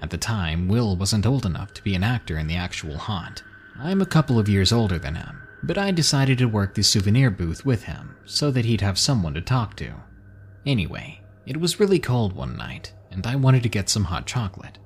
At 0.00 0.08
the 0.08 0.16
time, 0.16 0.68
Will 0.68 0.96
wasn't 0.96 1.26
old 1.26 1.44
enough 1.44 1.74
to 1.74 1.84
be 1.84 1.94
an 1.94 2.02
actor 2.02 2.38
in 2.38 2.46
the 2.46 2.56
actual 2.56 2.96
haunt. 2.96 3.42
I'm 3.78 4.00
a 4.00 4.06
couple 4.06 4.38
of 4.38 4.48
years 4.48 4.72
older 4.72 4.98
than 4.98 5.16
him, 5.16 5.42
but 5.62 5.76
I 5.76 5.90
decided 5.90 6.38
to 6.38 6.46
work 6.46 6.74
the 6.74 6.82
souvenir 6.82 7.30
booth 7.30 7.66
with 7.66 7.82
him 7.82 8.16
so 8.24 8.50
that 8.52 8.64
he'd 8.64 8.80
have 8.80 8.98
someone 8.98 9.34
to 9.34 9.42
talk 9.42 9.76
to. 9.76 9.92
Anyway, 10.66 11.20
it 11.46 11.58
was 11.58 11.80
really 11.80 11.98
cold 11.98 12.34
one 12.34 12.56
night, 12.56 12.92
and 13.10 13.26
I 13.26 13.36
wanted 13.36 13.62
to 13.62 13.68
get 13.68 13.88
some 13.88 14.04
hot 14.04 14.26
chocolate. 14.26 14.78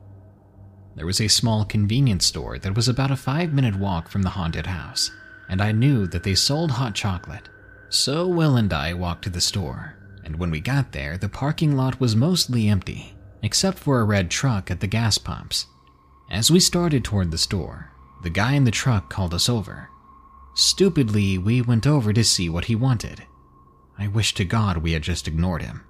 There 0.94 1.06
was 1.06 1.20
a 1.20 1.28
small 1.28 1.64
convenience 1.64 2.26
store 2.26 2.58
that 2.58 2.76
was 2.76 2.88
about 2.88 3.10
a 3.10 3.16
five 3.16 3.52
minute 3.52 3.76
walk 3.76 4.08
from 4.08 4.22
the 4.22 4.30
haunted 4.30 4.66
house, 4.66 5.10
and 5.48 5.62
I 5.62 5.72
knew 5.72 6.06
that 6.08 6.22
they 6.22 6.34
sold 6.34 6.70
hot 6.70 6.94
chocolate. 6.94 7.48
So 7.88 8.26
Will 8.28 8.56
and 8.56 8.72
I 8.72 8.92
walked 8.92 9.24
to 9.24 9.30
the 9.30 9.40
store, 9.40 9.96
and 10.24 10.38
when 10.38 10.50
we 10.50 10.60
got 10.60 10.92
there, 10.92 11.16
the 11.16 11.28
parking 11.28 11.76
lot 11.76 11.98
was 11.98 12.14
mostly 12.14 12.68
empty 12.68 13.16
except 13.42 13.78
for 13.78 14.00
a 14.00 14.04
red 14.04 14.30
truck 14.30 14.70
at 14.70 14.80
the 14.80 14.86
gas 14.86 15.18
pumps. 15.18 15.66
As 16.30 16.50
we 16.50 16.60
started 16.60 17.04
toward 17.04 17.30
the 17.30 17.38
store, 17.38 17.90
the 18.22 18.30
guy 18.30 18.52
in 18.52 18.64
the 18.64 18.70
truck 18.70 19.08
called 19.08 19.34
us 19.34 19.48
over. 19.48 19.88
Stupidly, 20.54 21.38
we 21.38 21.62
went 21.62 21.86
over 21.86 22.12
to 22.12 22.24
see 22.24 22.48
what 22.48 22.66
he 22.66 22.76
wanted. 22.76 23.22
I 24.00 24.08
wish 24.08 24.32
to 24.34 24.46
God 24.46 24.78
we 24.78 24.92
had 24.92 25.02
just 25.02 25.28
ignored 25.28 25.60
him. 25.60 25.84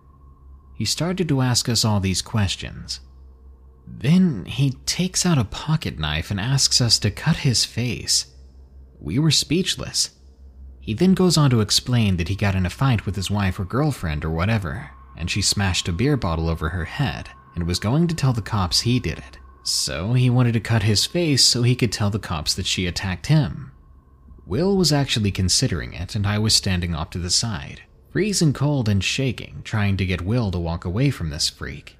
He 0.76 0.84
started 0.84 1.28
to 1.28 1.42
ask 1.42 1.68
us 1.68 1.84
all 1.84 2.00
these 2.00 2.22
questions. 2.22 2.98
Then 3.86 4.46
he 4.46 4.72
takes 4.84 5.24
out 5.24 5.38
a 5.38 5.44
pocket 5.44 5.98
knife 5.98 6.30
and 6.30 6.40
asks 6.40 6.80
us 6.80 6.98
to 6.98 7.11
cut 7.12 7.36
his 7.36 7.64
face. 7.64 8.26
We 8.98 9.20
were 9.20 9.30
speechless. 9.30 10.11
He 10.80 10.92
then 10.92 11.14
goes 11.14 11.36
on 11.36 11.50
to 11.50 11.61
explain 11.61 12.16
that 12.16 12.28
he 12.28 12.34
got 12.34 12.56
in 12.56 12.66
a 12.66 12.70
fight 12.70 13.06
with 13.06 13.14
his 13.14 13.30
wife 13.30 13.61
or 13.61 13.64
girlfriend 13.64 14.24
or 14.24 14.30
whatever, 14.30 14.90
and 15.16 15.30
she 15.30 15.40
smashed 15.40 15.86
a 15.86 15.92
beer 15.92 16.16
bottle 16.16 16.48
over 16.48 16.70
her 16.70 16.86
head 16.86 17.30
and 17.54 17.64
was 17.64 17.78
going 17.78 18.08
to 18.08 18.14
tell 18.14 18.32
the 18.32 18.42
cops 18.42 18.80
he 18.80 18.98
did 18.98 19.18
it. 19.18 19.38
So 19.62 20.14
he 20.14 20.30
wanted 20.30 20.54
to 20.54 20.61
cut 20.61 20.82
his 20.82 21.06
face 21.06 21.44
so 21.44 21.62
he 21.62 21.76
could 21.76 21.92
tell 21.92 22.11
the 22.11 22.18
cops 22.18 22.54
that 22.54 22.66
she 22.66 22.86
attacked 22.86 23.26
him. 23.26 23.70
Will 24.46 24.76
was 24.76 24.92
actually 24.92 25.30
considering 25.30 25.92
it, 25.92 26.16
and 26.16 26.26
I 26.26 26.40
was 26.40 26.54
standing 26.56 26.92
off 26.92 27.11
to 27.11 27.18
the 27.18 27.30
side, 27.30 27.82
freezing 28.11 28.52
cold 28.52 28.88
and 28.88 29.02
shaking, 29.02 29.62
trying 29.64 29.96
to 29.96 30.06
get 30.06 30.22
Will 30.22 30.50
to 30.50 30.58
walk 30.58 30.84
away 30.84 31.11
from 31.11 31.30
this 31.30 31.48
freak. 31.48 31.96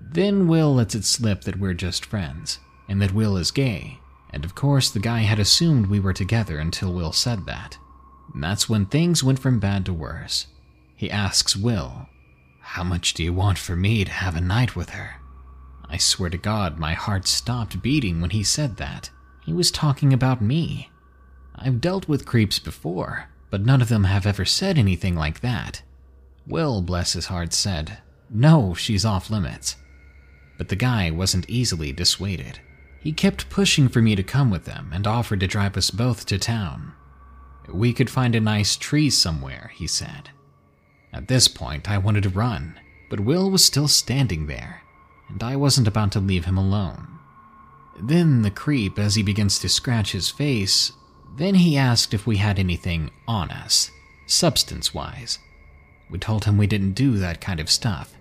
Then 0.00 0.46
Will 0.46 0.74
lets 0.74 0.94
it 0.94 1.04
slip 1.04 1.42
that 1.42 1.58
we're 1.58 1.74
just 1.74 2.04
friends, 2.04 2.58
and 2.88 3.00
that 3.00 3.14
Will 3.14 3.36
is 3.36 3.50
gay, 3.50 3.98
and 4.30 4.44
of 4.44 4.54
course 4.54 4.90
the 4.90 5.00
guy 5.00 5.20
had 5.20 5.38
assumed 5.38 5.86
we 5.86 6.00
were 6.00 6.12
together 6.12 6.58
until 6.58 6.92
Will 6.92 7.12
said 7.12 7.46
that. 7.46 7.78
And 8.32 8.42
that's 8.42 8.68
when 8.68 8.86
things 8.86 9.24
went 9.24 9.38
from 9.38 9.60
bad 9.60 9.86
to 9.86 9.92
worse. 9.92 10.46
He 10.96 11.10
asks 11.10 11.56
Will 11.56 12.08
how 12.66 12.82
much 12.82 13.12
do 13.12 13.22
you 13.22 13.32
want 13.32 13.58
for 13.58 13.76
me 13.76 14.04
to 14.04 14.10
have 14.10 14.34
a 14.34 14.40
night 14.40 14.74
with 14.74 14.90
her? 14.90 15.16
I 15.88 15.98
swear 15.98 16.30
to 16.30 16.38
God, 16.38 16.78
my 16.78 16.94
heart 16.94 17.28
stopped 17.28 17.82
beating 17.82 18.20
when 18.20 18.30
he 18.30 18.42
said 18.42 18.78
that. 18.78 19.10
He 19.44 19.52
was 19.52 19.70
talking 19.70 20.12
about 20.12 20.40
me. 20.40 20.90
I've 21.54 21.80
dealt 21.80 22.08
with 22.08 22.24
creeps 22.24 22.58
before, 22.58 23.28
but 23.50 23.64
none 23.64 23.82
of 23.82 23.88
them 23.88 24.04
have 24.04 24.26
ever 24.26 24.44
said 24.44 24.78
anything 24.78 25.14
like 25.14 25.40
that. 25.40 25.82
Will, 26.46 26.82
bless 26.82 27.12
his 27.14 27.26
heart, 27.26 27.52
said, 27.52 27.98
No, 28.28 28.74
she's 28.74 29.04
off 29.04 29.30
limits. 29.30 29.76
But 30.58 30.68
the 30.68 30.76
guy 30.76 31.10
wasn't 31.10 31.48
easily 31.48 31.92
dissuaded. 31.92 32.60
He 33.00 33.12
kept 33.12 33.50
pushing 33.50 33.88
for 33.88 34.00
me 34.00 34.16
to 34.16 34.22
come 34.22 34.50
with 34.50 34.64
them 34.64 34.90
and 34.92 35.06
offered 35.06 35.40
to 35.40 35.46
drive 35.46 35.76
us 35.76 35.90
both 35.90 36.26
to 36.26 36.38
town. 36.38 36.92
We 37.68 37.92
could 37.92 38.10
find 38.10 38.34
a 38.34 38.40
nice 38.40 38.76
tree 38.76 39.10
somewhere, 39.10 39.72
he 39.74 39.86
said. 39.86 40.30
At 41.12 41.28
this 41.28 41.48
point, 41.48 41.88
I 41.88 41.98
wanted 41.98 42.24
to 42.24 42.28
run, 42.28 42.78
but 43.08 43.20
Will 43.20 43.50
was 43.50 43.64
still 43.64 43.88
standing 43.88 44.46
there, 44.46 44.82
and 45.28 45.42
I 45.42 45.56
wasn't 45.56 45.88
about 45.88 46.12
to 46.12 46.20
leave 46.20 46.44
him 46.44 46.58
alone. 46.58 47.06
Then 48.00 48.42
the 48.42 48.50
creep, 48.50 48.98
as 48.98 49.14
he 49.14 49.22
begins 49.22 49.58
to 49.60 49.68
scratch 49.68 50.12
his 50.12 50.28
face, 50.28 50.92
then 51.36 51.56
he 51.56 51.76
asked 51.76 52.14
if 52.14 52.26
we 52.26 52.36
had 52.36 52.58
anything 52.58 53.10
on 53.26 53.50
us, 53.50 53.90
substance 54.26 54.94
wise. 54.94 55.38
We 56.10 56.18
told 56.18 56.44
him 56.44 56.58
we 56.58 56.66
didn't 56.66 56.92
do 56.92 57.16
that 57.18 57.40
kind 57.40 57.60
of 57.60 57.70
stuff. 57.70 58.14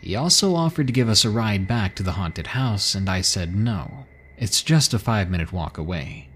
He 0.00 0.16
also 0.16 0.54
offered 0.54 0.86
to 0.86 0.92
give 0.92 1.08
us 1.08 1.24
a 1.24 1.30
ride 1.30 1.68
back 1.68 1.94
to 1.96 2.02
the 2.02 2.12
haunted 2.12 2.48
house, 2.48 2.94
and 2.94 3.08
I 3.08 3.20
said 3.20 3.54
no. 3.54 4.06
It's 4.38 4.62
just 4.62 4.94
a 4.94 4.98
five 4.98 5.30
minute 5.30 5.52
walk 5.52 5.76
away. 5.76 6.28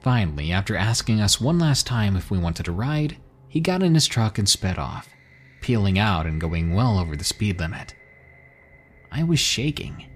Finally, 0.00 0.52
after 0.52 0.76
asking 0.76 1.20
us 1.20 1.40
one 1.40 1.58
last 1.58 1.86
time 1.86 2.16
if 2.16 2.30
we 2.30 2.38
wanted 2.38 2.68
a 2.68 2.72
ride, 2.72 3.16
he 3.48 3.60
got 3.60 3.82
in 3.82 3.94
his 3.94 4.06
truck 4.06 4.38
and 4.38 4.48
sped 4.48 4.78
off, 4.78 5.08
peeling 5.60 5.98
out 5.98 6.26
and 6.26 6.40
going 6.40 6.74
well 6.74 6.98
over 6.98 7.16
the 7.16 7.24
speed 7.24 7.58
limit. 7.58 7.94
I 9.10 9.24
was 9.24 9.40
shaking. 9.40 10.06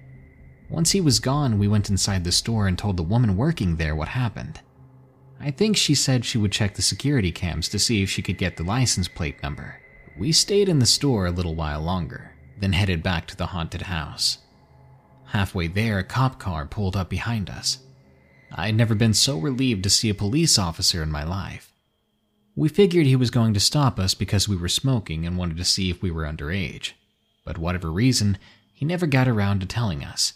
Once 0.69 0.93
he 0.93 1.01
was 1.01 1.19
gone, 1.19 1.59
we 1.59 1.67
went 1.67 1.91
inside 1.91 2.23
the 2.23 2.31
store 2.31 2.69
and 2.69 2.79
told 2.79 2.97
the 2.97 3.03
woman 3.03 3.37
working 3.37 3.77
there 3.77 3.97
what 3.97 4.09
happened. 4.09 4.61
I 5.43 5.51
think 5.51 5.77
she 5.77 5.95
said 5.95 6.25
she 6.25 6.37
would 6.37 6.53
check 6.53 6.75
the 6.75 6.83
security 6.83 7.33
cams 7.33 7.69
to 7.71 7.79
see 7.79 8.03
if 8.03 8.11
she 8.11 8.21
could 8.21 8.37
get 8.37 8.57
the 8.57 8.63
license 8.63 9.09
plate 9.09 9.43
number. 9.43 9.81
We 10.19 10.33
stayed 10.33 10.69
in 10.69 10.81
the 10.81 10.87
store 10.87 11.27
a 11.27 11.31
little 11.31 11.55
while 11.55 11.81
longer, 11.81 12.33
then 12.59 12.75
headed 12.75 13.03
back 13.03 13.27
to 13.29 13.37
the 13.37 13.47
haunted 13.47 13.83
house. 13.83 14.39
Halfway 15.29 15.69
there, 15.69 15.99
a 15.99 16.05
cop 16.05 16.39
car 16.39 16.67
pulled 16.67 16.95
up 16.95 17.09
behind 17.09 17.49
us. 17.49 17.79
I 18.53 18.67
had 18.67 18.75
never 18.75 18.95
been 18.95 19.15
so 19.15 19.39
relieved 19.39 19.85
to 19.85 19.91
see 19.91 20.11
a 20.11 20.15
police 20.15 20.59
officer 20.59 21.03
in 21.03 21.11
my 21.11 21.25
life. 21.25 21.73
We 22.55 22.69
figured 22.69 23.07
he 23.07 23.17
was 23.17 23.31
going 23.31 23.55
to 23.55 23.61
stop 23.61 23.99
us 23.99 24.13
because 24.13 24.49
we 24.49 24.57
were 24.57 24.69
smoking 24.69 25.25
and 25.25 25.39
wanted 25.39 25.57
to 25.57 25.65
see 25.65 25.89
if 25.89 26.03
we 26.03 26.11
were 26.11 26.25
underage. 26.25 26.93
But 27.45 27.57
whatever 27.57 27.91
reason, 27.91 28.39
he 28.75 28.85
never 28.85 29.07
got 29.07 29.29
around 29.29 29.61
to 29.61 29.67
telling 29.67 30.05
us. 30.05 30.35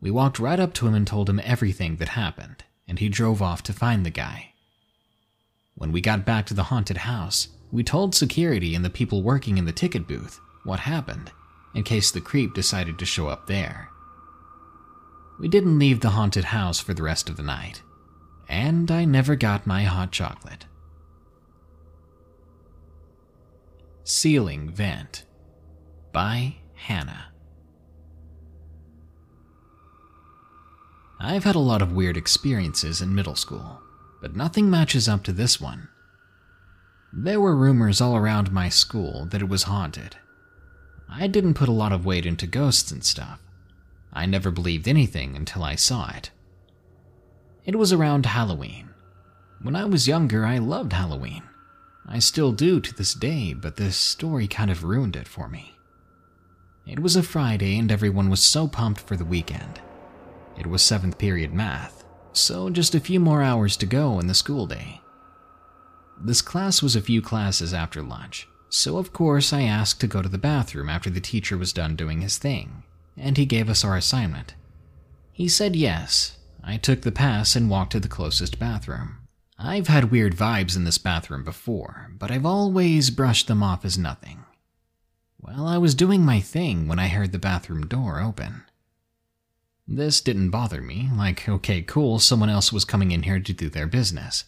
We 0.00 0.10
walked 0.10 0.38
right 0.38 0.60
up 0.60 0.72
to 0.74 0.86
him 0.86 0.94
and 0.94 1.06
told 1.06 1.28
him 1.28 1.40
everything 1.42 1.96
that 1.96 2.10
happened, 2.10 2.64
and 2.88 2.98
he 2.98 3.08
drove 3.08 3.42
off 3.42 3.62
to 3.64 3.72
find 3.72 4.04
the 4.04 4.10
guy. 4.10 4.52
When 5.74 5.92
we 5.92 6.00
got 6.00 6.24
back 6.24 6.46
to 6.46 6.54
the 6.54 6.64
haunted 6.64 6.98
house, 6.98 7.48
we 7.70 7.82
told 7.82 8.14
security 8.14 8.74
and 8.74 8.84
the 8.84 8.90
people 8.90 9.22
working 9.22 9.58
in 9.58 9.64
the 9.64 9.72
ticket 9.72 10.06
booth 10.06 10.40
what 10.64 10.80
happened, 10.80 11.30
in 11.74 11.82
case 11.82 12.10
the 12.10 12.20
creep 12.20 12.54
decided 12.54 12.98
to 12.98 13.04
show 13.04 13.28
up 13.28 13.46
there. 13.46 13.88
We 15.38 15.48
didn't 15.48 15.78
leave 15.78 16.00
the 16.00 16.10
haunted 16.10 16.44
house 16.44 16.80
for 16.80 16.94
the 16.94 17.02
rest 17.02 17.28
of 17.28 17.36
the 17.36 17.42
night, 17.42 17.82
and 18.48 18.90
I 18.90 19.04
never 19.04 19.36
got 19.36 19.66
my 19.66 19.82
hot 19.82 20.12
chocolate. 20.12 20.64
Ceiling 24.04 24.70
Vent 24.70 25.24
by 26.12 26.56
Hannah. 26.74 27.25
I've 31.26 31.42
had 31.42 31.56
a 31.56 31.58
lot 31.58 31.82
of 31.82 31.90
weird 31.90 32.16
experiences 32.16 33.00
in 33.00 33.12
middle 33.12 33.34
school, 33.34 33.82
but 34.22 34.36
nothing 34.36 34.70
matches 34.70 35.08
up 35.08 35.24
to 35.24 35.32
this 35.32 35.60
one. 35.60 35.88
There 37.12 37.40
were 37.40 37.56
rumors 37.56 38.00
all 38.00 38.14
around 38.14 38.52
my 38.52 38.68
school 38.68 39.26
that 39.32 39.42
it 39.42 39.48
was 39.48 39.64
haunted. 39.64 40.14
I 41.08 41.26
didn't 41.26 41.54
put 41.54 41.68
a 41.68 41.72
lot 41.72 41.90
of 41.90 42.06
weight 42.06 42.26
into 42.26 42.46
ghosts 42.46 42.92
and 42.92 43.02
stuff. 43.02 43.40
I 44.12 44.24
never 44.26 44.52
believed 44.52 44.86
anything 44.86 45.34
until 45.34 45.64
I 45.64 45.74
saw 45.74 46.12
it. 46.16 46.30
It 47.64 47.74
was 47.74 47.92
around 47.92 48.26
Halloween. 48.26 48.90
When 49.60 49.74
I 49.74 49.84
was 49.84 50.06
younger, 50.06 50.46
I 50.46 50.58
loved 50.58 50.92
Halloween. 50.92 51.42
I 52.06 52.20
still 52.20 52.52
do 52.52 52.78
to 52.78 52.94
this 52.94 53.14
day, 53.14 53.52
but 53.52 53.78
this 53.78 53.96
story 53.96 54.46
kind 54.46 54.70
of 54.70 54.84
ruined 54.84 55.16
it 55.16 55.26
for 55.26 55.48
me. 55.48 55.74
It 56.86 57.00
was 57.00 57.16
a 57.16 57.22
Friday 57.24 57.80
and 57.80 57.90
everyone 57.90 58.30
was 58.30 58.44
so 58.44 58.68
pumped 58.68 59.00
for 59.00 59.16
the 59.16 59.24
weekend. 59.24 59.80
It 60.58 60.66
was 60.66 60.82
7th 60.82 61.18
period 61.18 61.52
math, 61.52 62.04
so 62.32 62.70
just 62.70 62.94
a 62.94 63.00
few 63.00 63.20
more 63.20 63.42
hours 63.42 63.76
to 63.78 63.86
go 63.86 64.18
in 64.18 64.26
the 64.26 64.34
school 64.34 64.66
day. 64.66 65.00
This 66.18 66.40
class 66.40 66.82
was 66.82 66.96
a 66.96 67.02
few 67.02 67.20
classes 67.20 67.74
after 67.74 68.02
lunch, 68.02 68.48
so 68.70 68.96
of 68.96 69.12
course 69.12 69.52
I 69.52 69.62
asked 69.62 70.00
to 70.00 70.06
go 70.06 70.22
to 70.22 70.28
the 70.28 70.38
bathroom 70.38 70.88
after 70.88 71.10
the 71.10 71.20
teacher 71.20 71.58
was 71.58 71.72
done 71.72 71.94
doing 71.94 72.22
his 72.22 72.38
thing, 72.38 72.84
and 73.16 73.36
he 73.36 73.44
gave 73.44 73.68
us 73.68 73.84
our 73.84 73.96
assignment. 73.96 74.54
He 75.32 75.48
said 75.48 75.76
yes. 75.76 76.38
I 76.64 76.78
took 76.78 77.02
the 77.02 77.12
pass 77.12 77.54
and 77.54 77.70
walked 77.70 77.92
to 77.92 78.00
the 78.00 78.08
closest 78.08 78.58
bathroom. 78.58 79.18
I've 79.58 79.88
had 79.88 80.10
weird 80.10 80.34
vibes 80.34 80.76
in 80.76 80.84
this 80.84 80.98
bathroom 80.98 81.44
before, 81.44 82.10
but 82.18 82.30
I've 82.30 82.46
always 82.46 83.10
brushed 83.10 83.46
them 83.46 83.62
off 83.62 83.84
as 83.84 83.96
nothing. 83.96 84.44
Well, 85.40 85.66
I 85.66 85.78
was 85.78 85.94
doing 85.94 86.24
my 86.24 86.40
thing 86.40 86.88
when 86.88 86.98
I 86.98 87.08
heard 87.08 87.32
the 87.32 87.38
bathroom 87.38 87.86
door 87.86 88.20
open. 88.20 88.64
This 89.88 90.20
didn't 90.20 90.50
bother 90.50 90.80
me, 90.80 91.10
like, 91.14 91.48
okay, 91.48 91.80
cool, 91.80 92.18
someone 92.18 92.48
else 92.48 92.72
was 92.72 92.84
coming 92.84 93.12
in 93.12 93.22
here 93.22 93.38
to 93.38 93.52
do 93.52 93.68
their 93.68 93.86
business. 93.86 94.44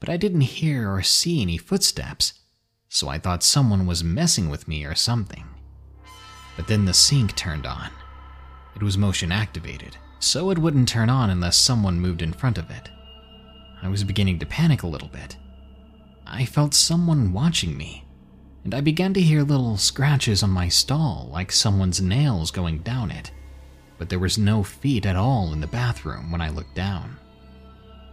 But 0.00 0.10
I 0.10 0.18
didn't 0.18 0.42
hear 0.42 0.92
or 0.92 1.02
see 1.02 1.40
any 1.40 1.56
footsteps, 1.56 2.34
so 2.90 3.08
I 3.08 3.18
thought 3.18 3.42
someone 3.42 3.86
was 3.86 4.04
messing 4.04 4.50
with 4.50 4.68
me 4.68 4.84
or 4.84 4.94
something. 4.94 5.46
But 6.56 6.66
then 6.66 6.84
the 6.84 6.92
sink 6.92 7.36
turned 7.36 7.64
on. 7.64 7.90
It 8.76 8.82
was 8.82 8.98
motion 8.98 9.32
activated, 9.32 9.96
so 10.18 10.50
it 10.50 10.58
wouldn't 10.58 10.88
turn 10.88 11.08
on 11.08 11.30
unless 11.30 11.56
someone 11.56 11.98
moved 11.98 12.20
in 12.20 12.34
front 12.34 12.58
of 12.58 12.70
it. 12.70 12.90
I 13.82 13.88
was 13.88 14.04
beginning 14.04 14.38
to 14.40 14.46
panic 14.46 14.82
a 14.82 14.88
little 14.88 15.08
bit. 15.08 15.38
I 16.26 16.44
felt 16.44 16.74
someone 16.74 17.32
watching 17.32 17.78
me, 17.78 18.04
and 18.62 18.74
I 18.74 18.82
began 18.82 19.14
to 19.14 19.22
hear 19.22 19.42
little 19.42 19.78
scratches 19.78 20.42
on 20.42 20.50
my 20.50 20.68
stall 20.68 21.30
like 21.32 21.50
someone's 21.50 22.02
nails 22.02 22.50
going 22.50 22.80
down 22.80 23.10
it 23.10 23.30
but 23.98 24.08
there 24.08 24.18
was 24.18 24.38
no 24.38 24.62
feet 24.62 25.04
at 25.04 25.16
all 25.16 25.52
in 25.52 25.60
the 25.60 25.66
bathroom 25.66 26.30
when 26.30 26.40
I 26.40 26.48
looked 26.48 26.74
down. 26.74 27.18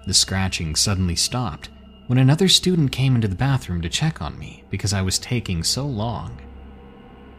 The 0.07 0.13
scratching 0.13 0.75
suddenly 0.75 1.15
stopped 1.15 1.69
when 2.07 2.19
another 2.19 2.47
student 2.47 2.91
came 2.91 3.15
into 3.15 3.27
the 3.27 3.35
bathroom 3.35 3.81
to 3.81 3.89
check 3.89 4.21
on 4.21 4.37
me 4.37 4.63
because 4.69 4.93
I 4.93 5.01
was 5.01 5.17
taking 5.17 5.63
so 5.63 5.85
long. 5.85 6.39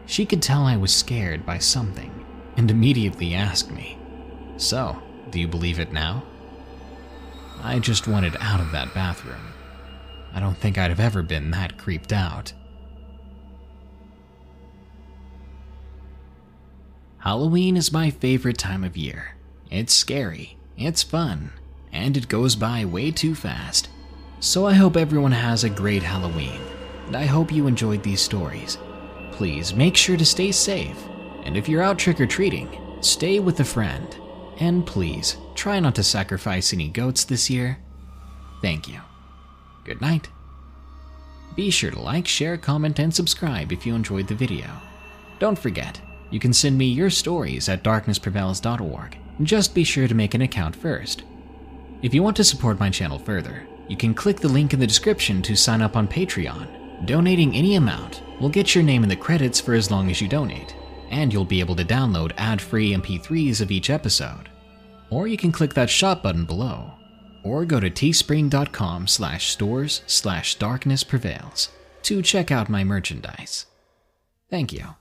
She 0.05 0.25
could 0.25 0.41
tell 0.41 0.65
I 0.65 0.77
was 0.77 0.93
scared 0.93 1.45
by 1.45 1.59
something 1.59 2.25
and 2.57 2.69
immediately 2.71 3.33
asked 3.33 3.71
me, 3.71 3.97
So, 4.57 5.01
do 5.29 5.39
you 5.39 5.47
believe 5.47 5.79
it 5.79 5.91
now? 5.91 6.23
I 7.61 7.79
just 7.79 8.07
wanted 8.07 8.35
out 8.39 8.59
of 8.59 8.71
that 8.71 8.93
bathroom. 8.93 9.53
I 10.33 10.39
don't 10.39 10.57
think 10.57 10.77
I'd 10.77 10.89
have 10.89 10.99
ever 10.99 11.23
been 11.23 11.51
that 11.51 11.77
creeped 11.77 12.13
out. 12.13 12.53
Halloween 17.19 17.75
is 17.75 17.91
my 17.91 18.11
favorite 18.11 18.57
time 18.57 18.83
of 18.83 18.95
year. 18.95 19.35
It's 19.71 19.93
scary, 19.93 20.57
it's 20.77 21.01
fun, 21.01 21.51
and 21.91 22.15
it 22.15 22.27
goes 22.27 22.55
by 22.55 22.85
way 22.85 23.11
too 23.11 23.33
fast. 23.33 23.89
So 24.39 24.67
I 24.67 24.73
hope 24.73 24.95
everyone 24.95 25.31
has 25.31 25.63
a 25.63 25.69
great 25.69 26.03
Halloween, 26.03 26.61
and 27.07 27.15
I 27.15 27.25
hope 27.25 27.51
you 27.51 27.65
enjoyed 27.65 28.03
these 28.03 28.21
stories. 28.21 28.77
Please 29.31 29.73
make 29.73 29.97
sure 29.97 30.15
to 30.15 30.25
stay 30.25 30.51
safe, 30.51 30.97
and 31.43 31.57
if 31.57 31.67
you're 31.67 31.81
out 31.81 31.97
trick 31.97 32.21
or 32.21 32.27
treating, 32.27 32.69
stay 33.01 33.39
with 33.39 33.59
a 33.59 33.65
friend. 33.65 34.15
And 34.59 34.85
please, 34.85 35.37
try 35.55 35.79
not 35.79 35.95
to 35.95 36.03
sacrifice 36.03 36.71
any 36.71 36.87
goats 36.87 37.23
this 37.23 37.49
year. 37.49 37.79
Thank 38.61 38.87
you. 38.87 39.01
Good 39.83 40.01
night. 40.01 40.29
Be 41.55 41.71
sure 41.71 41.91
to 41.91 41.99
like, 41.99 42.27
share, 42.27 42.57
comment, 42.57 42.99
and 42.99 43.13
subscribe 43.13 43.71
if 43.71 43.85
you 43.87 43.95
enjoyed 43.95 44.27
the 44.27 44.35
video. 44.35 44.67
Don't 45.39 45.57
forget, 45.57 45.99
you 46.31 46.39
can 46.39 46.53
send 46.53 46.77
me 46.77 46.85
your 46.85 47.09
stories 47.09 47.69
at 47.69 47.83
darknessprevails.org. 47.83 49.17
Just 49.43 49.75
be 49.75 49.83
sure 49.83 50.07
to 50.07 50.15
make 50.15 50.33
an 50.33 50.41
account 50.41 50.75
first. 50.75 51.23
If 52.01 52.13
you 52.13 52.23
want 52.23 52.35
to 52.37 52.43
support 52.43 52.79
my 52.79 52.89
channel 52.89 53.19
further, 53.19 53.67
you 53.87 53.97
can 53.97 54.13
click 54.13 54.39
the 54.39 54.47
link 54.47 54.73
in 54.73 54.79
the 54.79 54.87
description 54.87 55.41
to 55.43 55.55
sign 55.55 55.81
up 55.81 55.95
on 55.95 56.07
Patreon. 56.07 57.05
Donating 57.05 57.55
any 57.55 57.75
amount 57.75 58.21
will 58.39 58.49
get 58.49 58.75
your 58.75 58.83
name 58.83 59.03
in 59.03 59.09
the 59.09 59.15
credits 59.15 59.59
for 59.59 59.73
as 59.73 59.91
long 59.91 60.09
as 60.09 60.19
you 60.19 60.27
donate, 60.27 60.75
and 61.09 61.31
you'll 61.31 61.45
be 61.45 61.59
able 61.59 61.75
to 61.75 61.85
download 61.85 62.33
ad-free 62.37 62.93
MP3s 62.93 63.61
of 63.61 63.71
each 63.71 63.89
episode. 63.89 64.49
Or 65.09 65.27
you 65.27 65.37
can 65.37 65.51
click 65.51 65.73
that 65.75 65.89
shop 65.89 66.21
button 66.23 66.45
below, 66.45 66.91
or 67.43 67.65
go 67.65 67.79
to 67.79 67.89
teespring.com 67.89 69.07
slash 69.07 69.49
stores 69.49 70.01
slash 70.05 70.55
darkness 70.55 71.03
prevails 71.03 71.69
to 72.03 72.21
check 72.21 72.51
out 72.51 72.69
my 72.69 72.83
merchandise. 72.83 73.65
Thank 74.49 74.73
you. 74.73 74.95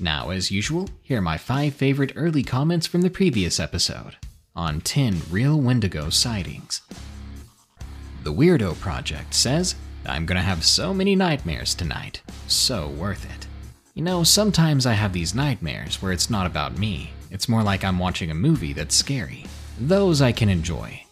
Now, 0.00 0.30
as 0.30 0.50
usual, 0.50 0.88
here 1.02 1.18
are 1.18 1.22
my 1.22 1.38
5 1.38 1.74
favorite 1.74 2.12
early 2.16 2.42
comments 2.42 2.86
from 2.86 3.02
the 3.02 3.10
previous 3.10 3.58
episode 3.60 4.16
on 4.54 4.80
10 4.80 5.20
real 5.30 5.60
Wendigo 5.60 6.10
sightings. 6.10 6.80
The 8.22 8.32
Weirdo 8.32 8.78
Project 8.80 9.34
says, 9.34 9.74
I'm 10.06 10.26
gonna 10.26 10.42
have 10.42 10.64
so 10.64 10.94
many 10.94 11.14
nightmares 11.14 11.74
tonight. 11.74 12.22
So 12.48 12.88
worth 12.88 13.24
it. 13.24 13.46
You 13.94 14.02
know, 14.02 14.24
sometimes 14.24 14.86
I 14.86 14.92
have 14.92 15.12
these 15.12 15.34
nightmares 15.34 16.02
where 16.02 16.12
it's 16.12 16.30
not 16.30 16.46
about 16.46 16.78
me, 16.78 17.10
it's 17.30 17.48
more 17.48 17.62
like 17.62 17.84
I'm 17.84 17.98
watching 17.98 18.30
a 18.30 18.34
movie 18.34 18.72
that's 18.72 18.94
scary. 18.94 19.46
Those 19.78 20.22
I 20.22 20.32
can 20.32 20.48
enjoy. 20.48 21.02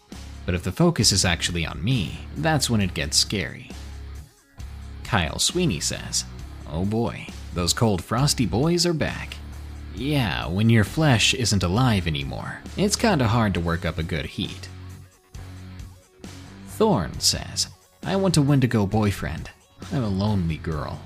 But 0.47 0.55
if 0.55 0.63
the 0.63 0.73
focus 0.73 1.13
is 1.13 1.25
actually 1.25 1.67
on 1.67 1.83
me, 1.83 2.19
that's 2.37 2.69
when 2.69 2.81
it 2.81 2.95
gets 2.95 3.17
scary. 3.17 3.71
Kyle 5.03 5.39
Sweeney 5.39 5.81
says, 5.81 6.25
Oh 6.71 6.85
boy, 6.85 7.27
those 7.55 7.73
cold 7.73 8.03
frosty 8.03 8.47
boys 8.47 8.85
are 8.85 8.93
back. 8.93 9.37
Yeah, 9.95 10.47
when 10.49 10.69
your 10.69 10.85
flesh 10.85 11.35
isn't 11.35 11.63
alive 11.63 12.07
anymore, 12.07 12.59
it's 12.77 12.97
kinda 12.97 13.29
hard 13.29 13.55
to 13.55 13.61
work 13.61 13.85
up 13.85 13.99
a 13.99 14.03
good 14.03 14.27
heat. 14.27 14.69
Thorn 16.69 17.21
says, 17.21 17.69
I 18.03 18.17
want 18.17 18.37
a 18.37 18.43
Wendigo 18.43 18.87
boyfriend. 18.87 19.51
I'm 19.93 20.03
a 20.03 20.09
lonely 20.09 20.57
girl. 20.57 21.01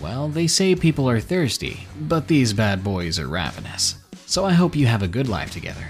Well, 0.00 0.28
they 0.28 0.46
say 0.46 0.74
people 0.74 1.08
are 1.08 1.20
thirsty, 1.20 1.86
but 2.02 2.28
these 2.28 2.52
bad 2.52 2.84
boys 2.84 3.18
are 3.18 3.28
ravenous. 3.28 3.96
So 4.26 4.44
I 4.44 4.52
hope 4.52 4.76
you 4.76 4.86
have 4.86 5.02
a 5.02 5.08
good 5.08 5.28
life 5.28 5.50
together. 5.50 5.88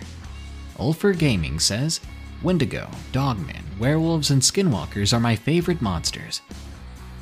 Ulfer 0.78 1.12
Gaming 1.12 1.58
says, 1.58 2.00
Wendigo, 2.42 2.88
Dogmen, 3.12 3.62
werewolves, 3.78 4.30
and 4.30 4.40
skinwalkers 4.40 5.12
are 5.12 5.20
my 5.20 5.36
favorite 5.36 5.82
monsters. 5.82 6.40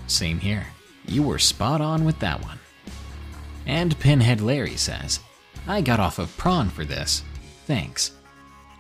Same 0.06 0.38
here. 0.38 0.66
You 1.06 1.22
were 1.22 1.38
spot 1.38 1.80
on 1.80 2.04
with 2.04 2.18
that 2.20 2.42
one. 2.44 2.57
And 3.68 3.98
Pinhead 4.00 4.40
Larry 4.40 4.76
says, 4.76 5.20
I 5.66 5.82
got 5.82 6.00
off 6.00 6.18
of 6.18 6.34
prawn 6.38 6.70
for 6.70 6.86
this. 6.86 7.22
Thanks. 7.66 8.12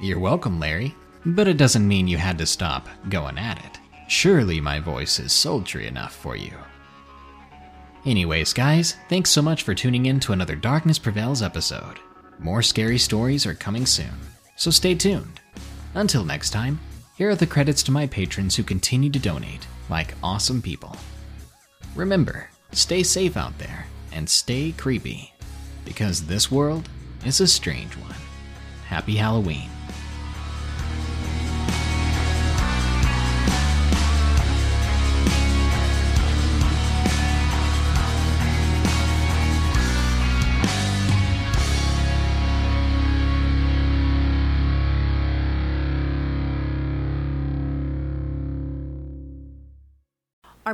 You're 0.00 0.18
welcome, 0.18 0.58
Larry. 0.58 0.94
But 1.26 1.46
it 1.46 1.58
doesn't 1.58 1.86
mean 1.86 2.08
you 2.08 2.16
had 2.16 2.38
to 2.38 2.46
stop 2.46 2.88
going 3.10 3.36
at 3.36 3.62
it. 3.66 3.78
Surely 4.08 4.62
my 4.62 4.80
voice 4.80 5.20
is 5.20 5.30
sultry 5.30 5.86
enough 5.86 6.14
for 6.14 6.36
you. 6.36 6.52
Anyways, 8.06 8.54
guys, 8.54 8.96
thanks 9.10 9.28
so 9.28 9.42
much 9.42 9.62
for 9.62 9.74
tuning 9.74 10.06
in 10.06 10.20
to 10.20 10.32
another 10.32 10.56
Darkness 10.56 10.98
Prevails 10.98 11.42
episode. 11.42 11.98
More 12.38 12.62
scary 12.62 12.96
stories 12.96 13.44
are 13.44 13.54
coming 13.54 13.84
soon, 13.84 14.14
so 14.56 14.70
stay 14.70 14.94
tuned. 14.94 15.40
Until 15.94 16.24
next 16.24 16.50
time, 16.50 16.80
here 17.16 17.28
are 17.28 17.34
the 17.34 17.46
credits 17.46 17.82
to 17.82 17.92
my 17.92 18.06
patrons 18.06 18.56
who 18.56 18.62
continue 18.62 19.10
to 19.10 19.18
donate, 19.18 19.66
like 19.90 20.14
awesome 20.22 20.62
people. 20.62 20.96
Remember, 21.94 22.48
stay 22.72 23.02
safe 23.02 23.36
out 23.36 23.58
there 23.58 23.84
and 24.12 24.28
stay 24.28 24.72
creepy, 24.72 25.32
because 25.84 26.26
this 26.26 26.50
world 26.50 26.88
is 27.24 27.40
a 27.40 27.46
strange 27.46 27.96
one. 27.96 28.14
Happy 28.86 29.16
Halloween. 29.16 29.70